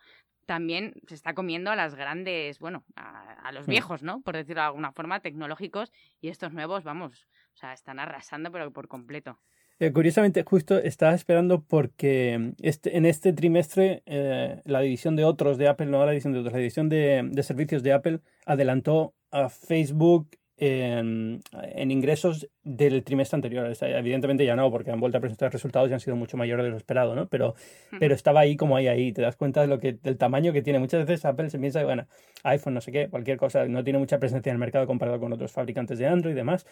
también 0.50 0.94
se 1.06 1.14
está 1.14 1.32
comiendo 1.32 1.70
a 1.70 1.76
las 1.76 1.94
grandes, 1.94 2.58
bueno, 2.58 2.82
a, 2.96 3.34
a 3.46 3.52
los 3.52 3.68
Mm. 3.68 3.70
viejos, 3.70 4.02
¿no? 4.02 4.20
Por 4.20 4.34
decirlo 4.34 4.62
de 4.62 4.66
alguna 4.66 4.90
forma, 4.90 5.20
tecnológicos. 5.20 5.92
Y 6.20 6.26
estos 6.28 6.52
nuevos, 6.52 6.82
vamos, 6.82 7.28
o 7.54 7.56
sea, 7.56 7.72
están 7.72 8.00
arrasando, 8.00 8.50
pero 8.50 8.72
por 8.72 8.88
completo. 8.88 9.38
Eh, 9.78 9.92
curiosamente, 9.92 10.42
justo 10.42 10.76
estaba 10.76 11.14
esperando 11.14 11.62
porque 11.62 12.52
este, 12.60 12.96
en 12.96 13.06
este 13.06 13.32
trimestre 13.32 14.02
eh, 14.06 14.60
la 14.64 14.80
división 14.80 15.14
de 15.14 15.22
otros 15.24 15.56
de 15.56 15.68
Apple, 15.68 15.86
no 15.86 16.04
la 16.04 16.10
división 16.10 16.32
de 16.32 16.40
otros, 16.40 16.52
la 16.52 16.58
división 16.58 16.88
de, 16.88 17.22
de 17.30 17.42
servicios 17.44 17.84
de 17.84 17.92
Apple 17.92 18.18
adelantó 18.44 19.14
a 19.30 19.48
Facebook 19.50 20.30
en, 20.60 21.40
en 21.52 21.90
ingresos 21.90 22.46
del 22.62 23.02
trimestre 23.02 23.36
anterior. 23.36 23.72
Evidentemente 23.80 24.44
ya 24.44 24.54
no, 24.54 24.70
porque 24.70 24.90
han 24.90 25.00
vuelto 25.00 25.16
a 25.16 25.20
presentar 25.20 25.50
resultados 25.50 25.90
y 25.90 25.94
han 25.94 26.00
sido 26.00 26.16
mucho 26.16 26.36
mayores 26.36 26.64
de 26.64 26.70
lo 26.70 26.76
esperado, 26.76 27.14
¿no? 27.14 27.28
Pero, 27.28 27.54
pero 27.98 28.14
estaba 28.14 28.40
ahí 28.40 28.56
como 28.56 28.76
ahí, 28.76 28.86
ahí. 28.86 29.12
Te 29.12 29.22
das 29.22 29.36
cuenta 29.36 29.62
de 29.62 29.68
lo 29.68 29.78
que, 29.80 29.94
del 29.94 30.18
tamaño 30.18 30.52
que 30.52 30.60
tiene. 30.60 30.78
Muchas 30.78 31.06
veces 31.06 31.24
Apple 31.24 31.48
se 31.48 31.58
piensa, 31.58 31.82
bueno, 31.82 32.06
iPhone, 32.44 32.74
no 32.74 32.82
sé 32.82 32.92
qué, 32.92 33.08
cualquier 33.08 33.38
cosa, 33.38 33.66
no 33.66 33.82
tiene 33.82 33.98
mucha 33.98 34.18
presencia 34.18 34.50
en 34.50 34.56
el 34.56 34.60
mercado 34.60 34.86
comparado 34.86 35.18
con 35.18 35.32
otros 35.32 35.50
fabricantes 35.50 35.98
de 35.98 36.06
Android 36.06 36.34
y 36.34 36.36
demás. 36.36 36.66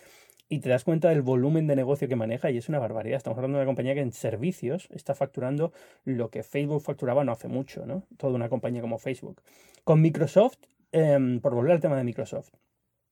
Y 0.51 0.61
te 0.61 0.68
das 0.68 0.85
cuenta 0.85 1.09
del 1.09 1.22
volumen 1.22 1.66
de 1.66 1.74
negocio 1.74 2.09
que 2.09 2.16
maneja 2.16 2.51
y 2.51 2.59
es 2.59 2.68
una 2.68 2.79
barbaridad. 2.79 3.16
Estamos 3.16 3.38
hablando 3.38 3.57
de 3.57 3.62
una 3.62 3.68
compañía 3.68 3.94
que 3.94 4.01
en 4.01 4.12
servicios 4.12 4.88
está 4.90 5.14
facturando 5.14 5.72
lo 6.05 6.29
que 6.29 6.42
Facebook 6.42 6.83
facturaba 6.83 7.24
no 7.24 7.33
hace 7.33 7.48
mucho, 7.48 7.87
¿no? 7.87 8.03
Toda 8.18 8.35
una 8.35 8.51
compañía 8.51 8.83
como 8.83 8.98
Facebook. 8.98 9.40
Con 9.85 10.03
Microsoft, 10.03 10.59
em, 10.92 11.40
por 11.40 11.55
volver 11.55 11.72
al 11.72 11.81
tema 11.81 11.96
de 11.96 12.05
Microsoft, 12.05 12.51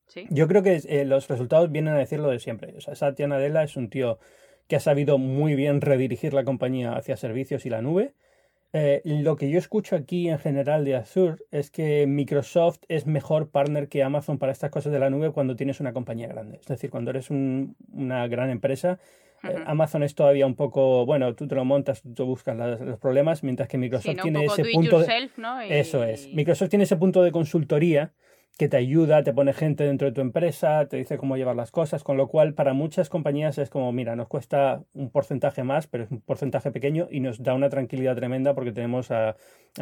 Sí. 0.06 0.26
yo 0.30 0.46
creo 0.48 0.62
que 0.62 0.80
eh, 0.88 1.04
los 1.04 1.28
resultados 1.28 1.70
vienen 1.72 1.94
a 1.94 1.98
decir 1.98 2.20
lo 2.20 2.30
de 2.30 2.38
siempre. 2.38 2.74
O 2.76 2.80
sea, 2.80 2.94
Satya 2.94 3.26
Nadella 3.26 3.62
es 3.62 3.76
un 3.76 3.90
tío 3.90 4.18
que 4.68 4.76
ha 4.76 4.80
sabido 4.80 5.18
muy 5.18 5.54
bien 5.54 5.80
redirigir 5.80 6.32
la 6.34 6.44
compañía 6.44 6.92
hacia 6.96 7.16
servicios 7.16 7.66
y 7.66 7.70
la 7.70 7.82
nube. 7.82 8.12
Eh, 8.72 9.00
lo 9.04 9.36
que 9.36 9.48
yo 9.48 9.58
escucho 9.58 9.96
aquí 9.96 10.28
en 10.28 10.38
general 10.38 10.84
de 10.84 10.96
Azure 10.96 11.36
es 11.50 11.70
que 11.70 12.06
Microsoft 12.06 12.80
es 12.88 13.06
mejor 13.06 13.48
partner 13.50 13.88
que 13.88 14.02
Amazon 14.02 14.38
para 14.38 14.52
estas 14.52 14.70
cosas 14.70 14.92
de 14.92 14.98
la 14.98 15.08
nube 15.08 15.30
cuando 15.30 15.56
tienes 15.56 15.80
una 15.80 15.92
compañía 15.92 16.26
grande. 16.28 16.58
Es 16.60 16.66
decir, 16.66 16.90
cuando 16.90 17.10
eres 17.10 17.30
un- 17.30 17.76
una 17.92 18.26
gran 18.28 18.50
empresa, 18.50 18.98
eh. 19.44 19.54
Amazon 19.66 20.02
es 20.02 20.14
todavía 20.14 20.46
un 20.46 20.56
poco, 20.56 21.06
bueno, 21.06 21.34
tú 21.34 21.46
te 21.46 21.54
lo 21.54 21.64
montas, 21.64 22.02
tú 22.14 22.26
buscas 22.26 22.56
las- 22.56 22.80
los 22.80 22.98
problemas, 22.98 23.42
mientras 23.44 23.68
que 23.68 23.78
Microsoft 23.78 24.10
Sí, 24.10 24.16
¿no? 24.16 24.22
Tiene 24.24 24.44
ese 24.44 24.64
punto 24.72 24.98
de... 24.98 25.06
yourself, 25.06 25.38
¿no? 25.38 25.64
Y- 25.64 25.72
Eso 25.72 26.02
es. 26.04 26.28
Microsoft 26.34 26.68
tiene 26.70 26.84
ese 26.84 26.96
punto 26.96 27.22
de 27.22 27.30
consultoría 27.32 28.12
que 28.58 28.68
te 28.68 28.78
ayuda, 28.78 29.22
te 29.22 29.34
pone 29.34 29.52
gente 29.52 29.84
dentro 29.84 30.06
de 30.06 30.12
tu 30.12 30.22
empresa, 30.22 30.88
te 30.88 30.96
dice 30.96 31.18
cómo 31.18 31.36
llevar 31.36 31.56
las 31.56 31.70
cosas, 31.70 32.02
con 32.02 32.16
lo 32.16 32.26
cual 32.28 32.54
para 32.54 32.72
muchas 32.72 33.10
compañías 33.10 33.58
es 33.58 33.68
como, 33.68 33.92
mira, 33.92 34.16
nos 34.16 34.28
cuesta 34.28 34.82
un 34.94 35.10
porcentaje 35.10 35.62
más, 35.62 35.86
pero 35.86 36.04
es 36.04 36.10
un 36.10 36.22
porcentaje 36.22 36.70
pequeño 36.70 37.06
y 37.10 37.20
nos 37.20 37.42
da 37.42 37.52
una 37.52 37.68
tranquilidad 37.68 38.16
tremenda 38.16 38.54
porque 38.54 38.72
tenemos 38.72 39.10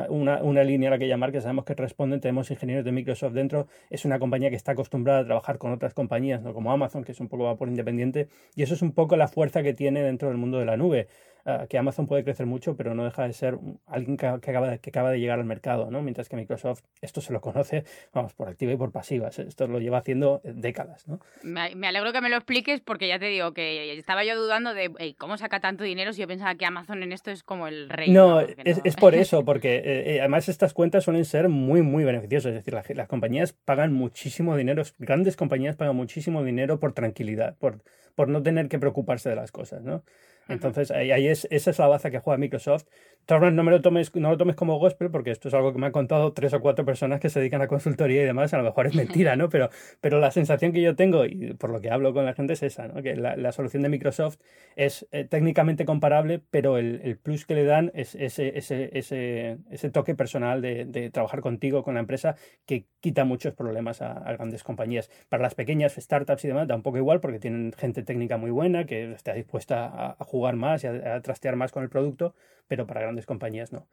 una, 0.09 0.43
una 0.43 0.65
línea 0.65 0.89
a 0.89 0.91
la 0.91 0.99
que 0.99 1.07
llamar 1.07 1.31
que 1.31 1.41
sabemos 1.41 1.65
que 1.65 1.75
responden, 1.75 2.21
tenemos 2.21 2.51
ingenieros 2.51 2.85
de 2.85 2.91
Microsoft 2.91 3.33
dentro, 3.33 3.69
es 3.91 4.05
una 4.05 4.19
compañía 4.19 4.51
que 4.51 4.57
está 4.57 4.73
acostumbrada 4.73 5.21
a 5.21 5.25
trabajar 5.25 5.59
con 5.59 5.73
otras 5.73 5.95
compañías, 5.95 6.43
no 6.43 6.53
como 6.53 6.73
Amazon, 6.73 7.05
que 7.05 7.13
es 7.13 7.21
un 7.21 7.29
poco 7.29 7.45
va 7.45 7.57
por 7.57 7.69
independiente, 7.69 8.29
y 8.57 8.65
eso 8.65 8.75
es 8.75 8.83
un 8.83 8.91
poco 8.91 9.17
la 9.17 9.29
fuerza 9.29 9.63
que 9.63 9.73
tiene 9.73 10.03
dentro 10.03 10.29
del 10.29 10.37
mundo 10.37 10.59
de 10.59 10.65
la 10.65 10.77
nube. 10.77 11.07
Ah, 11.47 11.67
que 11.69 11.77
Amazon 11.77 12.07
puede 12.07 12.25
crecer 12.25 12.47
mucho, 12.47 12.75
pero 12.75 12.95
no 12.95 13.05
deja 13.05 13.27
de 13.27 13.35
ser 13.35 13.59
alguien 13.87 14.17
que, 14.17 14.27
que 14.41 14.51
acaba 14.51 14.71
de, 14.71 14.79
que 14.79 14.89
acaba 14.89 15.11
de 15.11 15.21
llegar 15.21 15.39
al 15.39 15.45
mercado, 15.45 15.91
¿no? 15.91 16.01
Mientras 16.01 16.29
que 16.31 16.37
Microsoft 16.37 16.83
esto 17.03 17.21
se 17.21 17.35
lo 17.35 17.43
conoce, 17.43 17.85
vamos, 18.15 18.33
por 18.33 18.49
activa 18.49 18.73
y 18.73 18.77
por 18.79 18.93
pasiva. 18.93 19.29
Esto 19.29 19.67
lo 19.69 19.79
lleva 19.79 19.99
haciendo 19.99 20.41
eh, 20.43 20.53
décadas, 20.55 21.07
¿no? 21.07 21.21
Me, 21.43 21.75
me 21.75 21.87
alegro 21.87 22.13
que 22.15 22.23
me 22.23 22.31
lo 22.31 22.37
expliques 22.37 22.81
porque 22.81 23.09
ya 23.09 23.19
te 23.19 23.27
digo 23.27 23.53
que 23.53 23.93
estaba 23.99 24.25
yo 24.25 24.41
dudando 24.41 24.73
de 24.73 24.91
"Ey, 24.99 25.13
cómo 25.15 25.37
saca 25.37 25.61
tanto 25.61 25.85
dinero 25.85 26.15
si 26.15 26.23
yo 26.23 26.27
pensaba 26.27 26.55
que 26.55 26.65
Amazon 26.65 27.03
en 27.03 27.13
esto 27.13 27.31
es 27.31 27.43
como 27.43 27.67
el 27.69 27.91
rey. 27.91 28.11
No, 28.11 28.41
es, 28.41 28.81
es 28.83 28.97
por 28.97 29.15
eso, 29.15 29.45
porque 29.45 29.77
eh, 29.77 30.15
eh, 30.15 30.21
además 30.21 30.49
estas 30.49 30.73
cuentas 30.73 31.05
suelen 31.05 31.27
ser 31.27 31.51
muy, 31.51 31.83
muy 31.83 32.05
beneficiosas. 32.05 32.51
Es 32.53 32.55
decir, 32.57 32.73
la 32.73 32.83
ge- 32.83 32.95
las 32.95 33.09
compañías 33.09 33.53
pagan 33.53 33.93
muchísimo 33.93 34.57
dinero, 34.57 34.83
grandes 34.99 35.37
compañías 35.37 35.77
pagan 35.77 35.95
muchísimo 35.97 36.43
dinero 36.43 36.81
por 36.81 36.95
tranquilidad, 36.95 37.55
por, 37.59 37.83
por 38.15 38.29
no 38.29 38.43
tener 38.43 38.69
que 38.71 38.79
preocuparse 38.79 39.29
de 39.29 39.37
las 39.37 39.53
cosas, 39.53 39.83
¿no? 39.83 40.03
Entonces, 40.49 40.91
ahí, 40.91 41.27
es, 41.27 41.47
esa 41.51 41.71
es 41.71 41.79
la 41.79 41.87
baza 41.87 42.11
que 42.11 42.19
juega 42.19 42.39
Microsoft. 42.39 42.85
Torres, 43.27 43.55
no 43.55 43.63
me 43.63 43.71
lo 43.71 43.81
tomes, 43.81 44.15
no 44.15 44.31
lo 44.31 44.37
tomes 44.37 44.55
como 44.55 44.79
gospel, 44.79 45.11
porque 45.11 45.31
esto 45.31 45.49
es 45.49 45.55
algo 45.55 45.73
que 45.73 45.79
me 45.79 45.87
han 45.87 45.93
contado 45.93 46.35
tres 46.35 46.53
o 46.53 46.61
cuatro 46.61 46.85
personas 46.85 47.21
que 47.21 47.31
se 47.31 47.41
dedican 47.41 47.63
a 47.63 47.69
consultoría 47.69 48.23
y 48.23 48.27
demás. 48.27 48.53
A 48.53 48.59
lo 48.59 48.65
mejor 48.65 48.87
es 48.87 48.95
mentira, 48.95 49.35
¿no? 49.37 49.49
Pero, 49.49 49.71
pero 50.03 50.21
la 50.21 50.31
sensación 50.31 50.73
que 50.73 50.83
yo 50.83 50.95
tengo, 50.95 51.25
y 51.25 51.55
por 51.55 51.71
lo 51.71 51.81
que 51.81 51.91
hablo 51.91 52.13
con 52.13 52.27
la 52.27 52.35
gente, 52.35 52.53
es 52.53 52.63
esa, 52.63 52.89
¿no? 52.89 53.03
Que 53.03 53.17
la, 53.17 53.53
solución 53.53 53.83
de 53.83 53.89
Microsoft 53.89 54.37
es 54.77 55.07
eh, 55.13 55.25
técnicamente 55.25 55.85
comparable, 55.85 56.43
pero 56.51 56.77
el, 56.77 57.01
el 57.05 57.17
plus 57.17 57.47
que 57.47 57.55
le 57.55 57.65
dan 57.65 57.91
es 57.95 58.15
ese, 58.15 58.59
ese, 58.59 58.91
ese, 58.93 59.59
ese 59.71 59.91
toque 59.91 60.15
personal 60.15 60.61
de, 60.61 61.11
trabajar 61.11 61.41
contigo, 61.41 61.83
con 61.83 61.95
la 61.95 62.01
empresa, 62.01 62.37
que 62.67 62.87
quita 63.01 63.25
muchos 63.25 63.55
problemas 63.55 64.03
a, 64.03 64.13
a 64.13 64.33
grandes 64.33 64.63
compañías. 64.63 65.11
Para 65.29 65.43
las 65.43 65.55
pequeñas 65.55 65.95
startups 65.95 66.45
y 66.45 66.49
demás, 66.49 66.69
da 66.69 66.75
un 66.75 66.83
poco 66.83 66.99
igual, 66.99 67.21
porque 67.21 67.39
tienen 67.39 67.73
gente 67.73 68.03
técnica 68.03 68.37
muy 68.37 68.51
buena, 68.51 68.85
que 68.85 69.13
está 69.13 69.33
dispuesta 69.33 69.87
a, 69.87 70.17
a 70.19 70.25
jugar 70.35 70.57
más 70.57 70.83
y 70.83 70.89
a, 70.89 71.15
a 71.15 71.21
trastear 71.23 71.55
más 71.55 71.71
con 71.71 71.83
el 71.85 71.89
producto, 71.89 72.35
pero 72.67 72.87
para 72.87 73.01
grandes 73.03 73.25
compañías 73.25 73.73
no. 73.73 73.87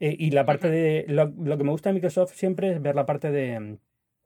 Eh, 0.00 0.14
y 0.18 0.30
la 0.32 0.44
parte 0.44 0.68
de. 0.70 1.06
Lo, 1.08 1.26
lo 1.26 1.56
que 1.56 1.64
me 1.64 1.70
gusta 1.70 1.88
de 1.88 1.94
Microsoft 1.94 2.34
siempre 2.34 2.72
es 2.72 2.82
ver 2.82 2.94
la 2.94 3.06
parte 3.06 3.30
de, 3.30 3.78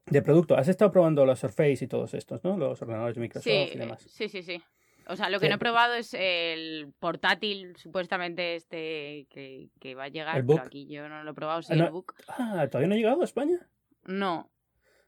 de 0.07 0.22
producto. 0.22 0.57
Has 0.57 0.66
estado 0.68 0.90
probando 0.90 1.25
los 1.25 1.38
Surface 1.38 1.85
y 1.85 1.87
todos 1.87 2.14
estos, 2.14 2.42
¿no? 2.42 2.57
Los 2.59 2.83
ordenadores 2.83 3.14
de 3.14 3.20
Microsoft 3.20 3.44
Sí, 3.53 3.70
y 3.75 3.79
demás. 3.79 4.03
sí, 4.03 4.29
sí, 4.29 4.42
sí. 4.42 4.61
O 5.09 5.14
sea, 5.16 5.31
lo 5.31 5.38
que 5.40 5.46
Eh, 5.46 5.48
no 5.51 5.55
he 5.57 5.59
probado 5.59 5.94
es 5.94 6.14
el 6.14 6.92
portátil, 6.98 7.77
supuestamente 7.77 8.55
este 8.57 9.27
que, 9.31 9.68
que 9.81 9.94
va 9.94 10.05
a 10.05 10.09
llegar, 10.09 10.38
¿El 10.38 10.46
pero 10.46 10.62
aquí 10.62 10.87
yo 10.87 11.09
no 11.09 11.22
lo 11.25 11.31
he 11.31 11.35
probado, 11.35 11.62
sí, 11.62 11.72
Ah, 11.72 11.77
no. 11.77 11.85
el 11.87 11.90
book. 11.92 12.14
Ah, 12.29 12.66
¿todavía 12.70 12.88
no 12.88 12.94
ha 12.94 12.98
llegado 12.98 13.20
a 13.20 13.25
España? 13.25 13.59
No, 14.05 14.48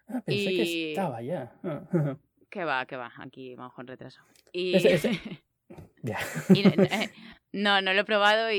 Ah, 0.08 0.20
pensé 0.24 0.44
que 0.50 0.64
Y- 0.64 0.88
estaba 0.90 1.20
ya. 1.22 1.52
Ah, 1.64 1.82
que 2.50 2.64
va, 2.64 2.84
que 2.86 2.96
va, 2.96 3.10
aquí 3.18 3.54
vamos 3.54 3.72
con 3.74 3.86
retraso. 3.86 4.20
Y, 4.52 4.76
Ese- 4.76 4.94
ese- 4.94 5.20
y, 6.54 6.60
eh, 6.68 7.10
no, 7.52 7.80
no 7.80 7.92
lo 7.94 8.00
he 8.00 8.04
probado 8.04 8.50
y, 8.52 8.56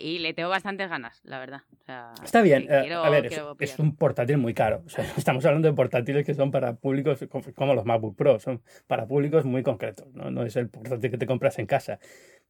y 0.00 0.18
le 0.20 0.32
tengo 0.34 0.48
bastantes 0.48 0.88
ganas, 0.88 1.20
la 1.24 1.38
verdad. 1.38 1.60
O 1.80 1.84
sea, 1.84 2.12
Está 2.24 2.40
bien. 2.42 2.62
eh, 2.62 2.80
quiero- 2.82 3.04
a 3.04 3.10
ver, 3.10 3.26
es, 3.60 3.78
un 3.78 3.96
portátil 3.96 4.38
muy 4.38 4.54
caro. 4.54 4.82
O 4.86 4.88
sea, 4.88 5.04
estamos 5.16 5.44
hablando 5.44 5.68
de 5.68 5.74
portátiles 5.74 6.24
que 6.24 6.34
son 6.34 6.50
para 6.50 6.74
públicos 6.76 7.18
co- 7.28 7.42
como 7.54 7.74
los 7.74 7.84
MacBook 7.84 8.16
Pro. 8.16 8.38
Son 8.40 8.62
para 8.86 9.06
públicos 9.06 9.44
muy 9.44 9.62
concretos. 9.62 10.06
No, 10.14 10.30
no 10.30 10.42
es 10.44 10.56
el 10.56 10.68
portátil 10.68 11.10
que 11.10 11.18
te 11.18 11.26
compras 11.26 11.58
en 11.58 11.66
casa. 11.66 11.98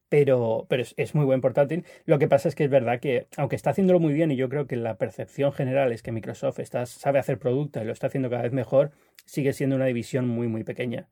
Pero, 0.07 0.65
pero 0.69 0.81
es, 0.81 0.95
es 0.97 1.13
muy 1.13 1.23
buen 1.25 1.39
portátil. 1.39 1.85
Lo 2.05 2.17
que 2.17 2.27
pasa 2.27 2.49
es 2.49 2.55
que 2.55 2.63
es 2.63 2.69
verdad 2.71 2.99
que, 2.99 3.27
aunque 3.37 3.55
está 3.55 3.69
haciéndolo 3.69 3.99
muy 3.99 4.11
bien, 4.13 4.31
y 4.31 4.35
yo 4.37 4.49
creo 4.49 4.65
que 4.65 4.75
la 4.75 4.95
percepción 4.97 5.51
general 5.53 5.91
es 5.91 6.01
que 6.01 6.11
Microsoft 6.11 6.59
está, 6.59 6.85
sabe 6.87 7.19
hacer 7.19 7.37
producto 7.37 7.79
y 7.79 7.85
lo 7.85 7.91
está 7.93 8.07
haciendo 8.07 8.29
cada 8.29 8.41
vez 8.41 8.51
mejor, 8.51 8.91
sigue 9.25 9.53
siendo 9.53 9.75
una 9.75 9.85
división 9.85 10.27
muy, 10.27 10.47
muy 10.47 10.63
pequeña. 10.63 11.09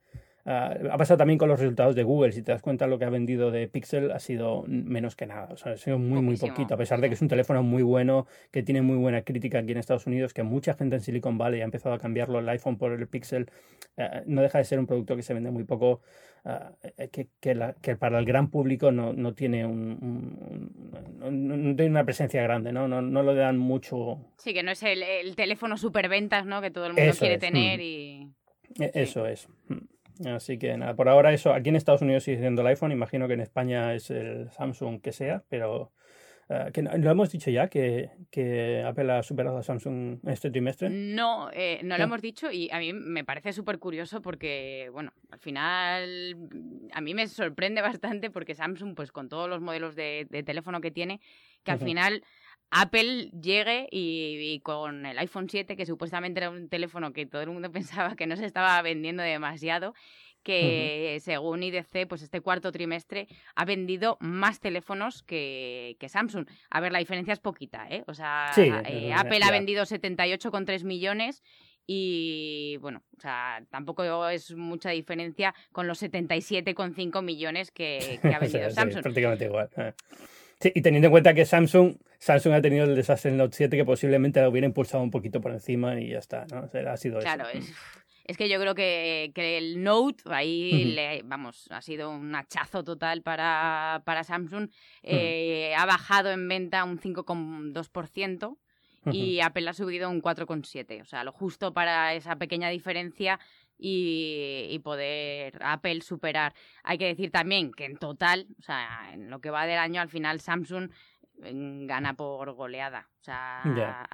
Ah, 0.49 0.73
ha 0.91 0.97
pasado 0.97 1.17
también 1.17 1.37
con 1.37 1.49
los 1.49 1.59
resultados 1.59 1.93
de 1.93 2.03
Google. 2.03 2.31
Si 2.31 2.41
te 2.41 2.53
das 2.53 2.61
cuenta, 2.61 2.87
lo 2.87 2.97
que 2.97 3.03
ha 3.03 3.09
vendido 3.09 3.51
de 3.51 3.67
Pixel 3.67 4.11
ha 4.11 4.19
sido 4.19 4.63
menos 4.67 5.17
que 5.17 5.25
nada. 5.25 5.49
O 5.51 5.57
sea, 5.57 5.73
ha 5.73 5.77
sido 5.77 5.99
muy, 5.99 6.21
muy 6.21 6.37
poquito. 6.37 6.73
A 6.73 6.77
pesar 6.77 7.01
de 7.01 7.09
que 7.09 7.15
es 7.15 7.21
un 7.21 7.27
teléfono 7.27 7.63
muy 7.63 7.83
bueno, 7.83 8.27
que 8.49 8.63
tiene 8.63 8.81
muy 8.81 8.95
buena 8.95 9.23
crítica 9.23 9.59
aquí 9.59 9.73
en 9.73 9.77
Estados 9.77 10.07
Unidos, 10.07 10.33
que 10.33 10.43
mucha 10.43 10.73
gente 10.73 10.95
en 10.95 11.01
Silicon 11.01 11.37
Valley 11.37 11.59
ha 11.59 11.65
empezado 11.65 11.93
a 11.95 11.99
cambiarlo 11.99 12.39
el 12.39 12.47
iPhone 12.47 12.77
por 12.77 12.93
el 12.93 13.07
Pixel. 13.09 13.51
eh, 13.97 14.23
no 14.25 14.41
deja 14.41 14.57
de 14.59 14.63
ser 14.63 14.79
un 14.79 14.85
producto 14.87 15.15
que 15.17 15.21
se 15.23 15.33
vende 15.33 15.51
muy 15.51 15.65
poco, 15.65 15.99
eh, 16.45 17.09
que, 17.11 17.27
que 17.41 17.53
la- 17.55 17.73
que 17.73 17.95
para 17.97 18.17
el 18.19 18.25
gran 18.25 18.49
público 18.49 18.91
no, 18.91 19.11
no 19.11 19.33
tiene 19.33 19.65
un, 19.65 19.97
un- 20.01 21.19
no, 21.19 21.29
no- 21.31 21.57
no 21.57 21.75
tiene 21.75 21.91
una 21.91 22.05
presencia 22.05 22.41
grande, 22.43 22.71
¿no? 22.71 22.87
No, 22.87 23.01
no 23.01 23.21
lo 23.23 23.35
dan 23.35 23.57
mucho. 23.57 24.19
Sí, 24.37 24.53
que 24.53 24.63
no 24.63 24.71
es 24.71 24.81
el, 24.83 25.03
el 25.03 25.35
teléfono 25.35 25.75
superventas, 25.77 26.45
¿no? 26.45 26.61
Que 26.61 26.71
todo 26.71 26.85
el 26.85 26.93
mundo 26.93 27.09
Eso 27.09 27.19
quiere 27.19 27.35
es, 27.35 27.41
tener 27.41 27.79
mm. 27.79 27.81
y... 27.81 28.31
Eh, 28.79 28.91
Eso 28.93 29.25
es. 29.25 29.47
Así 30.25 30.57
que 30.57 30.77
nada, 30.77 30.95
por 30.95 31.09
ahora 31.09 31.33
eso. 31.33 31.53
Aquí 31.53 31.69
en 31.69 31.75
Estados 31.75 32.01
Unidos 32.01 32.23
sigue 32.23 32.39
siendo 32.39 32.61
el 32.61 32.67
iPhone, 32.67 32.91
imagino 32.91 33.27
que 33.27 33.33
en 33.33 33.41
España 33.41 33.93
es 33.93 34.09
el 34.09 34.49
Samsung 34.51 35.01
que 35.01 35.11
sea, 35.11 35.43
pero 35.49 35.91
Uh, 36.49 36.71
que 36.71 36.81
no, 36.81 36.95
lo 36.95 37.11
hemos 37.11 37.29
dicho 37.29 37.51
ya 37.51 37.67
que, 37.67 38.09
que, 38.31 38.81
Apple 38.81 39.11
ha 39.11 39.21
superado 39.21 39.57
a 39.57 39.63
Samsung 39.63 40.19
este 40.27 40.49
trimestre. 40.49 40.89
No, 40.89 41.49
eh, 41.51 41.81
no 41.83 41.97
lo 41.97 42.05
hemos 42.05 42.21
dicho 42.21 42.49
y 42.49 42.69
a 42.71 42.79
mí 42.79 42.93
me 42.93 43.25
parece 43.25 43.51
súper 43.51 43.79
curioso 43.79 44.21
porque, 44.21 44.89
bueno, 44.93 45.11
al 45.29 45.39
final 45.39 46.37
a 46.93 47.01
mí 47.01 47.13
me 47.13 47.27
sorprende 47.27 47.81
bastante 47.99 48.29
porque 48.29 48.55
Samsung, 48.55 48.95
pues 48.95 49.11
con 49.11 49.27
todos 49.27 49.49
los 49.49 49.59
modelos 49.59 49.97
de, 49.97 50.25
de 50.29 50.41
teléfono 50.41 50.79
que 50.79 50.89
tiene, 50.89 51.19
que 51.65 51.71
al 51.71 51.79
final 51.79 52.23
Apple 52.71 53.31
llegue 53.31 53.87
y, 53.91 54.59
con 54.61 55.05
el 55.05 55.17
iPhone 55.19 55.49
7, 55.49 55.75
que 55.75 55.85
supuestamente 55.85 56.39
era 56.39 56.49
un 56.49 56.69
teléfono 56.69 57.13
que 57.13 57.25
todo 57.25 57.41
el 57.41 57.49
mundo 57.49 57.71
pensaba 57.71 58.15
que 58.15 58.27
no 58.27 58.35
se 58.35 58.45
estaba 58.45 58.81
vendiendo 58.81 59.23
demasiado, 59.23 59.93
que 60.43 61.17
según 61.21 61.61
IDC, 61.61 62.07
pues 62.07 62.21
este 62.21 62.39
cuarto 62.39 62.71
trimestre 62.71 63.27
ha 63.55 63.65
vendido 63.65 64.17
más 64.21 64.61
teléfonos 64.61 65.21
que, 65.23 65.97
Samsung. 66.07 66.47
A 66.69 66.79
ver, 66.79 66.93
la 66.93 66.99
diferencia 66.99 67.33
es 67.33 67.39
poquita, 67.39 67.85
¿eh? 67.89 68.03
O 68.07 68.13
sea, 68.13 68.51
eh, 68.55 69.11
Apple 69.13 69.41
ha 69.43 69.51
vendido 69.51 69.83
78,3 69.83 70.85
millones 70.85 71.43
y 71.85 72.77
bueno, 72.81 73.01
o 73.17 73.21
sea, 73.21 73.63
tampoco 73.69 74.27
es 74.27 74.53
mucha 74.53 74.91
diferencia 74.91 75.55
con 75.71 75.87
los 75.87 76.01
77,5 76.01 77.21
millones 77.21 77.71
que, 77.71 78.19
ha 78.23 78.39
vendido 78.39 78.69
Samsung. 78.69 79.01
prácticamente 79.01 79.45
igual. 79.45 79.69
Sí, 80.59 80.71
y 80.73 80.81
teniendo 80.81 81.07
en 81.07 81.11
cuenta 81.11 81.33
que 81.33 81.45
Samsung, 81.45 81.97
Samsung 82.17 82.53
ha 82.53 82.61
tenido 82.61 82.85
el 82.85 82.95
desastre 82.95 83.31
en 83.31 83.37
Note 83.37 83.55
7 83.55 83.77
que 83.77 83.85
posiblemente 83.85 84.41
lo 84.41 84.49
hubiera 84.49 84.65
impulsado 84.65 85.03
un 85.03 85.11
poquito 85.11 85.39
por 85.39 85.51
encima 85.51 85.99
y 85.99 86.09
ya 86.09 86.19
está, 86.19 86.45
¿no? 86.51 86.61
O 86.61 86.67
sea, 86.67 86.93
ha 86.93 86.97
sido 86.97 87.19
claro, 87.19 87.47
eso. 87.47 87.59
Es, 87.59 87.75
es 88.27 88.35
que 88.35 88.49
yo 88.49 88.59
creo 88.59 88.75
que, 88.75 89.31
el 89.35 89.81
Note 89.81 90.23
ahí, 90.25 90.83
le, 90.95 91.21
vamos, 91.23 91.67
ha 91.71 91.81
sido 91.81 92.09
un 92.09 92.35
hachazo 92.35 92.83
total 92.83 93.21
para, 93.21 94.01
para 94.05 94.25
Samsung. 94.25 94.69
Eh, 95.01 95.73
ha 95.77 95.85
bajado 95.85 96.31
en 96.31 96.47
venta 96.47 96.83
un 96.83 96.99
5,2% 96.99 98.57
y 99.13 99.39
Apple 99.39 99.69
ha 99.69 99.73
subido 99.73 100.09
un 100.09 100.21
4,7%. 100.21 101.01
O 101.01 101.05
sea, 101.05 101.23
lo 101.23 101.31
justo 101.31 101.73
para 101.73 102.13
esa 102.15 102.35
pequeña 102.35 102.69
diferencia 102.69 103.39
y, 103.77 104.79
poder 104.83 105.57
Apple 105.61 106.01
superar. 106.01 106.53
Hay 106.83 106.97
que 106.97 107.07
decir 107.07 107.31
también 107.31 107.71
que 107.71 107.85
en 107.85 107.97
total, 107.97 108.47
o 108.59 108.61
sea, 108.61 109.11
en 109.13 109.29
lo 109.29 109.39
que 109.39 109.49
va 109.49 109.65
del 109.65 109.79
año, 109.79 110.01
al 110.01 110.09
final 110.09 110.39
Samsung 110.39 110.89
mm, 111.39 111.85
gana 111.85 112.13
por 112.15 112.51
goleada. 112.53 113.09
O 113.21 113.23
sea, 113.23 114.07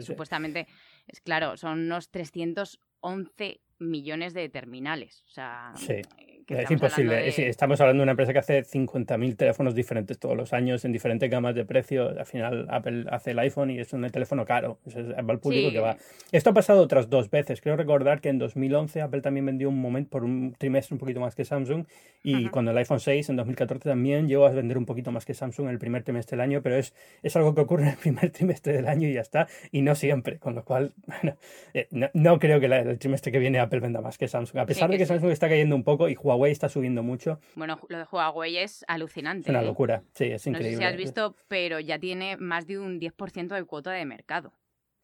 supuestamente, 0.00 0.66
es 1.06 1.20
claro, 1.20 1.56
son 1.56 1.80
unos 1.80 2.10
300 2.10 2.80
11 3.00 3.60
millones 3.78 4.34
de 4.34 4.48
terminales. 4.48 5.22
O 5.26 5.30
sea, 5.30 5.72
sí. 5.76 6.02
Es 6.48 6.70
imposible. 6.70 7.28
estamos 7.28 7.80
hablando 7.80 8.02
de 8.02 8.04
una 8.04 8.12
empresa 8.12 8.32
que 8.32 8.38
hace 8.38 8.62
50.000 8.62 9.36
teléfonos 9.36 9.74
diferentes 9.74 10.18
todos 10.18 10.36
los 10.36 10.52
años 10.52 10.84
en 10.84 10.92
diferentes 10.92 11.28
gamas 11.28 11.54
de 11.54 11.64
precio. 11.64 12.08
Al 12.08 12.26
final 12.26 12.66
Apple 12.70 13.06
hace 13.10 13.32
el 13.32 13.38
iPhone 13.40 13.70
y 13.70 13.80
es 13.80 13.92
un 13.92 14.08
teléfono 14.10 14.44
caro. 14.44 14.78
Es 14.86 14.94
el 14.94 15.38
público 15.40 15.72
que 15.72 15.80
va. 15.80 15.96
Esto 16.30 16.50
ha 16.50 16.54
pasado 16.54 16.82
otras 16.82 17.10
dos 17.10 17.30
veces. 17.30 17.60
Creo 17.60 17.76
recordar 17.76 18.20
que 18.20 18.28
en 18.28 18.38
2011 18.38 19.02
Apple 19.02 19.22
también 19.22 19.44
vendió 19.44 19.68
un 19.68 19.80
momento 19.80 20.10
por 20.10 20.24
un 20.24 20.54
trimestre 20.56 20.94
un 20.94 21.00
poquito 21.00 21.20
más 21.20 21.34
que 21.34 21.44
Samsung 21.44 21.84
y 22.22 22.48
cuando 22.48 22.70
el 22.70 22.78
iPhone 22.78 23.00
6 23.00 23.28
en 23.30 23.36
2014 23.36 23.88
también 23.88 24.28
llegó 24.28 24.46
a 24.46 24.50
vender 24.50 24.78
un 24.78 24.86
poquito 24.86 25.10
más 25.12 25.24
que 25.24 25.34
Samsung 25.34 25.66
en 25.66 25.72
el 25.72 25.78
primer 25.78 26.04
trimestre 26.04 26.36
del 26.36 26.42
año, 26.42 26.62
pero 26.62 26.76
es, 26.76 26.94
es 27.22 27.34
algo 27.36 27.54
que 27.54 27.60
ocurre 27.60 27.84
en 27.84 27.88
el 27.90 27.96
primer 27.96 28.30
trimestre 28.32 28.72
del 28.72 28.86
año 28.86 29.08
y 29.08 29.14
ya 29.14 29.20
está. 29.20 29.48
Y 29.72 29.82
no 29.82 29.94
siempre. 29.94 30.38
Con 30.38 30.54
lo 30.54 30.64
cual, 30.64 30.92
bueno, 31.06 31.36
eh, 31.74 31.88
no, 31.90 32.38
creo 32.38 32.60
que 32.60 32.66
el 32.66 32.98
trimestre 32.98 33.32
que 33.32 33.38
viene 33.38 33.58
Apple 33.58 33.80
venda 33.80 34.00
más 34.00 34.16
que 34.16 34.28
Samsung. 34.28 34.58
A 34.58 34.66
pesar 34.66 34.90
de 34.90 34.98
que 34.98 35.06
Samsung 35.06 35.30
está 35.30 35.48
cayendo 35.48 35.74
un 35.74 35.82
poco 35.82 36.08
y 36.08 36.14
Huawei 36.14 36.35
Huawei 36.36 36.52
está 36.52 36.68
subiendo 36.68 37.02
mucho. 37.02 37.40
Bueno, 37.54 37.80
lo 37.88 37.98
de 37.98 38.04
Huawei 38.10 38.58
es 38.58 38.84
alucinante. 38.88 39.48
Es 39.48 39.50
una 39.50 39.62
¿eh? 39.62 39.66
locura, 39.66 40.02
sí, 40.12 40.24
es 40.24 40.46
increíble. 40.46 40.72
No 40.72 40.78
sé 40.78 40.82
si 40.82 40.84
has 40.84 40.96
visto, 40.96 41.36
pero 41.48 41.80
ya 41.80 41.98
tiene 41.98 42.36
más 42.36 42.66
de 42.66 42.78
un 42.78 43.00
10% 43.00 43.54
de 43.54 43.64
cuota 43.64 43.90
de 43.92 44.04
mercado 44.04 44.52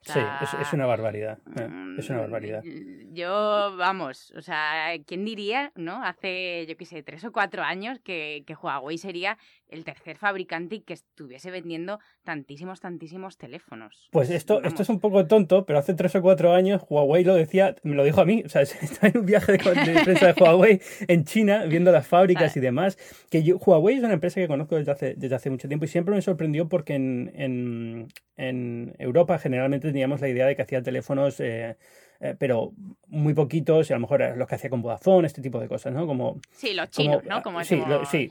sí, 0.02 0.20
es, 0.60 0.72
una 0.72 0.86
barbaridad. 0.86 1.38
Eh, 1.56 1.94
es 1.98 2.10
una 2.10 2.20
barbaridad. 2.20 2.62
Mm, 2.64 3.14
yo, 3.14 3.74
vamos, 3.76 4.32
o 4.36 4.42
sea, 4.42 4.92
¿quién 5.06 5.24
diría, 5.24 5.72
no? 5.76 6.02
Hace, 6.04 6.66
yo 6.68 6.76
qué 6.76 6.84
sé, 6.84 7.02
tres 7.02 7.24
o 7.24 7.32
cuatro 7.32 7.62
años 7.62 8.00
que, 8.00 8.42
que 8.46 8.54
Huawei 8.54 8.98
sería 8.98 9.38
el 9.72 9.84
tercer 9.84 10.18
fabricante 10.18 10.76
y 10.76 10.80
que 10.80 10.92
estuviese 10.92 11.50
vendiendo 11.50 11.98
tantísimos, 12.24 12.80
tantísimos 12.80 13.38
teléfonos. 13.38 14.08
Pues 14.12 14.30
esto, 14.30 14.62
esto 14.62 14.82
es 14.82 14.88
un 14.88 15.00
poco 15.00 15.26
tonto, 15.26 15.64
pero 15.64 15.78
hace 15.78 15.94
tres 15.94 16.14
o 16.14 16.22
cuatro 16.22 16.52
años 16.52 16.82
Huawei 16.88 17.24
lo 17.24 17.34
decía, 17.34 17.74
me 17.82 17.94
lo 17.94 18.04
dijo 18.04 18.20
a 18.20 18.24
mí, 18.24 18.42
o 18.44 18.48
sea, 18.48 18.62
estaba 18.62 19.08
en 19.08 19.18
un 19.18 19.26
viaje 19.26 19.52
de, 19.52 19.58
prensa 19.58 20.32
de 20.32 20.34
Huawei 20.40 20.80
en 21.08 21.24
China, 21.24 21.64
viendo 21.64 21.90
las 21.90 22.06
fábricas 22.06 22.56
y 22.56 22.60
demás, 22.60 22.98
que 23.30 23.42
yo, 23.42 23.56
Huawei 23.56 23.96
es 23.96 24.04
una 24.04 24.12
empresa 24.12 24.40
que 24.40 24.48
conozco 24.48 24.76
desde 24.76 24.92
hace, 24.92 25.14
desde 25.14 25.34
hace 25.34 25.50
mucho 25.50 25.68
tiempo 25.68 25.86
y 25.86 25.88
siempre 25.88 26.14
me 26.14 26.22
sorprendió 26.22 26.68
porque 26.68 26.94
en, 26.94 27.32
en, 27.34 28.08
en 28.36 28.94
Europa 28.98 29.38
generalmente 29.38 29.88
teníamos 29.88 30.20
la 30.20 30.28
idea 30.28 30.46
de 30.46 30.54
que 30.54 30.62
hacía 30.62 30.82
teléfonos, 30.82 31.40
eh, 31.40 31.76
eh, 32.24 32.36
pero 32.38 32.72
muy 33.08 33.34
poquitos, 33.34 33.90
y 33.90 33.92
a 33.92 33.96
lo 33.96 34.02
mejor 34.02 34.36
los 34.36 34.46
que 34.46 34.54
hacía 34.54 34.70
con 34.70 34.80
Vodafone, 34.80 35.26
este 35.26 35.42
tipo 35.42 35.58
de 35.58 35.66
cosas, 35.66 35.92
¿no? 35.92 36.06
Como, 36.06 36.40
sí, 36.52 36.72
los 36.72 36.88
chinos, 36.88 37.24
¿no? 37.24 37.42
Como 37.42 37.64
sí, 37.64 37.82
sí. 38.08 38.30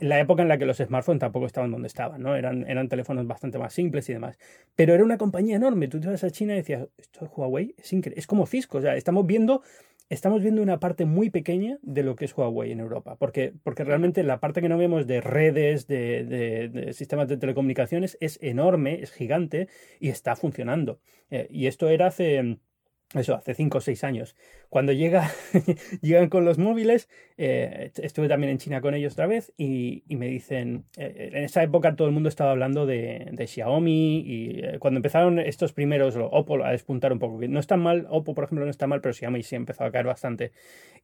la 0.00 0.20
época 0.20 0.42
en 0.42 0.48
la 0.48 0.58
que 0.58 0.66
los 0.66 0.76
smartphones 0.76 1.20
tampoco 1.20 1.46
estaban 1.46 1.70
donde 1.70 1.88
estaban, 1.88 2.22
¿no? 2.22 2.36
Eran, 2.36 2.68
eran 2.68 2.86
teléfonos 2.90 3.26
bastante 3.26 3.58
más 3.58 3.72
simples 3.72 4.06
y 4.10 4.12
demás. 4.12 4.38
Pero 4.76 4.92
era 4.92 5.02
una 5.02 5.16
compañía 5.16 5.56
enorme. 5.56 5.88
Tú 5.88 6.00
te 6.00 6.08
vas 6.08 6.22
a 6.22 6.30
China 6.30 6.52
y 6.52 6.56
decías, 6.56 6.86
esto 6.98 7.24
es 7.24 7.30
Huawei, 7.34 7.74
es 7.78 7.90
increíble. 7.94 8.20
Es 8.20 8.26
como 8.26 8.46
Cisco, 8.46 8.76
o 8.76 8.82
sea, 8.82 8.94
estamos 8.94 9.24
viendo 9.24 9.62
estamos 10.10 10.42
viendo 10.42 10.62
una 10.62 10.80
parte 10.80 11.04
muy 11.04 11.30
pequeña 11.30 11.78
de 11.82 12.02
lo 12.02 12.16
que 12.16 12.24
es 12.24 12.36
Huawei 12.36 12.72
en 12.72 12.80
Europa, 12.80 13.16
porque, 13.16 13.52
porque 13.62 13.84
realmente 13.84 14.22
la 14.22 14.40
parte 14.40 14.62
que 14.62 14.68
no 14.68 14.78
vemos 14.78 15.06
de 15.06 15.20
redes, 15.20 15.86
de, 15.86 16.90
sistemas 16.94 17.28
de 17.28 17.36
telecomunicaciones, 17.36 18.16
es 18.20 18.38
enorme, 18.42 19.02
es 19.02 19.12
gigante 19.12 19.68
y 20.00 20.08
está 20.08 20.36
funcionando. 20.36 21.00
Eh, 21.30 21.46
y 21.50 21.66
esto 21.66 21.88
era 21.88 22.06
hace 22.06 22.58
eso, 23.14 23.34
hace 23.34 23.54
5 23.54 23.78
o 23.78 23.80
6 23.80 24.04
años. 24.04 24.36
Cuando 24.68 24.92
llega, 24.92 25.30
llegan 26.02 26.28
con 26.28 26.44
los 26.44 26.58
móviles, 26.58 27.08
eh, 27.38 27.90
estuve 27.96 28.28
también 28.28 28.50
en 28.50 28.58
China 28.58 28.80
con 28.82 28.94
ellos 28.94 29.14
otra 29.14 29.26
vez 29.26 29.52
y, 29.56 30.02
me 30.08 30.26
dicen, 30.26 30.84
eh, 30.98 31.30
en 31.32 31.44
esa 31.44 31.62
época 31.62 31.96
todo 31.96 32.06
el 32.06 32.12
mundo 32.12 32.28
estaba 32.28 32.50
hablando 32.50 32.84
de, 32.84 33.32
Xiaomi 33.46 34.20
y 34.20 34.60
eh, 34.60 34.78
cuando 34.78 34.98
empezaron 34.98 35.38
estos 35.38 35.72
primeros, 35.72 36.16
Oppo 36.16 36.62
a 36.62 36.72
despuntar 36.72 37.12
un 37.12 37.18
poco, 37.18 37.40
no 37.48 37.60
está 37.60 37.76
mal, 37.76 38.06
Oppo 38.10 38.34
por 38.34 38.44
ejemplo 38.44 38.64
no 38.64 38.70
está 38.70 38.86
mal, 38.86 39.00
pero 39.00 39.14
Xiaomi 39.14 39.42
sí 39.42 39.56
empezó 39.56 39.84
a 39.84 39.90
caer 39.90 40.06
bastante. 40.06 40.52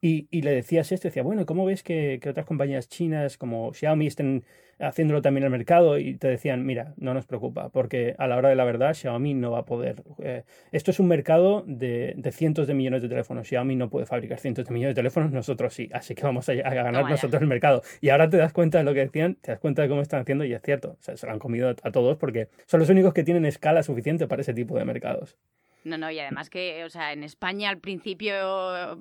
Y, 0.01 0.27
le 0.41 0.51
decías 0.51 0.91
esto, 0.91 1.07
decía, 1.07 1.23
bueno, 1.23 1.45
¿cómo 1.47 1.65
ves 1.65 1.81
que, 1.81 2.19
que 2.21 2.29
otras 2.29 2.45
compañías 2.45 2.87
chinas 2.87 3.37
como 3.37 3.73
Xiaomi 3.73 4.05
estén 4.05 4.43
haciéndolo 4.79 5.21
también 5.21 5.45
el 5.45 5.49
mercado 5.49 5.97
y 5.97 6.15
te 6.15 6.27
decían, 6.27 6.65
mira, 6.65 6.93
no 6.97 7.13
nos 7.13 7.25
preocupa, 7.25 7.69
porque 7.69 8.15
a 8.17 8.27
la 8.27 8.37
hora 8.37 8.49
de 8.49 8.55
la 8.55 8.65
verdad 8.65 8.93
Xiaomi 8.93 9.33
no 9.33 9.51
va 9.51 9.59
a 9.59 9.65
poder. 9.65 10.03
Eh, 10.19 10.43
esto 10.71 10.91
es 10.91 10.99
un 10.99 11.07
mercado 11.07 11.63
de, 11.65 12.15
cientos 12.33 12.67
de 12.67 12.73
millones 12.73 13.01
de 13.01 13.09
teléfonos. 13.09 13.47
Xiaomi 13.55 13.75
no 13.75 13.89
puede 13.89 14.05
fabricar 14.05 14.39
cientos 14.39 14.65
de 14.65 14.73
millones 14.73 14.95
de 14.95 14.99
teléfonos, 14.99 15.31
nosotros 15.31 15.73
sí, 15.73 15.89
así 15.93 16.13
que 16.13 16.23
vamos 16.23 16.47
a, 16.49 16.53
ganar 16.53 17.09
nosotros 17.09 17.41
el 17.41 17.47
mercado. 17.47 17.81
Y 18.01 18.09
ahora 18.09 18.29
te 18.29 18.37
das 18.37 18.51
cuenta 18.51 18.79
de 18.79 18.83
lo 18.83 18.93
que 18.93 18.99
decían, 18.99 19.35
te 19.35 19.51
das 19.51 19.59
cuenta 19.59 19.81
de 19.81 19.87
cómo 19.87 20.01
están 20.01 20.21
haciendo 20.21 20.43
y 20.43 20.53
es 20.53 20.61
cierto, 20.61 20.97
se 20.99 21.25
lo 21.25 21.31
han 21.31 21.39
comido 21.39 21.69
a 21.69 21.91
todos 21.91 22.17
porque 22.17 22.49
son 22.65 22.81
los 22.81 22.89
únicos 22.89 23.13
que 23.13 23.23
tienen 23.23 23.45
escala 23.45 23.83
suficiente 23.83 24.27
para 24.27 24.41
ese 24.41 24.53
tipo 24.53 24.77
de 24.77 24.85
mercados. 24.85 25.37
No, 25.85 25.97
no, 25.97 26.09
y 26.09 26.19
además 26.19 26.49
que, 26.49 26.83
o 26.83 26.89
sea, 26.89 27.13
en 27.13 27.23
España 27.23 27.69
al 27.69 27.77
principio 27.77 28.97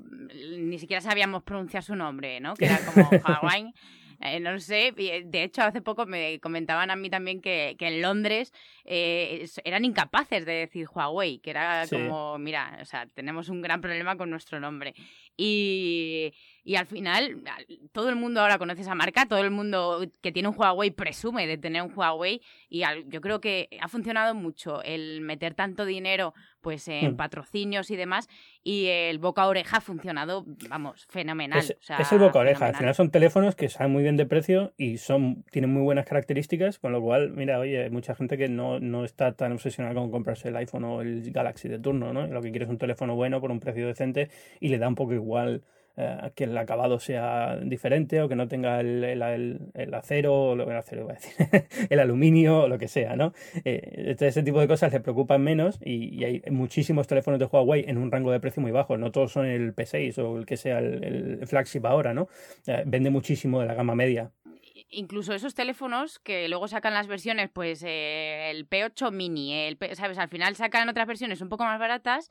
ni 0.59 0.79
siquiera 0.79 1.01
sabíamos 1.01 1.43
pronunciar 1.43 1.83
su 1.83 1.97
nombre, 1.97 2.41
¿no? 2.41 2.55
Que 2.55 2.67
era 2.67 2.79
como 2.79 3.09
Huawei. 3.43 3.73
Eh, 4.21 4.41
no 4.41 4.59
sé, 4.59 4.95
eh, 4.97 5.23
de 5.25 5.43
hecho 5.43 5.63
hace 5.63 5.81
poco 5.81 6.07
me 6.07 6.41
comentaban 6.41 6.91
a 6.91 6.97
mí 6.97 7.11
también 7.11 7.41
que, 7.41 7.77
que 7.79 7.89
en 7.89 8.03
Londres 8.03 8.53
eh, 8.85 9.47
eran 9.65 9.85
incapaces 9.85 10.45
de 10.45 10.53
decir 10.53 10.89
Huawei, 10.93 11.39
que 11.39 11.51
era 11.51 11.87
como, 11.89 12.39
mira, 12.39 12.79
o 12.81 12.85
sea, 12.85 13.07
tenemos 13.07 13.49
un 13.49 13.63
gran 13.63 13.81
problema 13.81 14.17
con 14.17 14.31
nuestro 14.31 14.61
nombre. 14.61 14.95
Y, 15.37 16.33
y 16.67 16.77
al 16.77 16.87
final, 16.87 17.43
todo 17.93 18.09
el 18.09 18.17
mundo 18.17 18.41
ahora 18.41 18.57
conoce 18.57 18.81
esa 18.81 18.95
marca, 18.95 19.27
todo 19.27 19.41
el 19.41 19.51
mundo 19.51 20.03
que 20.23 20.33
tiene 20.33 20.49
un 20.49 20.55
Huawei 20.57 20.91
presume 20.91 21.47
de 21.47 21.59
tener 21.59 21.83
un 21.83 21.93
Huawei 21.95 22.41
y 22.71 22.83
yo 23.09 23.21
creo 23.21 23.39
que 23.41 23.69
ha 23.83 23.89
funcionado 23.89 24.35
mucho 24.35 24.83
el 24.83 25.21
meter 25.21 25.53
tanto 25.53 25.85
dinero 25.85 26.33
pues 26.63 26.89
en 26.89 27.13
hmm. 27.13 27.17
patrocinios 27.17 27.91
y 27.91 27.97
demás 27.97 28.31
y 28.63 28.87
el 28.87 29.19
boca 29.19 29.43
a 29.43 29.49
oreja 29.49 29.77
ha 29.77 29.81
funcionado, 29.83 30.47
vamos, 30.71 31.07
fenomenal. 31.11 31.59
Es, 31.59 31.77
el 32.13 32.19
boca 32.19 32.39
a 32.39 32.43
oreja, 32.43 32.67
al 32.67 32.77
final 32.77 32.95
son 32.95 33.11
teléfonos 33.11 33.55
que 33.55 33.69
saben 33.69 33.93
muy 33.93 34.03
bien 34.03 34.17
de 34.17 34.25
precio 34.25 34.73
y 34.79 34.97
son 34.97 35.45
tienen 35.51 35.71
muy 35.71 35.83
buenas 35.83 36.07
características, 36.07 36.79
con 36.79 36.93
lo 36.93 37.03
cual, 37.03 37.33
mira, 37.33 37.59
oye, 37.59 37.83
hay 37.83 37.91
mucha 37.91 38.15
gente 38.15 38.39
que 38.39 38.49
no, 38.49 38.81
no 38.81 39.05
está 39.05 39.33
tan 39.33 39.53
obsesionada 39.53 39.95
con 39.95 40.11
comprarse 40.11 40.49
el 40.49 40.57
iPhone 40.57 40.85
o 40.85 41.03
el 41.03 41.31
Galaxy 41.31 41.69
de 41.69 41.79
turno, 41.79 42.15
¿no? 42.15 42.27
Lo 42.27 42.41
que 42.41 42.51
quiere 42.51 42.65
es 42.65 42.71
un 42.71 42.79
teléfono 42.79 43.15
bueno 43.15 43.39
por 43.43 43.51
un 43.51 43.61
precio 43.61 43.87
decente 43.87 44.31
y 44.61 44.69
le 44.69 44.79
da 44.79 44.89
un 44.89 44.95
poco 44.95 45.13
igual 45.13 45.63
eh, 45.97 46.33
que 46.35 46.45
el 46.45 46.57
acabado 46.59 46.99
sea 46.99 47.57
diferente 47.63 48.21
o 48.21 48.29
que 48.29 48.37
no 48.37 48.49
tenga 48.49 48.81
el, 48.81 49.05
el, 49.05 49.95
acero, 49.95 50.51
o 50.51 50.57
lo, 50.57 50.71
el 50.71 50.77
acero 50.77 51.09
el 51.91 52.01
aluminio 52.01 52.63
o 52.63 52.69
lo 52.69 52.79
que 52.79 52.89
sea, 52.89 53.17
¿no? 53.17 53.33
Eh, 53.65 54.17
ese 54.19 54.43
tipo 54.43 54.61
de 54.61 54.69
cosas 54.69 54.93
le 54.93 55.01
preocupan 55.01 55.43
menos 55.43 55.79
y, 55.85 56.25
hay 56.25 56.43
muchísimos 56.51 57.07
teléfonos 57.07 57.39
de 57.39 57.47
Huawei 57.47 57.85
en 57.87 57.99
un 57.99 58.11
rango 58.11 58.33
de 58.33 58.41
precio 58.41 58.61
muy 58.61 58.73
bajo, 58.73 58.97
no 58.97 59.13
todos 59.13 59.33
son 59.33 59.47
el 59.47 59.75
P6 59.75 60.19
o 60.19 60.39
el 60.39 60.47
que 60.47 60.57
sea 60.57 60.79
el, 60.79 61.47
flagship 61.47 61.85
ahora, 61.87 62.15
¿no? 62.15 62.29
Eh, 62.67 62.83
vende 62.87 63.11
muchísimo 63.11 63.61
de 63.61 63.67
la 63.67 63.75
gama 63.75 63.95
media 63.95 64.31
incluso 64.91 65.35
esos 65.35 65.55
teléfonos 65.55 66.19
que 66.19 66.49
luego 66.49 66.69
sacan 66.69 66.95
las 66.95 67.07
versiones, 67.07 67.51
pues 67.53 67.83
eh, 67.85 68.51
el 68.51 68.69
P8 68.69 69.11
mini, 69.13 69.53
el 69.53 69.79
¿sabes? 69.95 70.19
Al 70.19 70.29
final 70.29 70.57
sacan 70.57 70.89
otras 70.89 71.07
versiones 71.07 71.41
un 71.41 71.49
poco 71.49 71.65
más 71.65 71.79
baratas 71.79 72.29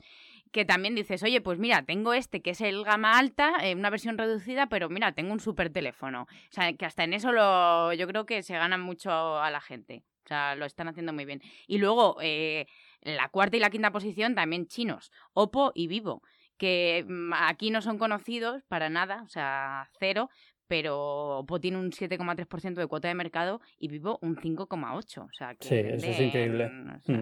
que 0.54 0.64
también 0.64 0.94
dices, 0.94 1.20
oye, 1.24 1.40
pues 1.40 1.58
mira, 1.58 1.82
tengo 1.82 2.14
este 2.14 2.40
que 2.40 2.50
es 2.50 2.60
el 2.60 2.84
gama 2.84 3.18
alta, 3.18 3.54
eh, 3.60 3.74
una 3.74 3.90
versión 3.90 4.16
reducida, 4.16 4.68
pero 4.68 4.88
mira, 4.88 5.10
tengo 5.10 5.32
un 5.32 5.40
super 5.40 5.68
teléfono. 5.68 6.22
O 6.22 6.52
sea, 6.52 6.72
que 6.74 6.86
hasta 6.86 7.02
en 7.02 7.12
eso 7.12 7.32
lo, 7.32 7.92
yo 7.92 8.06
creo 8.06 8.24
que 8.24 8.44
se 8.44 8.54
gana 8.54 8.78
mucho 8.78 9.10
a 9.10 9.50
la 9.50 9.60
gente. 9.60 10.04
O 10.24 10.28
sea, 10.28 10.54
lo 10.54 10.64
están 10.64 10.86
haciendo 10.86 11.12
muy 11.12 11.24
bien. 11.24 11.42
Y 11.66 11.78
luego, 11.78 12.18
eh, 12.22 12.66
la 13.02 13.28
cuarta 13.30 13.56
y 13.56 13.60
la 13.60 13.68
quinta 13.68 13.90
posición 13.90 14.36
también 14.36 14.68
chinos, 14.68 15.10
Oppo 15.32 15.72
y 15.74 15.88
Vivo 15.88 16.22
que 16.56 17.04
mm, 17.08 17.32
aquí 17.34 17.70
no 17.70 17.82
son 17.82 17.98
conocidos 17.98 18.62
para 18.68 18.88
nada, 18.88 19.22
o 19.24 19.28
sea, 19.28 19.90
cero, 19.98 20.30
pero 20.66 21.38
Oppo 21.38 21.60
tiene 21.60 21.78
un 21.78 21.90
7,3% 21.90 22.74
de 22.74 22.86
cuota 22.86 23.08
de 23.08 23.14
mercado 23.14 23.60
y 23.78 23.88
Vivo 23.88 24.18
un 24.22 24.36
5,8%. 24.36 25.24
O 25.24 25.32
sea, 25.32 25.54
que 25.54 25.68
sí, 25.68 25.74
eso 25.74 26.06
es 26.06 26.20
increíble. 26.20 26.68
Mm. 26.68 27.12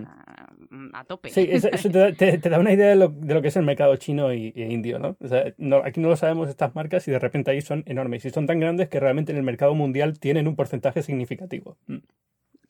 Mm, 0.71 0.91
a 0.95 1.05
tope. 1.05 1.31
Sí, 1.31 1.49
eso, 1.51 1.69
te, 1.91 2.39
da 2.39 2.59
una 2.59 2.73
idea 2.73 2.89
de 2.89 2.97
lo, 2.97 3.09
de 3.09 3.35
lo, 3.35 3.43
que 3.43 3.49
es 3.49 3.57
el 3.57 3.65
mercado 3.65 3.97
chino 3.97 4.31
e 4.31 4.53
indio, 4.57 4.99
¿no? 4.99 5.17
O 5.21 5.29
sea, 5.29 5.45
aquí 5.85 6.01
no 6.01 6.09
lo 6.09 6.17
sabemos 6.17 6.49
estas 6.49 6.75
marcas 6.75 7.07
y 7.09 7.11
de 7.11 7.19
repente 7.19 7.51
ahí 7.51 7.61
son 7.61 7.83
enormes 7.87 8.25
y 8.25 8.31
son 8.31 8.47
tan 8.47 8.61
grandes 8.61 8.89
que 8.89 9.01
realmente 9.01 9.33
en 9.33 9.39
el 9.39 9.45
mercado 9.45 9.75
mundial 9.75 10.19
tienen 10.19 10.49
un 10.49 10.57
porcentaje 10.57 11.03
significativo. 11.03 11.77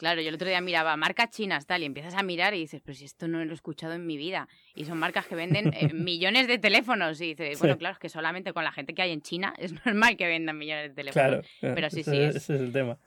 Claro, 0.02 0.20
yo 0.20 0.30
el 0.30 0.34
otro 0.34 0.48
día 0.48 0.60
miraba 0.60 0.96
marcas 0.96 1.30
chinas, 1.30 1.64
tal, 1.64 1.84
y 1.84 1.84
empiezas 1.84 2.14
a 2.14 2.24
mirar 2.24 2.54
y 2.54 2.58
dices, 2.58 2.82
pero 2.84 2.96
si 2.96 3.04
esto 3.04 3.28
no 3.28 3.44
lo 3.44 3.52
he 3.52 3.54
escuchado 3.54 3.92
en 3.92 4.04
mi 4.04 4.16
vida. 4.16 4.48
Y 4.74 4.84
son 4.84 4.98
marcas 4.98 5.28
que 5.28 5.36
venden 5.36 5.72
eh, 5.74 5.90
millones 5.94 6.48
de 6.48 6.58
teléfonos. 6.58 7.20
Y 7.20 7.36
dices, 7.36 7.60
bueno, 7.60 7.78
claro, 7.78 7.92
es 7.92 8.00
que 8.00 8.08
solamente 8.08 8.52
con 8.52 8.64
la 8.64 8.72
gente 8.72 8.94
que 8.94 9.02
hay 9.02 9.12
en 9.12 9.22
China 9.22 9.54
es 9.58 9.72
normal 9.86 10.16
que 10.16 10.26
vendan 10.26 10.58
millones 10.58 10.88
de 10.88 10.94
teléfonos. 10.96 11.46
Claro, 11.60 11.74
pero 11.76 11.88
sí, 11.88 12.02
sí. 12.02 12.16
ese 12.18 12.38
es 12.38 12.50
el 12.50 12.72
tema. 12.72 12.98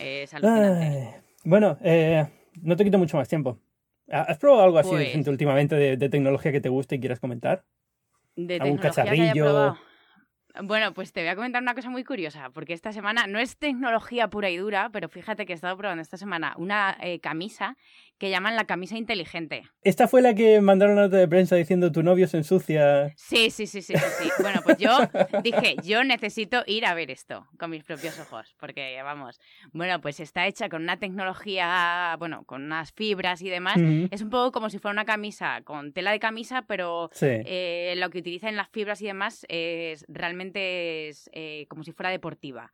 Es 0.00 0.32
alucinante. 0.32 1.20
bueno, 1.44 1.76
eh, 1.82 2.26
no 2.62 2.74
te 2.74 2.84
quito 2.84 2.96
mucho 2.96 3.18
más 3.18 3.28
tiempo. 3.28 3.60
¿Has 4.10 4.38
probado 4.38 4.62
algo 4.64 4.78
así 4.78 4.88
pues 4.88 5.28
últimamente 5.28 5.74
de, 5.74 6.08
tecnología 6.08 6.52
que 6.52 6.62
te 6.62 6.70
guste 6.70 6.94
y 6.94 7.00
quieras 7.00 7.20
comentar? 7.20 7.66
De 8.34 8.56
¿Algún 8.56 8.78
cacharrillo? 8.78 9.76
Bueno, 10.62 10.94
pues 10.94 11.12
te 11.12 11.20
voy 11.20 11.30
a 11.30 11.34
comentar 11.34 11.62
una 11.62 11.74
cosa 11.74 11.90
muy 11.90 12.04
curiosa, 12.04 12.50
porque 12.50 12.74
esta 12.74 12.92
semana 12.92 13.26
no 13.26 13.40
es 13.40 13.56
tecnología 13.56 14.28
pura 14.28 14.50
y 14.50 14.56
dura, 14.56 14.88
pero 14.92 15.08
fíjate 15.08 15.46
que 15.46 15.52
he 15.52 15.56
estado 15.56 15.76
probando 15.76 16.00
esta 16.00 16.16
semana 16.16 16.54
una 16.56 16.96
eh, 17.00 17.18
camisa 17.18 17.76
que 18.18 18.30
llaman 18.30 18.54
la 18.54 18.64
camisa 18.64 18.96
inteligente. 18.96 19.64
¿Esta 19.82 20.06
fue 20.06 20.22
la 20.22 20.34
que 20.34 20.60
mandaron 20.60 20.94
nota 20.94 21.16
de 21.16 21.26
prensa 21.26 21.56
diciendo 21.56 21.90
tu 21.90 22.04
novio 22.04 22.28
se 22.28 22.36
ensucia? 22.36 23.12
Sí, 23.16 23.50
sí, 23.50 23.66
sí, 23.66 23.82
sí, 23.82 23.94
sí. 23.96 24.30
Bueno, 24.40 24.60
pues 24.62 24.78
yo 24.78 24.96
dije, 25.42 25.74
yo 25.82 26.04
necesito 26.04 26.62
ir 26.66 26.86
a 26.86 26.94
ver 26.94 27.10
esto 27.10 27.48
con 27.58 27.70
mis 27.70 27.82
propios 27.82 28.16
ojos, 28.20 28.54
porque 28.60 29.02
vamos, 29.02 29.40
bueno, 29.72 30.00
pues 30.00 30.20
está 30.20 30.46
hecha 30.46 30.68
con 30.68 30.82
una 30.82 30.98
tecnología, 30.98 32.14
bueno, 32.20 32.44
con 32.44 32.62
unas 32.62 32.92
fibras 32.92 33.42
y 33.42 33.50
demás. 33.50 33.78
Es 34.12 34.22
un 34.22 34.30
poco 34.30 34.52
como 34.52 34.70
si 34.70 34.78
fuera 34.78 34.92
una 34.92 35.04
camisa 35.04 35.62
con 35.64 35.92
tela 35.92 36.12
de 36.12 36.20
camisa, 36.20 36.62
pero 36.68 37.10
eh, 37.20 37.94
lo 37.96 38.10
que 38.10 38.18
utiliza 38.18 38.48
en 38.48 38.56
las 38.56 38.68
fibras 38.68 39.02
y 39.02 39.06
demás 39.06 39.44
es 39.48 40.04
realmente 40.08 40.43
eh, 40.54 41.66
como 41.68 41.82
si 41.84 41.92
fuera 41.92 42.10
deportiva. 42.10 42.72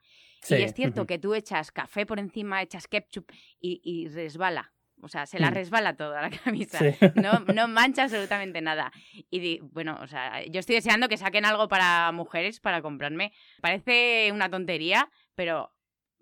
Y 0.49 0.55
es 0.55 0.73
cierto 0.73 1.07
que 1.07 1.19
tú 1.19 1.35
echas 1.35 1.71
café 1.71 2.07
por 2.07 2.19
encima, 2.19 2.63
echas 2.63 2.89
ketchup 2.89 3.31
y 3.61 4.09
resbala. 4.09 4.73
O 5.03 5.09
sea, 5.09 5.27
se 5.27 5.39
la 5.39 5.51
mm. 5.51 5.55
resbala 5.55 5.97
toda 5.97 6.23
la 6.23 6.31
camisa. 6.45 6.79
No, 7.15 7.33
no 7.55 7.69
mancha 7.69 8.05
absolutamente 8.05 8.61
nada. 8.61 8.93
Y 9.31 9.61
bueno, 9.61 9.99
o 10.01 10.07
sea, 10.07 10.45
yo 10.47 10.61
estoy 10.61 10.77
deseando 10.77 11.09
que 11.09 11.17
saquen 11.17 11.45
algo 11.45 11.69
para 11.69 12.13
mujeres 12.13 12.61
para 12.61 12.83
comprarme. 12.83 13.33
Parece 13.61 14.31
una 14.33 14.51
tontería, 14.51 15.11
pero 15.35 15.73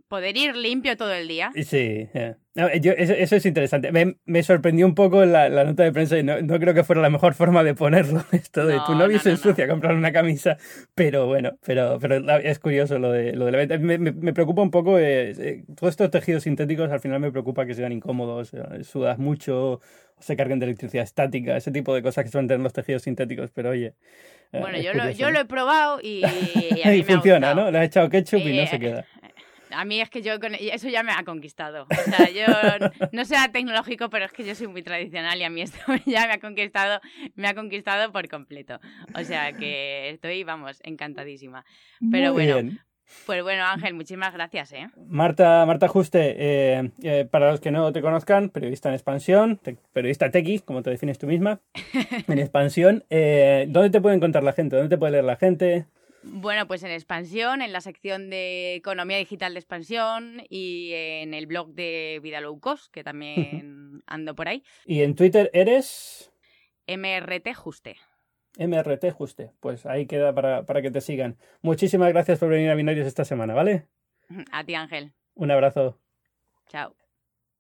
poder 0.09 0.36
ir 0.36 0.56
limpio 0.56 0.96
todo 0.96 1.12
el 1.12 1.28
día. 1.28 1.50
Sí, 1.54 2.09
eso, 2.54 3.36
es 3.36 3.46
interesante. 3.46 3.92
Me, 3.92 4.42
sorprendió 4.42 4.86
un 4.86 4.94
poco 4.94 5.24
la, 5.24 5.48
nota 5.48 5.84
de 5.84 5.92
prensa 5.92 6.18
y 6.18 6.22
no, 6.22 6.36
creo 6.59 6.74
que 6.74 6.82
fuera 6.82 7.00
la 7.00 7.11
mejor 7.11 7.34
forma 7.34 7.62
de 7.62 7.74
ponerlo. 7.74 8.24
Esto 8.32 8.66
de 8.66 8.80
tu 8.86 8.94
novio 8.94 9.18
se 9.20 9.30
ensucia 9.30 9.68
comprar 9.68 9.94
una 9.94 10.12
camisa, 10.12 10.56
pero 10.94 11.26
bueno, 11.26 11.52
pero, 11.64 11.98
pero 12.00 12.16
es 12.38 12.59
curioso 12.59 12.98
lo 12.98 13.12
de, 13.12 13.34
lo 13.34 13.44
de 13.46 13.52
la 13.52 13.59
venta. 13.59 13.78
Me, 13.78 14.32
preocupa 14.32 14.62
un 14.62 14.70
poco, 14.70 14.98
eh, 14.98 15.30
eh, 15.38 15.64
todos 15.76 15.92
estos 15.92 16.11
tejidos 16.11 16.42
sintéticos 16.42 16.90
al 16.90 17.00
final 17.00 17.20
me 17.20 17.30
preocupa 17.30 17.66
que 17.66 17.74
sean 17.74 17.92
incómodos, 17.92 18.52
eh, 18.54 18.82
sudas 18.82 19.18
mucho, 19.18 19.80
se 20.18 20.36
carguen 20.36 20.59
de 20.59 20.66
electricidad 20.66 21.04
estática, 21.04 21.56
ese 21.56 21.70
tipo 21.70 21.94
de 21.94 22.02
cosas 22.02 22.24
que 22.24 22.30
suelen 22.30 22.48
tener 22.48 22.62
los 22.62 22.72
tejidos 22.72 23.02
sintéticos, 23.02 23.50
pero 23.52 23.70
oye. 23.70 23.94
Bueno, 24.50 24.78
yo 24.80 24.94
lo, 24.94 25.11
yo 25.11 25.30
lo, 25.30 25.40
he 25.40 25.44
probado 25.44 26.00
y, 26.02 26.22
y, 26.24 27.02
funciona, 27.06 27.54
¿no? 27.54 27.70
Le 27.70 27.78
has 27.78 27.84
echado 27.84 28.09
ketchup 28.09 28.40
y 28.40 28.56
no 28.56 28.66
se 28.66 28.78
queda. 28.80 29.04
A 29.70 29.84
mí 29.84 30.00
es 30.00 30.10
que 30.10 30.22
yo 30.22 30.38
con 30.40 30.54
eso 30.54 30.88
ya 30.88 31.02
me 31.02 31.12
ha 31.12 31.24
conquistado. 31.24 31.86
O 31.90 32.10
sea, 32.10 32.30
yo 32.30 32.46
no 33.12 33.24
sea 33.24 33.50
tecnológico, 33.52 34.10
pero 34.10 34.24
es 34.24 34.32
que 34.32 34.44
yo 34.44 34.54
soy 34.54 34.66
muy 34.68 34.82
tradicional 34.82 35.38
y 35.38 35.44
a 35.44 35.50
mí 35.50 35.62
esto 35.62 35.78
ya 36.06 36.26
me 36.26 36.34
ha 36.34 36.40
conquistado, 36.40 37.00
me 37.34 37.48
ha 37.48 37.54
conquistado 37.54 38.12
por 38.12 38.28
completo. 38.28 38.80
O 39.14 39.24
sea 39.24 39.52
que 39.52 40.10
estoy, 40.10 40.44
vamos, 40.44 40.80
encantadísima. 40.82 41.64
Pero 42.10 42.32
bueno, 42.32 42.76
Pues 43.24 43.42
bueno, 43.42 43.64
Ángel, 43.64 43.94
muchísimas 43.94 44.34
gracias. 44.34 44.72
¿eh? 44.72 44.86
Marta, 45.06 45.64
Marta 45.66 45.88
Juste, 45.88 46.34
eh, 46.38 46.90
eh, 47.02 47.26
para 47.30 47.50
los 47.50 47.60
que 47.60 47.70
no 47.70 47.90
te 47.92 48.02
conozcan, 48.02 48.50
periodista 48.50 48.90
en 48.90 48.94
expansión, 48.94 49.60
periodista 49.92 50.30
tequi, 50.30 50.58
como 50.58 50.82
te 50.82 50.90
defines 50.90 51.18
tú 51.18 51.26
misma, 51.26 51.60
en 52.28 52.38
expansión. 52.38 53.04
Eh, 53.08 53.66
¿Dónde 53.68 53.90
te 53.90 54.00
puede 54.00 54.16
encontrar 54.16 54.44
la 54.44 54.52
gente? 54.52 54.76
¿Dónde 54.76 54.90
te 54.94 54.98
puede 54.98 55.12
leer 55.12 55.24
la 55.24 55.36
gente? 55.36 55.86
Bueno, 56.31 56.66
pues 56.66 56.83
en 56.83 56.91
expansión, 56.91 57.62
en 57.62 57.72
la 57.72 57.81
sección 57.81 58.31
de 58.31 58.74
economía 58.74 59.16
digital 59.18 59.55
de 59.55 59.61
expansión 59.61 60.43
y 60.49 60.93
en 60.93 61.35
el 61.35 61.47
blog 61.47 61.74
de 61.74 62.20
Vida 62.22 62.41
Low 62.41 62.61
Cost, 62.61 62.93
que 62.93 63.03
también 63.03 64.03
ando 64.07 64.35
por 64.35 64.49
ahí. 64.49 64.62
¿Y 64.85 65.03
en 65.03 65.14
Twitter 65.14 65.51
eres? 65.53 66.33
MRT 66.87 67.55
Juste. 67.55 67.97
MRT 68.59 69.11
Juste. 69.12 69.53
Pues 69.61 69.87
ahí 69.87 70.07
queda 70.07 70.35
para, 70.35 70.64
para 70.64 70.83
que 70.83 70.91
te 70.91 71.01
sigan. 71.01 71.39
Muchísimas 71.62 72.09
gracias 72.11 72.39
por 72.39 72.49
venir 72.49 72.70
a 72.70 72.74
Binarios 72.74 73.07
esta 73.07 73.24
semana, 73.24 73.55
¿vale? 73.55 73.87
A 74.53 74.64
ti, 74.64 74.74
Ángel. 74.74 75.12
Un 75.35 75.51
abrazo. 75.51 75.99
Chao. 76.68 76.95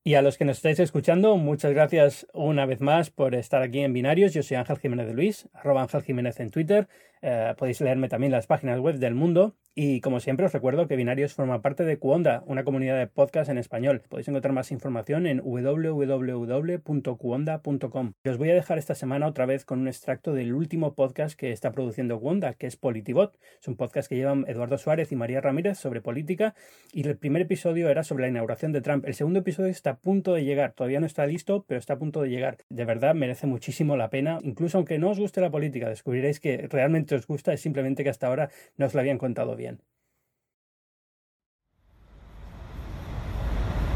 Y 0.04 0.14
a 0.14 0.22
los 0.22 0.38
que 0.38 0.44
nos 0.44 0.58
estáis 0.58 0.80
escuchando, 0.80 1.36
muchas 1.36 1.72
gracias 1.72 2.26
una 2.32 2.66
vez 2.66 2.80
más 2.80 3.10
por 3.10 3.34
estar 3.34 3.62
aquí 3.62 3.80
en 3.80 3.92
Binarios. 3.92 4.32
Yo 4.32 4.42
soy 4.42 4.56
Ángel 4.56 4.78
Jiménez 4.78 5.06
de 5.06 5.14
Luis, 5.14 5.48
arroba 5.52 5.82
Ángel 5.82 6.02
Jiménez 6.02 6.40
en 6.40 6.50
Twitter. 6.50 6.88
Eh, 7.20 7.54
podéis 7.58 7.80
leerme 7.80 8.08
también 8.08 8.32
las 8.32 8.46
páginas 8.46 8.80
web 8.80 8.96
del 8.96 9.14
mundo. 9.14 9.56
Y 9.80 10.00
como 10.00 10.18
siempre 10.18 10.44
os 10.44 10.52
recuerdo 10.52 10.88
que 10.88 10.96
Binarios 10.96 11.34
forma 11.34 11.62
parte 11.62 11.84
de 11.84 12.00
Cuonda, 12.00 12.42
una 12.46 12.64
comunidad 12.64 12.98
de 12.98 13.06
podcast 13.06 13.48
en 13.48 13.58
español. 13.58 14.02
Podéis 14.08 14.26
encontrar 14.26 14.52
más 14.52 14.72
información 14.72 15.24
en 15.28 15.38
www.cuonda.com. 15.38 18.12
Os 18.24 18.38
voy 18.38 18.50
a 18.50 18.54
dejar 18.54 18.78
esta 18.78 18.96
semana 18.96 19.28
otra 19.28 19.46
vez 19.46 19.64
con 19.64 19.78
un 19.78 19.86
extracto 19.86 20.32
del 20.32 20.52
último 20.52 20.96
podcast 20.96 21.38
que 21.38 21.52
está 21.52 21.70
produciendo 21.70 22.18
Cuonda, 22.18 22.54
que 22.54 22.66
es 22.66 22.76
Politibot. 22.76 23.38
Es 23.60 23.68
un 23.68 23.76
podcast 23.76 24.08
que 24.08 24.16
llevan 24.16 24.46
Eduardo 24.48 24.78
Suárez 24.78 25.12
y 25.12 25.16
María 25.16 25.40
Ramírez 25.40 25.78
sobre 25.78 26.00
política. 26.00 26.56
Y 26.92 27.06
el 27.06 27.16
primer 27.16 27.42
episodio 27.42 27.88
era 27.88 28.02
sobre 28.02 28.22
la 28.22 28.30
inauguración 28.30 28.72
de 28.72 28.80
Trump. 28.80 29.06
El 29.06 29.14
segundo 29.14 29.38
episodio 29.38 29.70
está 29.70 29.87
a 29.88 29.96
punto 29.96 30.34
de 30.34 30.44
llegar. 30.44 30.72
Todavía 30.72 31.00
no 31.00 31.06
está 31.06 31.26
listo, 31.26 31.64
pero 31.66 31.78
está 31.78 31.94
a 31.94 31.98
punto 31.98 32.22
de 32.22 32.28
llegar. 32.28 32.58
De 32.68 32.84
verdad 32.84 33.14
merece 33.14 33.46
muchísimo 33.46 33.96
la 33.96 34.10
pena. 34.10 34.38
Incluso 34.42 34.78
aunque 34.78 34.98
no 34.98 35.10
os 35.10 35.18
guste 35.18 35.40
la 35.40 35.50
política, 35.50 35.88
descubriréis 35.88 36.40
que 36.40 36.66
realmente 36.68 37.14
os 37.14 37.26
gusta, 37.26 37.52
es 37.52 37.60
simplemente 37.60 38.04
que 38.04 38.10
hasta 38.10 38.26
ahora 38.26 38.50
no 38.76 38.86
os 38.86 38.94
lo 38.94 39.00
habían 39.00 39.18
contado 39.18 39.56
bien. 39.56 39.80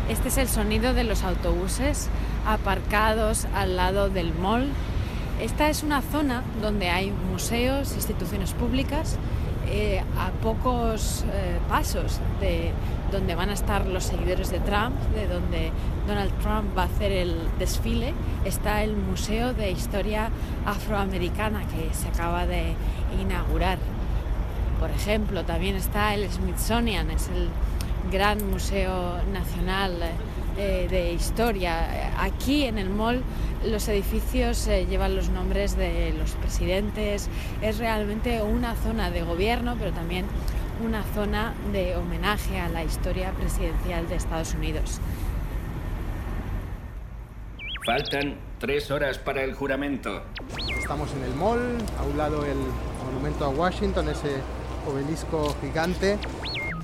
Este 0.09 0.29
es 0.29 0.37
el 0.37 0.49
sonido 0.49 0.95
de 0.95 1.05
los 1.05 1.23
autobuses 1.23 2.11
aparcados 2.45 3.47
al 3.55 3.77
lado 3.77 4.11
del 4.11 4.35
mall. 4.35 4.69
Esta 5.41 5.71
es 5.71 5.83
una 5.83 6.03
zona 6.03 6.43
donde 6.61 6.91
hay 6.91 7.11
museos, 7.11 7.95
instituciones 7.95 8.53
públicas, 8.53 9.19
eh, 9.69 10.03
a 10.19 10.31
pocos 10.43 11.25
eh, 11.33 11.59
pasos 11.69 12.21
de 12.41 12.73
donde 13.11 13.35
van 13.35 13.51
a 13.51 13.53
estar 13.53 13.87
los 13.87 14.05
seguidores 14.05 14.51
de 14.51 14.59
Trump, 14.61 14.95
de 15.15 15.29
donde 15.29 15.71
Donald 16.07 16.33
Trump 16.41 16.77
va 16.77 16.83
a 16.83 16.87
hacer 16.87 17.13
el 17.13 17.37
desfile, 17.59 18.15
está 18.45 18.83
el 18.83 18.97
Museo 18.97 19.53
de 19.53 19.71
Historia 19.71 20.31
Afroamericana 20.65 21.63
que 21.69 21.95
se 21.95 22.09
acaba 22.09 22.47
de 22.47 22.75
inaugurar. 23.21 23.79
Por 24.81 24.91
ejemplo, 24.91 25.45
también 25.45 25.77
está 25.77 26.15
el 26.15 26.29
Smithsonian, 26.31 27.11
es 27.11 27.29
el 27.29 27.49
gran 28.11 28.51
museo 28.51 29.19
nacional 29.33 30.03
eh, 30.03 30.11
de 30.57 31.13
historia. 31.13 32.13
Aquí 32.23 32.65
en 32.65 32.79
el 32.79 32.91
mall 32.91 33.23
los 33.65 33.89
edificios 33.89 34.67
eh, 34.67 34.87
llevan 34.87 35.15
los 35.15 35.29
nombres 35.29 35.77
de 35.77 36.13
los 36.19 36.33
presidentes, 36.33 37.29
es 37.61 37.79
realmente 37.79 38.43
una 38.43 38.75
zona 38.75 39.11
de 39.11 39.23
gobierno, 39.23 39.77
pero 39.79 39.93
también 39.93 40.27
una 40.85 41.05
zona 41.15 41.55
de 41.73 41.97
homenaje 41.97 42.59
a 42.59 42.69
la 42.69 42.83
historia 42.83 43.31
presidencial 43.33 44.09
de 44.09 44.17
Estados 44.17 44.55
Unidos. 44.55 45.01
Faltan 47.87 48.37
tres 48.59 48.91
horas 48.91 49.19
para 49.19 49.43
el 49.43 49.55
juramento. 49.55 50.23
Estamos 50.79 51.13
en 51.15 51.25
el 51.25 51.35
mall, 51.35 51.79
a 51.99 52.03
un 52.05 52.17
lado 52.17 52.45
el 52.45 52.59
monumento 53.05 53.45
a 53.45 53.49
Washington, 53.49 54.09
ese 54.09 54.37
obelisco 54.87 55.57
gigante. 55.61 56.19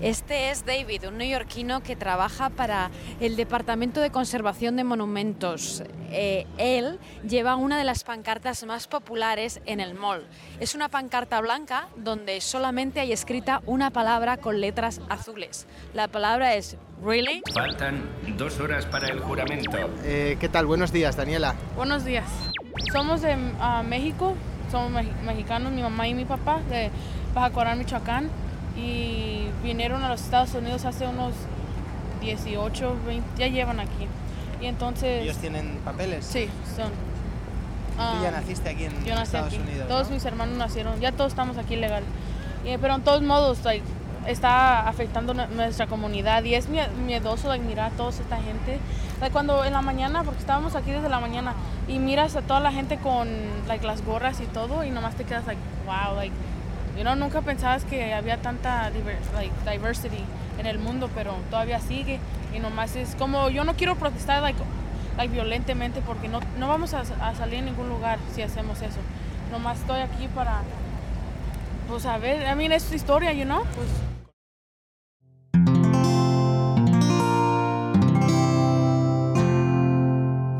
Este 0.01 0.51
es 0.51 0.65
David, 0.65 1.09
un 1.09 1.19
neoyorquino 1.19 1.83
que 1.83 1.97
trabaja 1.97 2.51
para 2.51 2.93
el 3.19 3.35
Departamento 3.35 4.01
de 4.01 4.11
Conservación 4.11 4.77
de 4.77 4.85
Monumentos. 4.85 5.83
Eh, 6.13 6.47
él 6.57 7.01
lleva 7.29 7.57
una 7.57 7.77
de 7.77 7.83
las 7.83 8.05
pancartas 8.05 8.65
más 8.65 8.87
populares 8.87 9.61
en 9.67 9.81
el 9.81 9.95
mall. 9.95 10.25
Es 10.61 10.77
una 10.77 10.89
pancarta 10.89 11.41
blanca 11.41 11.89
donde 11.97 12.41
solamente 12.41 13.01
hay 13.01 13.11
escrita 13.11 13.61
una 13.67 13.91
palabra 13.91 14.37
con 14.37 14.61
letras 14.61 15.01
azules. 15.09 15.67
La 15.95 16.07
palabra 16.07 16.55
es 16.55 16.77
Really. 17.05 17.43
Faltan 17.53 18.09
dos 18.37 18.61
horas 18.61 18.87
para 18.87 19.09
el 19.09 19.19
juramento. 19.19 19.79
Eh, 20.05 20.37
¿Qué 20.39 20.49
tal? 20.49 20.67
Buenos 20.67 20.93
días, 20.93 21.17
Daniela. 21.17 21.57
Buenos 21.75 22.05
días. 22.05 22.25
Somos 22.93 23.21
de 23.21 23.35
uh, 23.35 23.83
México, 23.83 24.37
somos 24.71 24.93
me 24.93 25.03
mexicanos, 25.25 25.73
mi 25.73 25.83
mamá 25.83 26.07
y 26.07 26.15
mi 26.15 26.25
papá, 26.25 26.61
de 26.71 26.93
Baja 27.35 27.51
Corán, 27.51 27.79
Michoacán 27.79 28.31
y 28.79 29.49
vinieron 29.63 30.03
a 30.05 30.09
los 30.09 30.21
Estados 30.23 30.55
Unidos 30.55 30.85
hace 30.85 31.07
unos 31.07 31.33
18, 32.21 32.97
20, 33.07 33.29
ya 33.39 33.47
llevan 33.49 33.81
aquí. 33.81 34.07
Y 34.61 34.67
entonces... 34.67 35.23
¿Ellos 35.23 35.37
tienen 35.39 35.79
papeles? 35.85 36.25
Sí, 36.25 36.49
son. 36.77 36.91
¿Tú 37.97 38.23
ya 38.23 38.31
naciste 38.31 38.71
aquí 38.71 38.85
en 38.85 38.93
yo 39.05 39.15
nací 39.15 39.23
Estados 39.25 39.49
aquí. 39.55 39.63
Unidos? 39.63 39.89
Todos 39.89 40.09
¿no? 40.09 40.15
mis 40.15 40.25
hermanos 40.25 40.57
nacieron, 40.57 41.01
ya 41.01 41.13
todos 41.13 41.33
estamos 41.33 41.59
aquí 41.59 41.77
legal. 41.77 42.03
Y, 42.65 42.77
pero 42.79 42.95
en 42.95 43.03
todos 43.03 43.23
modos, 43.23 43.65
like, 43.65 43.85
está 44.27 44.87
afectando 44.89 45.35
nu- 45.35 45.47
nuestra 45.55 45.87
comunidad 45.87 46.45
y 46.45 46.55
es 46.55 46.69
mie- 46.69 46.91
miedoso 47.07 47.49
like, 47.49 47.65
mirar 47.65 47.93
a 47.93 47.97
toda 47.97 48.11
esta 48.11 48.37
gente. 48.37 48.79
Like, 49.21 49.33
cuando 49.33 49.65
en 49.65 49.73
la 49.73 49.83
mañana, 49.83 50.23
porque 50.23 50.39
estábamos 50.41 50.77
aquí 50.77 50.93
desde 50.93 51.09
la 51.09 51.19
mañana, 51.19 51.55
y 51.89 51.99
miras 51.99 52.37
a 52.37 52.43
toda 52.43 52.61
la 52.61 52.71
gente 52.73 52.99
con 52.99 53.29
like, 53.67 53.85
las 53.85 54.05
gorras 54.05 54.41
y 54.41 54.47
todo, 54.47 54.85
y 54.85 54.91
nomás 54.91 55.15
te 55.17 55.25
quedas 55.25 55.45
like, 55.47 55.61
wow, 55.87 56.15
like, 56.17 56.35
you 56.99 57.05
know, 57.05 57.15
nunca 57.15 57.41
pensabas 57.43 57.85
que 57.85 58.13
había 58.13 58.39
tanta 58.39 58.91
diver- 58.91 59.21
diversity 59.71 60.23
en 60.59 60.67
el 60.67 60.79
mundo, 60.81 61.09
pero 61.15 61.35
todavía 61.49 61.79
sigue. 61.81 62.19
Y 62.55 62.59
nomás 62.59 62.97
es 62.97 63.15
como, 63.15 63.49
yo 63.51 63.63
no 63.65 63.75
quiero 63.75 63.95
protestar 63.95 64.43
like, 64.43 64.59
like, 65.17 65.33
violentamente 65.33 66.01
porque 66.01 66.29
no, 66.29 66.41
no 66.59 66.67
vamos 66.67 66.93
a, 66.95 67.03
a 67.23 67.35
salir 67.37 67.61
en 67.61 67.67
ningún 67.67 67.89
lugar 67.89 68.19
si 68.35 68.43
hacemos 68.43 68.83
eso. 68.83 68.99
Nomás 69.53 69.79
estoy 69.79 70.01
aquí 70.01 70.27
para, 70.35 70.63
pues 71.89 72.05
a 72.05 72.19
ver, 72.19 72.43
I 72.51 72.57
mean, 72.57 72.73
es 72.73 72.93
historia, 72.93 73.33
you 73.33 73.45
know, 73.45 73.63
pues 73.77 73.87